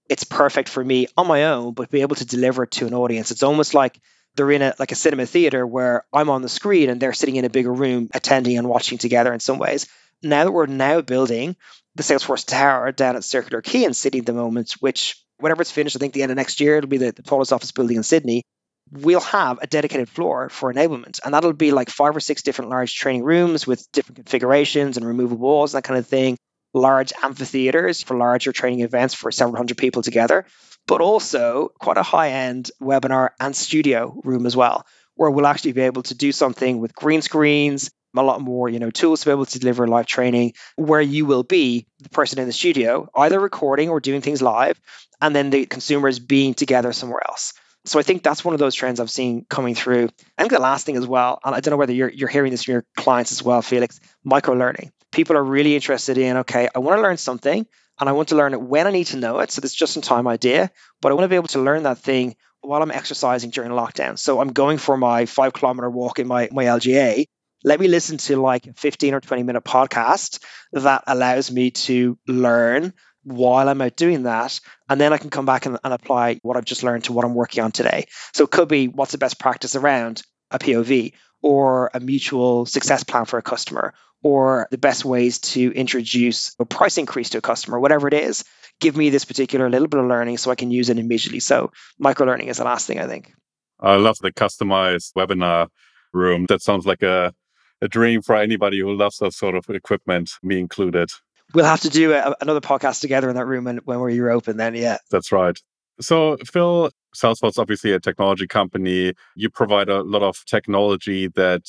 it's 0.09 0.23
perfect 0.23 0.69
for 0.69 0.83
me 0.83 1.07
on 1.17 1.27
my 1.27 1.45
own, 1.45 1.73
but 1.73 1.89
be 1.89 2.01
able 2.01 2.15
to 2.15 2.25
deliver 2.25 2.63
it 2.63 2.71
to 2.71 2.87
an 2.87 2.93
audience. 2.93 3.31
It's 3.31 3.43
almost 3.43 3.73
like 3.73 3.99
they're 4.35 4.51
in 4.51 4.61
a 4.61 4.73
like 4.79 4.91
a 4.91 4.95
cinema 4.95 5.25
theater 5.25 5.65
where 5.65 6.05
I'm 6.11 6.29
on 6.29 6.41
the 6.41 6.49
screen 6.49 6.89
and 6.89 7.01
they're 7.01 7.13
sitting 7.13 7.35
in 7.35 7.45
a 7.45 7.49
bigger 7.49 7.71
room 7.71 8.09
attending 8.13 8.57
and 8.57 8.67
watching 8.67 8.97
together 8.97 9.33
in 9.33 9.39
some 9.39 9.57
ways. 9.57 9.87
Now 10.21 10.45
that 10.45 10.51
we're 10.51 10.65
now 10.65 11.01
building 11.01 11.55
the 11.95 12.03
Salesforce 12.03 12.45
Tower 12.45 12.91
down 12.91 13.15
at 13.15 13.23
Circular 13.23 13.61
Quay 13.61 13.83
in 13.83 13.93
Sydney 13.93 14.19
at 14.19 14.25
the 14.25 14.33
moment, 14.33 14.73
which 14.79 15.21
whenever 15.37 15.61
it's 15.61 15.71
finished, 15.71 15.95
I 15.95 15.99
think 15.99 16.13
the 16.13 16.23
end 16.23 16.31
of 16.31 16.37
next 16.37 16.59
year, 16.59 16.77
it'll 16.77 16.89
be 16.89 16.97
the, 16.97 17.11
the 17.11 17.21
tallest 17.21 17.53
office 17.53 17.71
building 17.71 17.97
in 17.97 18.03
Sydney. 18.03 18.43
We'll 18.91 19.19
have 19.21 19.59
a 19.61 19.67
dedicated 19.67 20.09
floor 20.09 20.49
for 20.49 20.73
enablement, 20.73 21.19
and 21.23 21.33
that'll 21.33 21.53
be 21.53 21.71
like 21.71 21.89
five 21.89 22.15
or 22.15 22.19
six 22.19 22.41
different 22.41 22.71
large 22.71 22.95
training 22.95 23.23
rooms 23.23 23.65
with 23.67 23.91
different 23.91 24.17
configurations 24.17 24.97
and 24.97 25.05
removable 25.05 25.37
walls 25.37 25.73
and 25.73 25.79
that 25.79 25.87
kind 25.87 25.99
of 25.99 26.07
thing. 26.07 26.37
Large 26.73 27.13
amphitheaters 27.21 28.01
for 28.03 28.17
larger 28.17 28.51
training 28.51 28.81
events 28.81 29.13
for 29.13 29.31
several 29.31 29.57
hundred 29.57 29.77
people 29.77 30.01
together 30.01 30.45
but 30.87 31.01
also 31.01 31.71
quite 31.79 31.97
a 31.97 32.03
high 32.03 32.29
end 32.29 32.71
webinar 32.81 33.29
and 33.39 33.55
studio 33.55 34.19
room 34.23 34.45
as 34.45 34.55
well, 34.55 34.85
where 35.15 35.31
we'll 35.31 35.47
actually 35.47 35.71
be 35.73 35.81
able 35.81 36.03
to 36.03 36.15
do 36.15 36.31
something 36.31 36.79
with 36.79 36.95
green 36.95 37.21
screens, 37.21 37.91
a 38.15 38.21
lot 38.21 38.41
more, 38.41 38.69
you 38.69 38.79
know, 38.79 38.91
tools 38.91 39.21
to 39.21 39.25
be 39.27 39.31
able 39.31 39.45
to 39.45 39.59
deliver 39.59 39.87
live 39.87 40.05
training 40.05 40.53
where 40.75 41.01
you 41.01 41.25
will 41.25 41.43
be 41.43 41.87
the 41.99 42.09
person 42.09 42.39
in 42.39 42.45
the 42.45 42.53
studio, 42.53 43.09
either 43.15 43.39
recording 43.39 43.89
or 43.89 43.99
doing 43.99 44.21
things 44.21 44.41
live, 44.41 44.79
and 45.21 45.35
then 45.35 45.49
the 45.49 45.65
consumers 45.65 46.19
being 46.19 46.53
together 46.53 46.93
somewhere 46.93 47.21
else. 47.27 47.53
So 47.85 47.99
I 47.99 48.03
think 48.03 48.23
that's 48.23 48.45
one 48.45 48.53
of 48.53 48.59
those 48.59 48.75
trends 48.75 48.99
I've 48.99 49.11
seen 49.11 49.45
coming 49.49 49.75
through. 49.75 50.09
I 50.37 50.43
think 50.43 50.53
the 50.53 50.59
last 50.59 50.85
thing 50.85 50.95
as 50.95 51.07
well, 51.07 51.39
and 51.43 51.55
I 51.55 51.59
don't 51.59 51.71
know 51.71 51.77
whether 51.77 51.93
you're, 51.93 52.09
you're 52.09 52.29
hearing 52.29 52.51
this 52.51 52.63
from 52.63 52.73
your 52.73 52.85
clients 52.95 53.31
as 53.31 53.43
well, 53.43 53.61
Felix, 53.61 53.99
micro 54.23 54.53
learning. 54.53 54.91
People 55.13 55.37
are 55.37 55.43
really 55.43 55.75
interested 55.75 56.17
in, 56.17 56.37
okay, 56.37 56.67
I 56.73 56.79
want 56.79 56.97
to 56.97 57.01
learn 57.01 57.17
something 57.17 57.65
and 57.99 58.09
I 58.09 58.11
want 58.13 58.29
to 58.29 58.35
learn 58.35 58.53
it 58.53 58.61
when 58.61 58.87
I 58.87 58.91
need 58.91 59.07
to 59.07 59.17
know 59.17 59.39
it. 59.39 59.51
So 59.51 59.61
this 59.61 59.73
just 59.73 59.95
in 59.95 60.01
time 60.01 60.27
idea, 60.27 60.71
but 61.01 61.11
I 61.11 61.15
want 61.15 61.25
to 61.25 61.29
be 61.29 61.35
able 61.35 61.47
to 61.49 61.61
learn 61.61 61.83
that 61.83 61.99
thing 61.99 62.35
while 62.61 62.81
I'm 62.81 62.91
exercising 62.91 63.51
during 63.51 63.71
lockdown. 63.71 64.17
So 64.17 64.41
I'm 64.41 64.53
going 64.53 64.77
for 64.77 64.97
my 64.97 65.25
five 65.25 65.53
kilometer 65.53 65.89
walk 65.89 66.19
in 66.19 66.27
my, 66.27 66.49
my 66.51 66.65
LGA. 66.65 67.25
Let 67.63 67.79
me 67.79 67.87
listen 67.87 68.17
to 68.17 68.37
like 68.37 68.67
a 68.67 68.73
15 68.73 69.13
or 69.13 69.21
20 69.21 69.43
minute 69.43 69.63
podcast 69.63 70.39
that 70.73 71.03
allows 71.07 71.51
me 71.51 71.71
to 71.71 72.17
learn 72.27 72.93
while 73.23 73.69
I'm 73.69 73.81
out 73.81 73.95
doing 73.95 74.23
that. 74.23 74.59
And 74.89 74.99
then 74.99 75.13
I 75.13 75.17
can 75.17 75.29
come 75.29 75.45
back 75.45 75.65
and, 75.65 75.77
and 75.83 75.93
apply 75.93 76.39
what 76.41 76.57
I've 76.57 76.65
just 76.65 76.83
learned 76.83 77.05
to 77.05 77.13
what 77.13 77.25
I'm 77.25 77.35
working 77.35 77.63
on 77.63 77.71
today. 77.71 78.07
So 78.33 78.43
it 78.43 78.51
could 78.51 78.67
be 78.67 78.87
what's 78.87 79.13
the 79.13 79.17
best 79.17 79.39
practice 79.39 79.75
around 79.75 80.23
a 80.51 80.59
POV 80.59 81.13
or 81.43 81.91
a 81.93 81.99
mutual 81.99 82.65
success 82.65 83.03
plan 83.03 83.25
for 83.25 83.37
a 83.37 83.43
customer 83.43 83.93
or 84.23 84.67
the 84.71 84.77
best 84.77 85.03
ways 85.03 85.39
to 85.39 85.71
introduce 85.73 86.55
a 86.57 86.65
price 86.65 86.97
increase 86.97 87.31
to 87.31 87.39
a 87.39 87.41
customer, 87.41 87.79
whatever 87.79 88.07
it 88.07 88.13
is, 88.13 88.45
give 88.79 88.95
me 88.95 89.09
this 89.09 89.25
particular 89.25 89.69
little 89.69 89.89
bit 89.89 89.99
of 89.99 90.07
learning 90.07 90.37
so 90.37 90.49
I 90.49 90.55
can 90.55 90.71
use 90.71 90.89
it 90.89 90.97
immediately. 90.97 91.41
So 91.41 91.71
micro 91.99 92.25
learning 92.25 92.47
is 92.47 92.57
the 92.57 92.63
last 92.63 92.87
thing 92.87 92.99
I 92.99 93.07
think. 93.07 93.33
I 93.79 93.97
love 93.97 94.17
the 94.21 94.31
customized 94.31 95.11
webinar 95.17 95.67
room. 96.13 96.45
That 96.47 96.61
sounds 96.61 96.85
like 96.85 97.03
a, 97.03 97.33
a 97.81 97.89
dream 97.89 98.21
for 98.21 98.37
anybody 98.37 98.79
who 98.79 98.95
loves 98.95 99.17
that 99.17 99.33
sort 99.33 99.55
of 99.55 99.69
equipment, 99.69 100.31
me 100.41 100.59
included. 100.59 101.09
We'll 101.53 101.65
have 101.65 101.81
to 101.81 101.89
do 101.89 102.13
a, 102.13 102.35
another 102.39 102.61
podcast 102.61 103.01
together 103.01 103.29
in 103.29 103.35
that 103.35 103.45
room 103.45 103.65
when, 103.65 103.77
when 103.83 103.99
we're 103.99 104.31
open 104.31 104.55
then, 104.55 104.75
yeah. 104.75 104.99
That's 105.11 105.33
right. 105.33 105.59
So, 106.01 106.37
Phil, 106.45 106.89
Salesforce 107.15 107.59
obviously 107.59 107.91
a 107.91 107.99
technology 107.99 108.47
company. 108.47 109.13
You 109.35 109.49
provide 109.49 109.89
a 109.89 110.01
lot 110.01 110.23
of 110.23 110.43
technology 110.45 111.27
that 111.35 111.61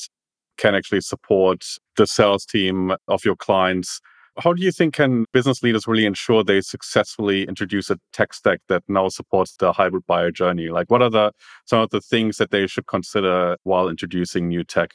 can 0.57 0.75
actually 0.75 1.01
support 1.01 1.65
the 1.97 2.07
sales 2.07 2.45
team 2.45 2.93
of 3.07 3.25
your 3.25 3.35
clients. 3.35 3.99
How 4.37 4.51
do 4.51 4.61
you 4.61 4.71
think 4.71 4.95
can 4.95 5.25
business 5.31 5.63
leaders 5.63 5.87
really 5.87 6.05
ensure 6.05 6.43
they 6.43 6.59
successfully 6.59 7.43
introduce 7.43 7.89
a 7.89 7.97
tech 8.11 8.33
stack 8.33 8.59
that 8.67 8.83
now 8.87 9.07
supports 9.07 9.55
the 9.57 9.71
hybrid 9.71 10.05
buyer 10.07 10.31
journey? 10.31 10.69
Like 10.69 10.91
what 10.91 11.01
are 11.01 11.09
the 11.09 11.31
some 11.65 11.79
of 11.79 11.89
the 11.89 12.01
things 12.01 12.37
that 12.37 12.51
they 12.51 12.67
should 12.67 12.87
consider 12.87 13.57
while 13.63 13.87
introducing 13.87 14.49
new 14.49 14.63
tech? 14.63 14.91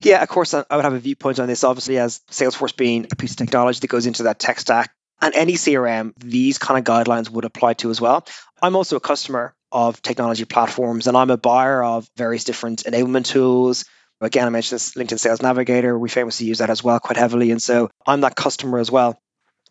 Yeah, 0.00 0.22
of 0.22 0.28
course, 0.28 0.54
I 0.54 0.64
would 0.70 0.84
have 0.84 0.94
a 0.94 1.00
viewpoint 1.00 1.40
on 1.40 1.48
this. 1.48 1.64
Obviously, 1.64 1.98
as 1.98 2.20
Salesforce 2.30 2.76
being 2.76 3.06
a 3.10 3.16
piece 3.16 3.32
of 3.32 3.38
technology 3.38 3.80
that 3.80 3.88
goes 3.88 4.06
into 4.06 4.22
that 4.24 4.38
tech 4.38 4.60
stack, 4.60 4.92
and 5.20 5.34
any 5.34 5.54
CRM, 5.54 6.12
these 6.18 6.58
kind 6.58 6.78
of 6.78 6.84
guidelines 6.84 7.28
would 7.30 7.44
apply 7.44 7.74
to 7.74 7.90
as 7.90 8.00
well. 8.00 8.26
I'm 8.62 8.76
also 8.76 8.96
a 8.96 9.00
customer 9.00 9.54
of 9.70 10.00
technology 10.02 10.44
platforms, 10.44 11.06
and 11.06 11.16
I'm 11.16 11.30
a 11.30 11.36
buyer 11.36 11.82
of 11.82 12.08
various 12.16 12.44
different 12.44 12.84
enablement 12.84 13.26
tools, 13.26 13.84
Again, 14.20 14.46
I 14.46 14.50
mentioned 14.50 14.76
this 14.76 14.94
LinkedIn 14.94 15.20
Sales 15.20 15.42
Navigator. 15.42 15.96
We 15.96 16.08
famously 16.08 16.46
use 16.46 16.58
that 16.58 16.70
as 16.70 16.82
well 16.82 16.98
quite 16.98 17.16
heavily. 17.16 17.50
And 17.52 17.62
so 17.62 17.90
I'm 18.06 18.22
that 18.22 18.34
customer 18.34 18.78
as 18.78 18.90
well. 18.90 19.20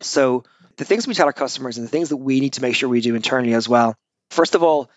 So 0.00 0.44
the 0.76 0.84
things 0.84 1.06
we 1.06 1.14
tell 1.14 1.26
our 1.26 1.32
customers 1.32 1.76
and 1.76 1.86
the 1.86 1.90
things 1.90 2.08
that 2.10 2.16
we 2.16 2.40
need 2.40 2.54
to 2.54 2.62
make 2.62 2.74
sure 2.74 2.88
we 2.88 3.00
do 3.00 3.14
internally 3.14 3.52
as 3.52 3.68
well. 3.68 3.94
First 4.30 4.54
of 4.54 4.62
all, 4.62 4.90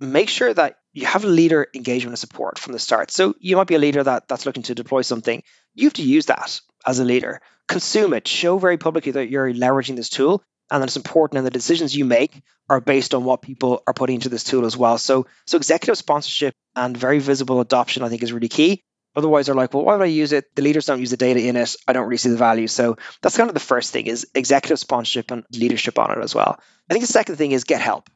make 0.00 0.28
sure 0.28 0.52
that 0.52 0.78
you 0.92 1.06
have 1.06 1.24
leader 1.24 1.68
engagement 1.72 2.12
and 2.12 2.18
support 2.18 2.58
from 2.58 2.72
the 2.72 2.78
start. 2.78 3.10
So 3.10 3.34
you 3.38 3.56
might 3.56 3.68
be 3.68 3.76
a 3.76 3.78
leader 3.78 4.02
that, 4.02 4.26
that's 4.28 4.44
looking 4.44 4.64
to 4.64 4.74
deploy 4.74 5.02
something. 5.02 5.42
You 5.74 5.86
have 5.86 5.94
to 5.94 6.02
use 6.02 6.26
that 6.26 6.60
as 6.86 6.98
a 6.98 7.04
leader. 7.04 7.40
Consume 7.68 8.14
it. 8.14 8.28
Show 8.28 8.58
very 8.58 8.78
publicly 8.78 9.12
that 9.12 9.28
you're 9.28 9.52
leveraging 9.52 9.96
this 9.96 10.08
tool 10.08 10.42
and 10.70 10.82
that 10.82 10.88
it's 10.88 10.96
important 10.96 11.38
and 11.38 11.46
the 11.46 11.50
decisions 11.50 11.96
you 11.96 12.04
make 12.04 12.42
are 12.68 12.80
based 12.80 13.14
on 13.14 13.24
what 13.24 13.42
people 13.42 13.82
are 13.86 13.94
putting 13.94 14.14
into 14.14 14.28
this 14.28 14.44
tool 14.44 14.64
as 14.64 14.76
well. 14.76 14.98
So 14.98 15.26
so 15.46 15.56
executive 15.56 15.98
sponsorship 15.98 16.54
and 16.74 16.96
very 16.96 17.18
visible 17.18 17.60
adoption 17.60 18.02
I 18.02 18.08
think 18.08 18.22
is 18.22 18.32
really 18.32 18.48
key. 18.48 18.82
Otherwise, 19.14 19.46
they're 19.46 19.54
like, 19.54 19.72
well, 19.72 19.82
why 19.82 19.96
would 19.96 20.02
I 20.02 20.08
use 20.08 20.32
it? 20.32 20.54
The 20.54 20.60
leaders 20.60 20.84
don't 20.84 21.00
use 21.00 21.10
the 21.10 21.16
data 21.16 21.40
in 21.40 21.56
it. 21.56 21.74
I 21.88 21.94
don't 21.94 22.04
really 22.04 22.18
see 22.18 22.28
the 22.28 22.36
value. 22.36 22.66
So 22.66 22.98
that's 23.22 23.36
kind 23.36 23.48
of 23.48 23.54
the 23.54 23.60
first 23.60 23.90
thing 23.90 24.06
is 24.06 24.26
executive 24.34 24.78
sponsorship 24.78 25.30
and 25.30 25.42
leadership 25.52 25.98
on 25.98 26.10
it 26.10 26.22
as 26.22 26.34
well. 26.34 26.60
I 26.90 26.92
think 26.92 27.06
the 27.06 27.12
second 27.12 27.36
thing 27.36 27.52
is 27.52 27.64
get 27.64 27.80
help. 27.80 28.10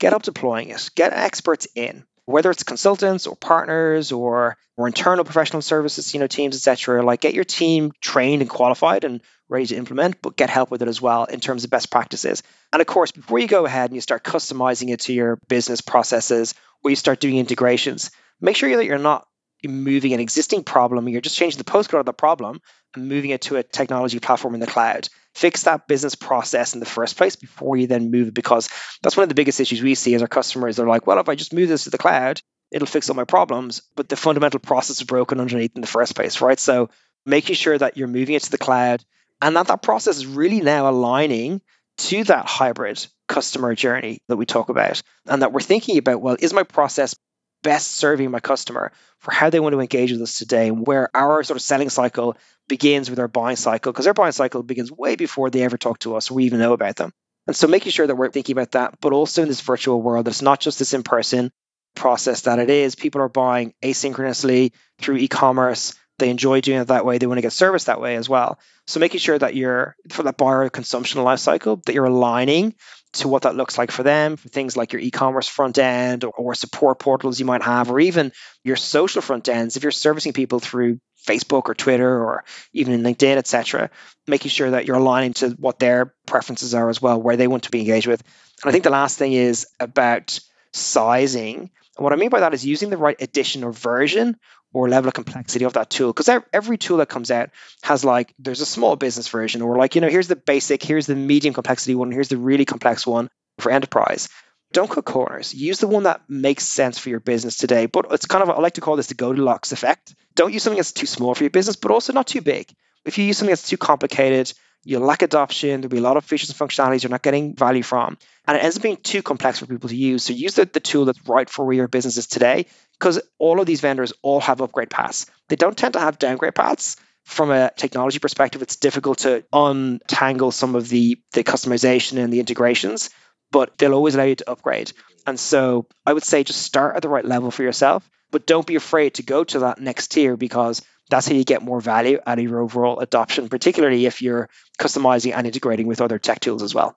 Get 0.00 0.10
help 0.10 0.24
deploying 0.24 0.70
it. 0.70 0.90
Get 0.96 1.12
experts 1.12 1.68
in. 1.76 2.04
Whether 2.30 2.50
it's 2.50 2.62
consultants 2.62 3.26
or 3.26 3.36
partners 3.36 4.12
or 4.12 4.56
or 4.76 4.86
internal 4.86 5.24
professional 5.24 5.60
services, 5.60 6.14
you 6.14 6.20
know, 6.20 6.26
teams, 6.26 6.56
etc. 6.56 7.02
Like 7.02 7.20
get 7.20 7.34
your 7.34 7.44
team 7.44 7.92
trained 8.00 8.40
and 8.40 8.50
qualified 8.50 9.04
and 9.04 9.20
ready 9.48 9.66
to 9.66 9.76
implement, 9.76 10.22
but 10.22 10.36
get 10.36 10.48
help 10.48 10.70
with 10.70 10.80
it 10.80 10.88
as 10.88 11.02
well 11.02 11.24
in 11.24 11.40
terms 11.40 11.64
of 11.64 11.70
best 11.70 11.90
practices. 11.90 12.42
And 12.72 12.80
of 12.80 12.86
course, 12.86 13.12
before 13.12 13.38
you 13.38 13.48
go 13.48 13.66
ahead 13.66 13.90
and 13.90 13.94
you 13.94 14.00
start 14.00 14.24
customizing 14.24 14.90
it 14.90 15.00
to 15.00 15.12
your 15.12 15.38
business 15.48 15.80
processes 15.80 16.54
or 16.82 16.90
you 16.90 16.96
start 16.96 17.20
doing 17.20 17.36
integrations, 17.36 18.10
make 18.40 18.56
sure 18.56 18.74
that 18.74 18.86
you're 18.86 18.98
not 18.98 19.26
moving 19.68 20.12
an 20.12 20.20
existing 20.20 20.64
problem, 20.64 21.08
you're 21.08 21.20
just 21.20 21.36
changing 21.36 21.58
the 21.58 21.64
postcode 21.64 22.00
of 22.00 22.06
the 22.06 22.12
problem 22.12 22.60
and 22.94 23.08
moving 23.08 23.30
it 23.30 23.42
to 23.42 23.56
a 23.56 23.62
technology 23.62 24.18
platform 24.18 24.54
in 24.54 24.60
the 24.60 24.66
cloud. 24.66 25.08
Fix 25.34 25.64
that 25.64 25.86
business 25.86 26.14
process 26.14 26.74
in 26.74 26.80
the 26.80 26.86
first 26.86 27.16
place 27.16 27.36
before 27.36 27.76
you 27.76 27.86
then 27.86 28.10
move 28.10 28.28
it, 28.28 28.34
because 28.34 28.68
that's 29.02 29.16
one 29.16 29.22
of 29.22 29.28
the 29.28 29.34
biggest 29.34 29.60
issues 29.60 29.82
we 29.82 29.94
see 29.94 30.14
as 30.14 30.22
our 30.22 30.28
customers. 30.28 30.76
They're 30.76 30.86
like, 30.86 31.06
well, 31.06 31.18
if 31.20 31.28
I 31.28 31.34
just 31.34 31.52
move 31.52 31.68
this 31.68 31.84
to 31.84 31.90
the 31.90 31.98
cloud, 31.98 32.40
it'll 32.70 32.86
fix 32.86 33.08
all 33.08 33.16
my 33.16 33.24
problems, 33.24 33.82
but 33.96 34.08
the 34.08 34.16
fundamental 34.16 34.60
process 34.60 35.00
is 35.00 35.06
broken 35.06 35.40
underneath 35.40 35.72
in 35.74 35.80
the 35.80 35.86
first 35.86 36.14
place, 36.14 36.40
right? 36.40 36.58
So 36.58 36.90
making 37.26 37.56
sure 37.56 37.76
that 37.76 37.96
you're 37.96 38.08
moving 38.08 38.34
it 38.34 38.42
to 38.42 38.50
the 38.50 38.58
cloud 38.58 39.04
and 39.42 39.56
that 39.56 39.68
that 39.68 39.82
process 39.82 40.16
is 40.16 40.26
really 40.26 40.60
now 40.60 40.88
aligning 40.88 41.60
to 41.98 42.24
that 42.24 42.46
hybrid 42.46 43.04
customer 43.28 43.74
journey 43.74 44.20
that 44.28 44.36
we 44.36 44.46
talk 44.46 44.68
about 44.68 45.02
and 45.26 45.42
that 45.42 45.52
we're 45.52 45.60
thinking 45.60 45.98
about 45.98 46.20
well 46.20 46.36
is 46.38 46.52
my 46.52 46.62
process 46.62 47.14
best 47.62 47.92
serving 47.92 48.30
my 48.30 48.40
customer 48.40 48.92
for 49.18 49.32
how 49.32 49.50
they 49.50 49.60
want 49.60 49.74
to 49.74 49.80
engage 49.80 50.12
with 50.12 50.22
us 50.22 50.38
today 50.38 50.68
and 50.68 50.86
where 50.86 51.14
our 51.14 51.42
sort 51.42 51.56
of 51.56 51.62
selling 51.62 51.90
cycle 51.90 52.36
begins 52.68 53.10
with 53.10 53.18
our 53.18 53.28
buying 53.28 53.56
cycle 53.56 53.92
because 53.92 54.06
our 54.06 54.14
buying 54.14 54.32
cycle 54.32 54.62
begins 54.62 54.90
way 54.90 55.16
before 55.16 55.50
they 55.50 55.62
ever 55.62 55.76
talk 55.76 55.98
to 55.98 56.16
us 56.16 56.30
or 56.30 56.34
we 56.34 56.44
even 56.44 56.58
know 56.58 56.72
about 56.72 56.96
them 56.96 57.12
and 57.46 57.56
so 57.56 57.66
making 57.66 57.92
sure 57.92 58.06
that 58.06 58.16
we're 58.16 58.30
thinking 58.30 58.54
about 58.54 58.72
that 58.72 58.94
but 59.00 59.12
also 59.12 59.42
in 59.42 59.48
this 59.48 59.60
virtual 59.60 60.00
world 60.00 60.28
it's 60.28 60.42
not 60.42 60.60
just 60.60 60.78
this 60.78 60.94
in 60.94 61.02
person 61.02 61.50
process 61.96 62.42
that 62.42 62.58
it 62.58 62.70
is 62.70 62.94
people 62.94 63.20
are 63.20 63.28
buying 63.28 63.74
asynchronously 63.82 64.72
through 64.98 65.16
e-commerce 65.16 65.94
they 66.20 66.30
enjoy 66.30 66.60
doing 66.60 66.80
it 66.80 66.88
that 66.88 67.04
way. 67.04 67.18
They 67.18 67.26
want 67.26 67.38
to 67.38 67.42
get 67.42 67.52
service 67.52 67.84
that 67.84 68.00
way 68.00 68.14
as 68.14 68.28
well. 68.28 68.60
So 68.86 69.00
making 69.00 69.20
sure 69.20 69.38
that 69.38 69.56
you're 69.56 69.96
for 70.10 70.22
that 70.22 70.36
buyer 70.36 70.68
consumption 70.68 71.22
life 71.22 71.40
cycle 71.40 71.76
that 71.86 71.94
you're 71.94 72.04
aligning 72.04 72.74
to 73.12 73.28
what 73.28 73.42
that 73.42 73.56
looks 73.56 73.76
like 73.76 73.90
for 73.90 74.02
them 74.02 74.36
for 74.36 74.48
things 74.48 74.76
like 74.76 74.92
your 74.92 75.02
e-commerce 75.02 75.48
front 75.48 75.78
end 75.78 76.24
or, 76.24 76.32
or 76.32 76.54
support 76.54 76.98
portals 76.98 77.40
you 77.40 77.46
might 77.46 77.62
have, 77.62 77.90
or 77.90 77.98
even 77.98 78.32
your 78.62 78.76
social 78.76 79.22
front 79.22 79.48
ends. 79.48 79.76
If 79.76 79.82
you're 79.82 79.92
servicing 79.92 80.32
people 80.32 80.60
through 80.60 81.00
Facebook 81.26 81.68
or 81.68 81.74
Twitter 81.74 82.22
or 82.24 82.44
even 82.72 82.94
in 82.94 83.02
LinkedIn, 83.02 83.36
etc., 83.36 83.90
making 84.26 84.50
sure 84.50 84.70
that 84.70 84.86
you're 84.86 84.96
aligning 84.96 85.34
to 85.34 85.50
what 85.50 85.78
their 85.78 86.14
preferences 86.26 86.74
are 86.74 86.88
as 86.88 87.02
well, 87.02 87.20
where 87.20 87.36
they 87.36 87.48
want 87.48 87.64
to 87.64 87.70
be 87.70 87.80
engaged 87.80 88.06
with. 88.06 88.22
And 88.62 88.68
I 88.68 88.72
think 88.72 88.84
the 88.84 88.90
last 88.90 89.18
thing 89.18 89.32
is 89.32 89.66
about 89.78 90.38
sizing. 90.72 91.70
And 91.96 92.04
what 92.04 92.12
I 92.12 92.16
mean 92.16 92.30
by 92.30 92.40
that 92.40 92.54
is 92.54 92.64
using 92.64 92.90
the 92.90 92.96
right 92.96 93.20
edition 93.20 93.64
or 93.64 93.72
version 93.72 94.36
or 94.72 94.88
level 94.88 95.08
of 95.08 95.14
complexity 95.14 95.64
of 95.64 95.72
that 95.74 95.90
tool 95.90 96.12
because 96.12 96.28
every 96.52 96.78
tool 96.78 96.98
that 96.98 97.08
comes 97.08 97.30
out 97.30 97.50
has 97.82 98.04
like 98.04 98.32
there's 98.38 98.60
a 98.60 98.66
small 98.66 98.96
business 98.96 99.28
version 99.28 99.62
or 99.62 99.76
like 99.76 99.94
you 99.94 100.00
know 100.00 100.08
here's 100.08 100.28
the 100.28 100.36
basic 100.36 100.82
here's 100.82 101.06
the 101.06 101.14
medium 101.14 101.54
complexity 101.54 101.94
one 101.94 102.12
here's 102.12 102.28
the 102.28 102.36
really 102.36 102.64
complex 102.64 103.06
one 103.06 103.28
for 103.58 103.70
enterprise. 103.70 104.28
Don't 104.72 104.88
cut 104.88 105.04
corners. 105.04 105.52
Use 105.52 105.80
the 105.80 105.88
one 105.88 106.04
that 106.04 106.22
makes 106.28 106.64
sense 106.64 106.96
for 106.98 107.08
your 107.08 107.20
business 107.20 107.56
today 107.56 107.86
but 107.86 108.06
it's 108.12 108.26
kind 108.26 108.42
of 108.42 108.50
i 108.50 108.60
like 108.60 108.74
to 108.74 108.80
call 108.80 108.96
this 108.96 109.08
the 109.08 109.14
goldilocks 109.14 109.72
effect. 109.72 110.14
Don't 110.34 110.52
use 110.52 110.62
something 110.62 110.78
that's 110.78 110.92
too 110.92 111.06
small 111.06 111.34
for 111.34 111.42
your 111.44 111.50
business 111.50 111.76
but 111.76 111.90
also 111.90 112.12
not 112.12 112.26
too 112.26 112.40
big. 112.40 112.72
If 113.04 113.18
you 113.18 113.24
use 113.24 113.38
something 113.38 113.52
that's 113.52 113.68
too 113.68 113.78
complicated 113.78 114.52
you'll 114.84 115.02
lack 115.02 115.22
adoption. 115.22 115.80
There'll 115.80 115.90
be 115.90 115.98
a 115.98 116.02
lot 116.02 116.16
of 116.16 116.24
features 116.24 116.50
and 116.50 116.58
functionalities 116.58 117.02
you're 117.02 117.10
not 117.10 117.22
getting 117.22 117.54
value 117.54 117.82
from. 117.82 118.18
And 118.46 118.56
it 118.56 118.64
ends 118.64 118.76
up 118.76 118.82
being 118.82 118.96
too 118.96 119.22
complex 119.22 119.58
for 119.58 119.66
people 119.66 119.88
to 119.88 119.96
use. 119.96 120.24
So 120.24 120.32
use 120.32 120.54
the, 120.54 120.64
the 120.64 120.80
tool 120.80 121.04
that's 121.04 121.28
right 121.28 121.48
for 121.48 121.72
your 121.72 121.88
business 121.88 122.16
is 122.16 122.26
today, 122.26 122.66
because 122.98 123.20
all 123.38 123.60
of 123.60 123.66
these 123.66 123.80
vendors 123.80 124.12
all 124.22 124.40
have 124.40 124.60
upgrade 124.60 124.90
paths. 124.90 125.26
They 125.48 125.56
don't 125.56 125.76
tend 125.76 125.94
to 125.94 126.00
have 126.00 126.18
downgrade 126.18 126.54
paths. 126.54 126.96
From 127.24 127.50
a 127.50 127.70
technology 127.76 128.18
perspective, 128.18 128.62
it's 128.62 128.76
difficult 128.76 129.18
to 129.18 129.44
untangle 129.52 130.50
some 130.50 130.74
of 130.74 130.88
the, 130.88 131.20
the 131.32 131.44
customization 131.44 132.18
and 132.18 132.32
the 132.32 132.40
integrations, 132.40 133.10
but 133.52 133.76
they'll 133.78 133.94
always 133.94 134.14
allow 134.14 134.24
you 134.24 134.36
to 134.36 134.50
upgrade. 134.50 134.92
And 135.26 135.38
so 135.38 135.86
I 136.04 136.12
would 136.12 136.24
say 136.24 136.42
just 136.42 136.62
start 136.62 136.96
at 136.96 137.02
the 137.02 137.08
right 137.08 137.24
level 137.24 137.50
for 137.50 137.62
yourself, 137.62 138.08
but 138.30 138.46
don't 138.46 138.66
be 138.66 138.76
afraid 138.76 139.14
to 139.14 139.22
go 139.22 139.44
to 139.44 139.60
that 139.60 139.80
next 139.80 140.08
tier 140.08 140.36
because 140.36 140.82
that's 141.10 141.26
how 141.26 141.34
you 141.34 141.44
get 141.44 141.62
more 141.62 141.80
value 141.80 142.18
out 142.26 142.38
of 142.38 142.44
your 142.44 142.60
overall 142.60 143.00
adoption, 143.00 143.48
particularly 143.48 144.06
if 144.06 144.22
you're 144.22 144.48
customizing 144.78 145.34
and 145.34 145.46
integrating 145.46 145.86
with 145.86 146.00
other 146.00 146.18
tech 146.18 146.40
tools 146.40 146.62
as 146.62 146.74
well. 146.74 146.96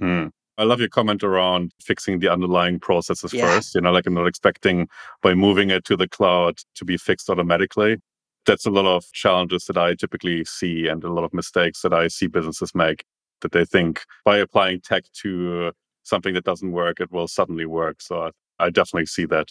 Mm. 0.00 0.30
I 0.56 0.62
love 0.62 0.78
your 0.78 0.88
comment 0.88 1.24
around 1.24 1.72
fixing 1.80 2.20
the 2.20 2.28
underlying 2.28 2.78
processes 2.78 3.32
yeah. 3.32 3.46
first. 3.46 3.74
You 3.74 3.80
know, 3.80 3.90
like 3.90 4.06
I'm 4.06 4.14
not 4.14 4.26
expecting 4.26 4.88
by 5.22 5.34
moving 5.34 5.70
it 5.70 5.84
to 5.86 5.96
the 5.96 6.06
cloud 6.06 6.58
to 6.76 6.84
be 6.84 6.96
fixed 6.96 7.28
automatically. 7.28 7.96
That's 8.46 8.66
a 8.66 8.70
lot 8.70 8.86
of 8.86 9.10
challenges 9.12 9.64
that 9.64 9.78
I 9.78 9.94
typically 9.94 10.44
see 10.44 10.86
and 10.86 11.02
a 11.02 11.12
lot 11.12 11.24
of 11.24 11.32
mistakes 11.32 11.80
that 11.82 11.92
I 11.92 12.08
see 12.08 12.26
businesses 12.26 12.74
make 12.74 13.04
that 13.40 13.52
they 13.52 13.64
think 13.64 14.04
by 14.24 14.36
applying 14.36 14.80
tech 14.80 15.04
to 15.22 15.72
something 16.02 16.34
that 16.34 16.44
doesn't 16.44 16.72
work, 16.72 17.00
it 17.00 17.10
will 17.10 17.26
suddenly 17.26 17.66
work. 17.66 18.00
So 18.00 18.24
I, 18.58 18.66
I 18.66 18.70
definitely 18.70 19.06
see 19.06 19.24
that 19.26 19.48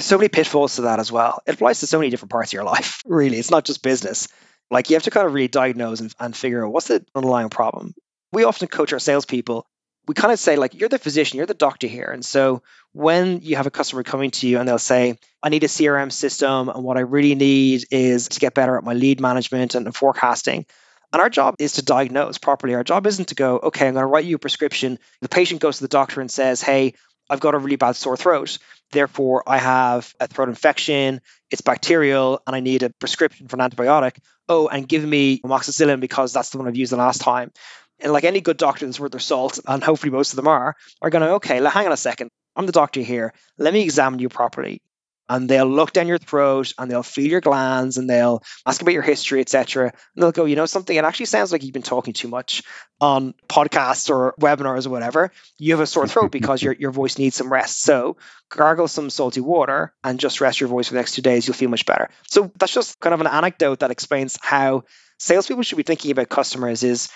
so 0.00 0.18
many 0.18 0.28
pitfalls 0.28 0.76
to 0.76 0.82
that 0.82 1.00
as 1.00 1.10
well. 1.10 1.42
It 1.46 1.54
applies 1.54 1.80
to 1.80 1.86
so 1.86 1.98
many 1.98 2.10
different 2.10 2.30
parts 2.30 2.50
of 2.50 2.54
your 2.54 2.64
life, 2.64 3.02
really. 3.06 3.38
It's 3.38 3.50
not 3.50 3.64
just 3.64 3.82
business. 3.82 4.28
Like 4.70 4.90
you 4.90 4.96
have 4.96 5.04
to 5.04 5.10
kind 5.10 5.26
of 5.26 5.32
really 5.32 5.48
diagnose 5.48 6.00
and, 6.00 6.14
and 6.18 6.36
figure 6.36 6.64
out 6.64 6.72
what's 6.72 6.88
the 6.88 7.04
underlying 7.14 7.50
problem. 7.50 7.94
We 8.32 8.44
often 8.44 8.68
coach 8.68 8.92
our 8.92 8.98
salespeople. 8.98 9.66
We 10.06 10.14
kind 10.14 10.32
of 10.32 10.38
say, 10.38 10.56
like, 10.56 10.74
you're 10.74 10.88
the 10.88 10.98
physician, 10.98 11.36
you're 11.36 11.46
the 11.46 11.54
doctor 11.54 11.86
here. 11.86 12.10
And 12.10 12.24
so 12.24 12.62
when 12.92 13.40
you 13.42 13.56
have 13.56 13.66
a 13.66 13.70
customer 13.70 14.02
coming 14.02 14.30
to 14.32 14.48
you 14.48 14.58
and 14.58 14.66
they'll 14.66 14.78
say, 14.78 15.18
I 15.42 15.50
need 15.50 15.64
a 15.64 15.68
CRM 15.68 16.10
system, 16.10 16.70
and 16.70 16.82
what 16.82 16.96
I 16.96 17.00
really 17.00 17.34
need 17.34 17.84
is 17.90 18.28
to 18.28 18.40
get 18.40 18.54
better 18.54 18.76
at 18.78 18.84
my 18.84 18.94
lead 18.94 19.20
management 19.20 19.74
and 19.74 19.94
forecasting. 19.94 20.64
And 21.12 21.22
our 21.22 21.30
job 21.30 21.56
is 21.58 21.74
to 21.74 21.84
diagnose 21.84 22.38
properly. 22.38 22.74
Our 22.74 22.84
job 22.84 23.06
isn't 23.06 23.28
to 23.28 23.34
go, 23.34 23.58
okay, 23.58 23.86
I'm 23.86 23.94
going 23.94 24.02
to 24.02 24.06
write 24.06 24.24
you 24.24 24.36
a 24.36 24.38
prescription. 24.38 24.98
The 25.20 25.28
patient 25.28 25.60
goes 25.60 25.78
to 25.78 25.84
the 25.84 25.88
doctor 25.88 26.20
and 26.20 26.30
says, 26.30 26.60
hey, 26.60 26.94
I've 27.28 27.40
got 27.40 27.54
a 27.54 27.58
really 27.58 27.76
bad 27.76 27.96
sore 27.96 28.16
throat. 28.16 28.58
Therefore, 28.90 29.42
I 29.46 29.58
have 29.58 30.14
a 30.18 30.26
throat 30.26 30.48
infection, 30.48 31.20
it's 31.50 31.60
bacterial, 31.60 32.40
and 32.46 32.56
I 32.56 32.60
need 32.60 32.82
a 32.82 32.90
prescription 32.90 33.48
for 33.48 33.56
an 33.60 33.70
antibiotic. 33.70 34.18
Oh, 34.48 34.68
and 34.68 34.88
give 34.88 35.04
me 35.04 35.40
amoxicillin 35.40 36.00
because 36.00 36.32
that's 36.32 36.50
the 36.50 36.58
one 36.58 36.68
I've 36.68 36.76
used 36.76 36.92
the 36.92 36.96
last 36.96 37.20
time. 37.20 37.52
And 38.00 38.12
like 38.12 38.24
any 38.24 38.40
good 38.40 38.56
doctor 38.56 38.86
that's 38.86 38.98
worth 38.98 39.12
their 39.12 39.20
salt, 39.20 39.58
and 39.66 39.82
hopefully 39.82 40.10
most 40.10 40.32
of 40.32 40.36
them 40.36 40.48
are, 40.48 40.76
are 41.02 41.10
going 41.10 41.22
to, 41.22 41.32
okay, 41.34 41.56
hang 41.56 41.86
on 41.86 41.92
a 41.92 41.96
second. 41.96 42.30
I'm 42.56 42.66
the 42.66 42.72
doctor 42.72 43.00
here. 43.00 43.34
Let 43.58 43.74
me 43.74 43.82
examine 43.82 44.20
you 44.20 44.28
properly 44.28 44.80
and 45.28 45.48
they'll 45.48 45.66
look 45.66 45.92
down 45.92 46.06
your 46.06 46.18
throat 46.18 46.72
and 46.78 46.90
they'll 46.90 47.02
feel 47.02 47.30
your 47.30 47.40
glands 47.40 47.98
and 47.98 48.08
they'll 48.08 48.42
ask 48.66 48.80
about 48.80 48.94
your 48.94 49.02
history, 49.02 49.40
etc. 49.40 49.84
And 49.84 50.22
they'll 50.22 50.32
go, 50.32 50.46
you 50.46 50.56
know 50.56 50.66
something, 50.66 50.96
it 50.96 51.04
actually 51.04 51.26
sounds 51.26 51.52
like 51.52 51.62
you've 51.62 51.72
been 51.72 51.82
talking 51.82 52.14
too 52.14 52.28
much 52.28 52.62
on 53.00 53.34
podcasts 53.48 54.10
or 54.10 54.34
webinars 54.40 54.86
or 54.86 54.90
whatever. 54.90 55.32
You 55.58 55.74
have 55.74 55.80
a 55.80 55.86
sore 55.86 56.08
throat 56.08 56.32
because 56.32 56.62
your, 56.62 56.72
your 56.72 56.90
voice 56.90 57.18
needs 57.18 57.36
some 57.36 57.52
rest. 57.52 57.82
So 57.82 58.16
gargle 58.48 58.88
some 58.88 59.10
salty 59.10 59.40
water 59.40 59.92
and 60.02 60.18
just 60.18 60.40
rest 60.40 60.60
your 60.60 60.68
voice 60.68 60.88
for 60.88 60.94
the 60.94 61.00
next 61.00 61.12
two 61.12 61.22
days. 61.22 61.46
You'll 61.46 61.54
feel 61.54 61.70
much 61.70 61.86
better. 61.86 62.08
So 62.28 62.50
that's 62.58 62.72
just 62.72 62.98
kind 63.00 63.14
of 63.14 63.20
an 63.20 63.26
anecdote 63.26 63.80
that 63.80 63.90
explains 63.90 64.38
how 64.40 64.84
salespeople 65.18 65.62
should 65.62 65.76
be 65.76 65.82
thinking 65.82 66.10
about 66.10 66.28
customers 66.28 66.82
is 66.82 67.10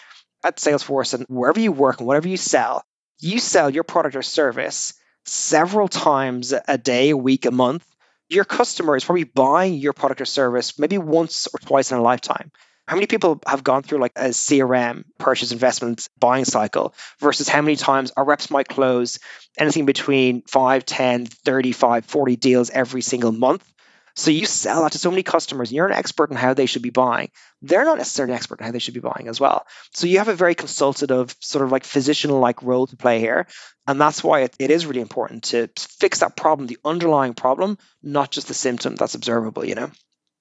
at 0.45 0.57
Salesforce 0.57 1.15
and 1.15 1.25
wherever 1.29 1.61
you 1.61 1.73
work 1.73 2.01
and 2.01 2.07
whatever 2.07 2.29
you 2.29 2.37
sell, 2.37 2.85
you 3.21 3.39
sell 3.39 3.71
your 3.71 3.85
product 3.85 4.17
or 4.17 4.23
service 4.23 4.95
several 5.25 5.87
times 5.87 6.53
a 6.67 6.77
day, 6.77 7.11
a 7.11 7.17
week, 7.17 7.47
a 7.47 7.53
month 7.53 7.87
your 8.33 8.45
customer 8.45 8.97
is 8.97 9.05
probably 9.05 9.25
buying 9.25 9.75
your 9.75 9.93
product 9.93 10.21
or 10.21 10.25
service 10.25 10.79
maybe 10.79 10.99
once 10.99 11.49
or 11.53 11.59
twice 11.61 11.93
in 11.93 11.99
a 11.99 12.03
lifetime. 12.03 12.51
How 12.89 12.97
many 12.97 13.07
people 13.07 13.41
have 13.47 13.63
gone 13.63 13.83
through 13.83 14.01
like 14.01 14.13
a 14.17 14.31
CRM 14.31 15.05
purchase 15.19 15.53
investment 15.53 16.09
buying 16.19 16.45
cycle 16.45 16.95
versus 17.21 17.49
how 17.49 17.63
many 17.63 17.77
times 17.77 18.13
our 18.17 18.25
reps 18.25 18.51
might 18.51 18.69
close 18.69 19.21
anything 19.57 19.87
between 19.87 20.43
5, 20.43 20.85
10, 20.85 21.27
35, 21.27 22.05
40 22.07 22.37
deals 22.37 22.71
every 22.71 23.03
single 23.03 23.33
month? 23.33 23.72
So 24.15 24.31
you 24.31 24.47
sell 24.47 24.83
that 24.83 24.93
to 24.93 24.99
so 24.99 25.11
many 25.11 25.23
customers, 25.23 25.71
and 25.71 25.77
you're 25.77 25.87
an 25.87 25.93
expert 25.93 26.31
in 26.31 26.37
how 26.37 26.55
they 26.55 26.67
should 26.67 26.83
be 26.83 26.91
buying. 26.91 27.31
They're 27.63 27.85
not 27.85 27.99
necessarily 27.99 28.33
an 28.33 28.37
expert 28.37 28.61
in 28.61 28.67
how 28.67 28.73
they 28.73 28.79
should 28.79 28.95
be 28.95 29.01
buying 29.01 29.29
as 29.29 29.41
well. 29.41 29.67
So 29.93 30.07
you 30.07 30.19
have 30.19 30.29
a 30.29 30.35
very 30.35 30.55
consultative, 30.55 31.35
sort 31.41 31.65
of 31.65 31.73
like 31.73 31.85
physician 31.85 32.31
like 32.31 32.63
role 32.63 32.87
to 32.87 32.97
play 32.97 33.21
here. 33.21 33.47
And 33.87 34.01
that's 34.01 34.23
why 34.23 34.41
it, 34.41 34.55
it 34.59 34.71
is 34.71 34.87
really 34.87 35.01
important 35.01 35.45
to 35.45 35.69
fix 35.79 36.21
that 36.21 36.37
problem, 36.37 36.67
the 36.67 36.79
underlying 36.85 37.35
problem, 37.35 37.79
not 38.03 38.31
just 38.31 38.49
the 38.49 38.55
symptom 38.55 38.97
that's 38.97 39.15
observable, 39.15 39.65
you 39.65 39.75
know? 39.75 39.91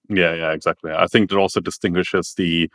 Yeah, 0.09 0.33
yeah, 0.33 0.51
exactly. 0.51 0.91
I 0.91 1.07
think 1.07 1.29
that 1.29 1.37
also 1.37 1.61
distinguishes 1.61 2.33
the 2.35 2.69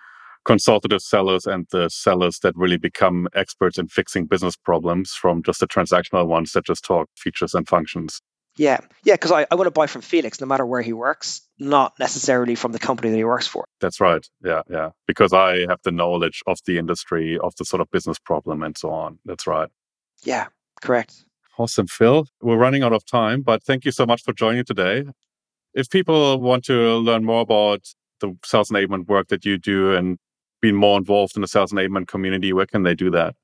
consultative 0.45 1.03
sellers 1.03 1.45
and 1.47 1.67
the 1.73 1.89
sellers 1.91 2.39
that 2.39 2.57
really 2.57 2.79
become 2.79 3.29
experts 3.35 3.79
in 3.79 3.89
fixing 3.89 4.27
business 4.27 4.57
problems 4.57 5.13
from 5.13 5.43
just 5.43 5.61
the 5.61 5.67
transactional 5.67 6.27
ones 6.27 6.53
that 6.53 6.65
just 6.65 6.85
talk 6.85 7.09
features 7.17 7.53
and 7.53 7.69
functions. 7.69 8.23
Yeah, 8.57 8.79
yeah, 9.05 9.15
because 9.15 9.33
I, 9.33 9.47
I 9.51 9.55
want 9.55 9.67
to 9.67 9.71
buy 9.71 9.87
from 9.87 10.01
Felix 10.01 10.41
no 10.41 10.47
matter 10.47 10.65
where 10.65 10.81
he 10.81 10.95
works, 10.95 11.43
not 11.59 11.99
necessarily 11.99 12.55
from 12.55 12.73
the 12.73 12.79
company 12.79 13.11
that 13.11 13.17
he 13.17 13.25
works 13.25 13.47
for. 13.47 13.67
That's 13.81 14.01
right. 14.01 14.27
Yeah, 14.43 14.63
yeah. 14.71 14.91
Because 15.07 15.33
I 15.35 15.67
have 15.69 15.81
the 15.85 15.93
knowledge 15.93 16.43
of 16.47 16.59
the 16.67 16.79
industry, 16.79 17.39
of 17.39 17.55
the 17.57 17.67
sort 17.67 17.83
of 17.83 17.91
business 17.91 18.19
problem 18.19 18.63
and 18.63 18.77
so 18.77 18.91
on. 18.91 19.19
That's 19.27 19.47
right. 19.47 19.69
Yeah, 20.25 20.47
correct. 20.81 21.25
Awesome, 21.59 21.87
Phil. 21.87 22.27
We're 22.41 22.57
running 22.57 22.83
out 22.83 22.93
of 22.93 23.05
time, 23.05 23.43
but 23.43 23.63
thank 23.63 23.85
you 23.85 23.91
so 23.93 24.07
much 24.07 24.23
for 24.23 24.33
joining 24.33 24.65
today. 24.65 25.05
If 25.75 25.91
people 25.91 26.41
want 26.41 26.65
to 26.67 26.97
learn 26.97 27.25
more 27.25 27.43
about 27.43 27.83
the 28.21 28.37
sales 28.45 28.71
enablement 28.71 29.09
work 29.09 29.29
that 29.29 29.45
you 29.45 29.59
do 29.59 29.95
and 29.95 30.19
be 30.63 30.73
more 30.73 30.97
involved 30.97 31.37
in 31.37 31.43
the 31.43 31.49
sales 31.49 31.73
enablement 31.73 32.09
community, 32.09 32.53
where 32.53 32.67
can 32.67 32.83
they 32.83 32.95
do 32.95 33.11
that? 33.11 33.35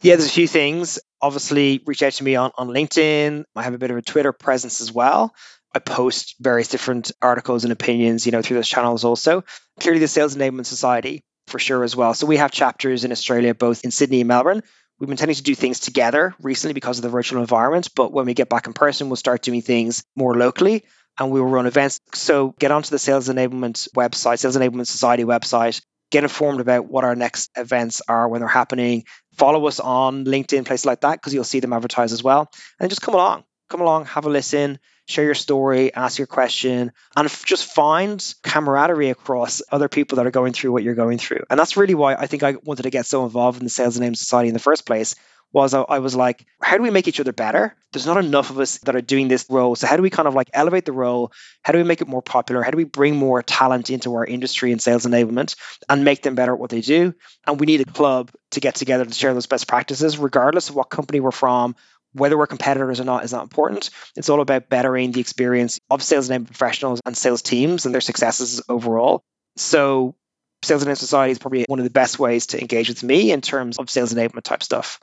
Yeah, 0.00 0.16
there's 0.16 0.28
a 0.28 0.32
few 0.32 0.48
things. 0.48 0.98
Obviously, 1.24 1.82
reach 1.86 2.02
out 2.02 2.12
to 2.12 2.22
me 2.22 2.36
on, 2.36 2.50
on 2.58 2.68
LinkedIn. 2.68 3.44
I 3.56 3.62
have 3.62 3.72
a 3.72 3.78
bit 3.78 3.90
of 3.90 3.96
a 3.96 4.02
Twitter 4.02 4.30
presence 4.30 4.82
as 4.82 4.92
well. 4.92 5.34
I 5.74 5.78
post 5.78 6.34
various 6.38 6.68
different 6.68 7.12
articles 7.22 7.64
and 7.64 7.72
opinions, 7.72 8.26
you 8.26 8.32
know, 8.32 8.42
through 8.42 8.56
those 8.58 8.68
channels 8.68 9.04
also. 9.04 9.42
Clearly, 9.80 10.00
the 10.00 10.06
Sales 10.06 10.36
Enablement 10.36 10.66
Society 10.66 11.24
for 11.46 11.58
sure 11.58 11.82
as 11.82 11.96
well. 11.96 12.12
So 12.12 12.26
we 12.26 12.36
have 12.36 12.50
chapters 12.50 13.04
in 13.04 13.10
Australia, 13.10 13.54
both 13.54 13.84
in 13.84 13.90
Sydney 13.90 14.20
and 14.20 14.28
Melbourne. 14.28 14.62
We've 15.00 15.08
been 15.08 15.16
tending 15.16 15.36
to 15.36 15.42
do 15.42 15.54
things 15.54 15.80
together 15.80 16.34
recently 16.40 16.74
because 16.74 16.98
of 16.98 17.02
the 17.02 17.08
virtual 17.08 17.40
environment, 17.40 17.88
but 17.96 18.12
when 18.12 18.26
we 18.26 18.34
get 18.34 18.50
back 18.50 18.66
in 18.66 18.74
person, 18.74 19.08
we'll 19.08 19.16
start 19.16 19.40
doing 19.40 19.62
things 19.62 20.04
more 20.14 20.34
locally 20.34 20.84
and 21.18 21.30
we 21.30 21.40
will 21.40 21.48
run 21.48 21.66
events. 21.66 22.00
So 22.12 22.54
get 22.58 22.70
onto 22.70 22.90
the 22.90 22.98
Sales 22.98 23.30
Enablement 23.30 23.88
website, 23.96 24.40
Sales 24.40 24.58
Enablement 24.58 24.88
Society 24.88 25.24
website, 25.24 25.80
get 26.10 26.22
informed 26.22 26.60
about 26.60 26.86
what 26.86 27.04
our 27.04 27.16
next 27.16 27.50
events 27.56 28.02
are 28.08 28.28
when 28.28 28.40
they're 28.40 28.48
happening. 28.48 29.04
Follow 29.36 29.66
us 29.66 29.80
on 29.80 30.24
LinkedIn, 30.24 30.64
places 30.64 30.86
like 30.86 31.00
that, 31.00 31.12
because 31.12 31.34
you'll 31.34 31.44
see 31.44 31.60
them 31.60 31.72
advertised 31.72 32.12
as 32.12 32.22
well. 32.22 32.50
And 32.78 32.90
just 32.90 33.02
come 33.02 33.14
along, 33.14 33.44
come 33.68 33.80
along, 33.80 34.06
have 34.06 34.26
a 34.26 34.30
listen, 34.30 34.78
share 35.06 35.24
your 35.24 35.34
story, 35.34 35.92
ask 35.94 36.18
your 36.18 36.26
question, 36.26 36.92
and 37.16 37.26
f- 37.26 37.44
just 37.44 37.72
find 37.72 38.34
camaraderie 38.42 39.10
across 39.10 39.62
other 39.70 39.88
people 39.88 40.16
that 40.16 40.26
are 40.26 40.30
going 40.30 40.52
through 40.52 40.72
what 40.72 40.82
you're 40.82 40.94
going 40.94 41.18
through. 41.18 41.44
And 41.50 41.58
that's 41.58 41.76
really 41.76 41.94
why 41.94 42.14
I 42.14 42.26
think 42.26 42.42
I 42.42 42.56
wanted 42.62 42.84
to 42.84 42.90
get 42.90 43.06
so 43.06 43.24
involved 43.24 43.58
in 43.58 43.64
the 43.64 43.70
Sales 43.70 43.98
Enablement 43.98 44.16
Society 44.16 44.48
in 44.48 44.54
the 44.54 44.60
first 44.60 44.86
place. 44.86 45.14
Was 45.54 45.72
I, 45.72 46.00
was 46.00 46.16
like, 46.16 46.44
how 46.60 46.76
do 46.76 46.82
we 46.82 46.90
make 46.90 47.06
each 47.06 47.20
other 47.20 47.32
better? 47.32 47.76
There's 47.92 48.06
not 48.06 48.16
enough 48.16 48.50
of 48.50 48.58
us 48.58 48.78
that 48.78 48.96
are 48.96 49.00
doing 49.00 49.28
this 49.28 49.46
role. 49.48 49.76
So 49.76 49.86
how 49.86 49.96
do 49.96 50.02
we 50.02 50.10
kind 50.10 50.26
of 50.26 50.34
like 50.34 50.50
elevate 50.52 50.84
the 50.84 50.92
role? 50.92 51.30
How 51.62 51.72
do 51.72 51.78
we 51.78 51.84
make 51.84 52.00
it 52.00 52.08
more 52.08 52.22
popular? 52.22 52.62
How 52.62 52.72
do 52.72 52.76
we 52.76 52.82
bring 52.82 53.14
more 53.14 53.40
talent 53.40 53.88
into 53.88 54.16
our 54.16 54.26
industry 54.26 54.72
and 54.72 54.82
sales 54.82 55.06
enablement 55.06 55.54
and 55.88 56.04
make 56.04 56.22
them 56.22 56.34
better 56.34 56.54
at 56.54 56.58
what 56.58 56.70
they 56.70 56.80
do? 56.80 57.14
And 57.46 57.60
we 57.60 57.66
need 57.66 57.82
a 57.82 57.84
club 57.84 58.32
to 58.50 58.60
get 58.60 58.74
together 58.74 59.04
to 59.04 59.14
share 59.14 59.32
those 59.32 59.46
best 59.46 59.68
practices, 59.68 60.18
regardless 60.18 60.70
of 60.70 60.74
what 60.74 60.90
company 60.90 61.20
we're 61.20 61.30
from, 61.30 61.76
whether 62.14 62.36
we're 62.36 62.48
competitors 62.48 62.98
or 62.98 63.04
not 63.04 63.22
is 63.22 63.32
not 63.32 63.44
important. 63.44 63.90
It's 64.16 64.28
all 64.28 64.40
about 64.40 64.68
bettering 64.68 65.12
the 65.12 65.20
experience 65.20 65.78
of 65.88 66.02
sales 66.02 66.28
enablement 66.28 66.48
professionals 66.48 67.00
and 67.06 67.16
sales 67.16 67.42
teams 67.42 67.86
and 67.86 67.94
their 67.94 68.00
successes 68.00 68.60
overall. 68.68 69.22
So, 69.56 70.16
Sales 70.64 70.84
Enablement 70.84 70.98
Society 70.98 71.30
is 71.32 71.38
probably 71.38 71.64
one 71.68 71.78
of 71.78 71.84
the 71.84 71.90
best 71.90 72.18
ways 72.18 72.46
to 72.48 72.60
engage 72.60 72.88
with 72.88 73.04
me 73.04 73.30
in 73.30 73.40
terms 73.40 73.78
of 73.78 73.88
sales 73.88 74.12
enablement 74.12 74.42
type 74.42 74.62
stuff. 74.62 74.98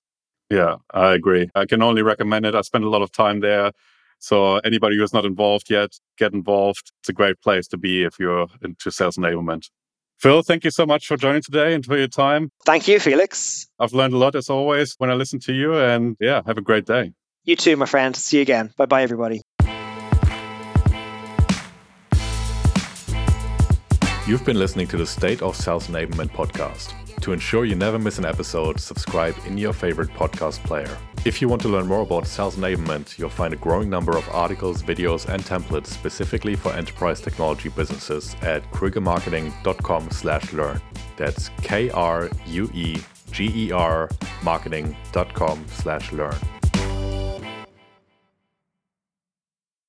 Yeah, 0.51 0.75
I 0.93 1.13
agree. 1.13 1.49
I 1.55 1.65
can 1.65 1.81
only 1.81 2.01
recommend 2.01 2.45
it. 2.45 2.55
I 2.55 2.61
spent 2.61 2.83
a 2.83 2.89
lot 2.89 3.01
of 3.01 3.11
time 3.11 3.39
there. 3.39 3.71
So, 4.19 4.57
anybody 4.57 4.97
who's 4.97 5.13
not 5.13 5.25
involved 5.25 5.69
yet, 5.69 5.91
get 6.17 6.33
involved. 6.33 6.91
It's 6.99 7.09
a 7.09 7.13
great 7.13 7.41
place 7.41 7.67
to 7.69 7.77
be 7.77 8.03
if 8.03 8.19
you're 8.19 8.47
into 8.61 8.91
sales 8.91 9.15
enablement. 9.15 9.69
Phil, 10.19 10.43
thank 10.43 10.65
you 10.65 10.69
so 10.69 10.85
much 10.85 11.07
for 11.07 11.15
joining 11.17 11.41
today 11.41 11.73
and 11.73 11.83
for 11.83 11.97
your 11.97 12.09
time. 12.09 12.51
Thank 12.65 12.87
you, 12.87 12.99
Felix. 12.99 13.67
I've 13.79 13.93
learned 13.93 14.13
a 14.13 14.17
lot 14.17 14.35
as 14.35 14.49
always 14.49 14.93
when 14.99 15.09
I 15.09 15.13
listen 15.13 15.39
to 15.39 15.53
you. 15.53 15.75
And 15.75 16.17
yeah, 16.19 16.41
have 16.45 16.57
a 16.59 16.61
great 16.61 16.85
day. 16.85 17.13
You 17.45 17.55
too, 17.55 17.75
my 17.77 17.87
friend. 17.87 18.15
See 18.15 18.37
you 18.37 18.41
again. 18.43 18.71
Bye 18.77 18.85
bye, 18.85 19.03
everybody. 19.03 19.41
You've 24.27 24.45
been 24.45 24.59
listening 24.59 24.87
to 24.89 24.97
the 24.97 25.07
State 25.07 25.41
of 25.41 25.55
Sales 25.55 25.87
Enablement 25.87 26.29
podcast. 26.29 26.93
To 27.22 27.34
ensure 27.34 27.65
you 27.65 27.76
never 27.76 27.99
miss 27.99 28.17
an 28.17 28.26
episode, 28.26 28.80
subscribe 28.80 29.36
in 29.45 29.57
your 29.57 29.74
favorite 29.74 30.09
podcast 30.09 30.63
player. 30.63 30.97
If 31.24 31.39
you 31.39 31.47
want 31.47 31.61
to 31.61 31.67
learn 31.67 31.86
more 31.86 32.01
about 32.01 32.26
sales 32.26 32.55
enablement, 32.55 33.19
you'll 33.19 33.30
find 33.30 33.53
a 33.53 33.57
growing 33.57 33.91
number 33.91 34.17
of 34.17 34.28
articles, 34.30 34.82
videos, 34.82 35.30
and 35.30 35.43
templates 35.43 35.88
specifically 35.88 36.55
for 36.55 36.74
enterprise 36.74 37.22
technology 37.22 37.69
businesses 37.69 38.36
at 38.41 38.63
kruegermarketing.com/learn. 38.72 40.82
That's 41.15 41.51
K 41.61 41.91
R 41.91 42.28
U 42.47 42.72
E 42.74 42.97
G 43.32 43.67
E 43.67 43.72
R 43.72 44.09
marketing.com/learn. 44.43 46.61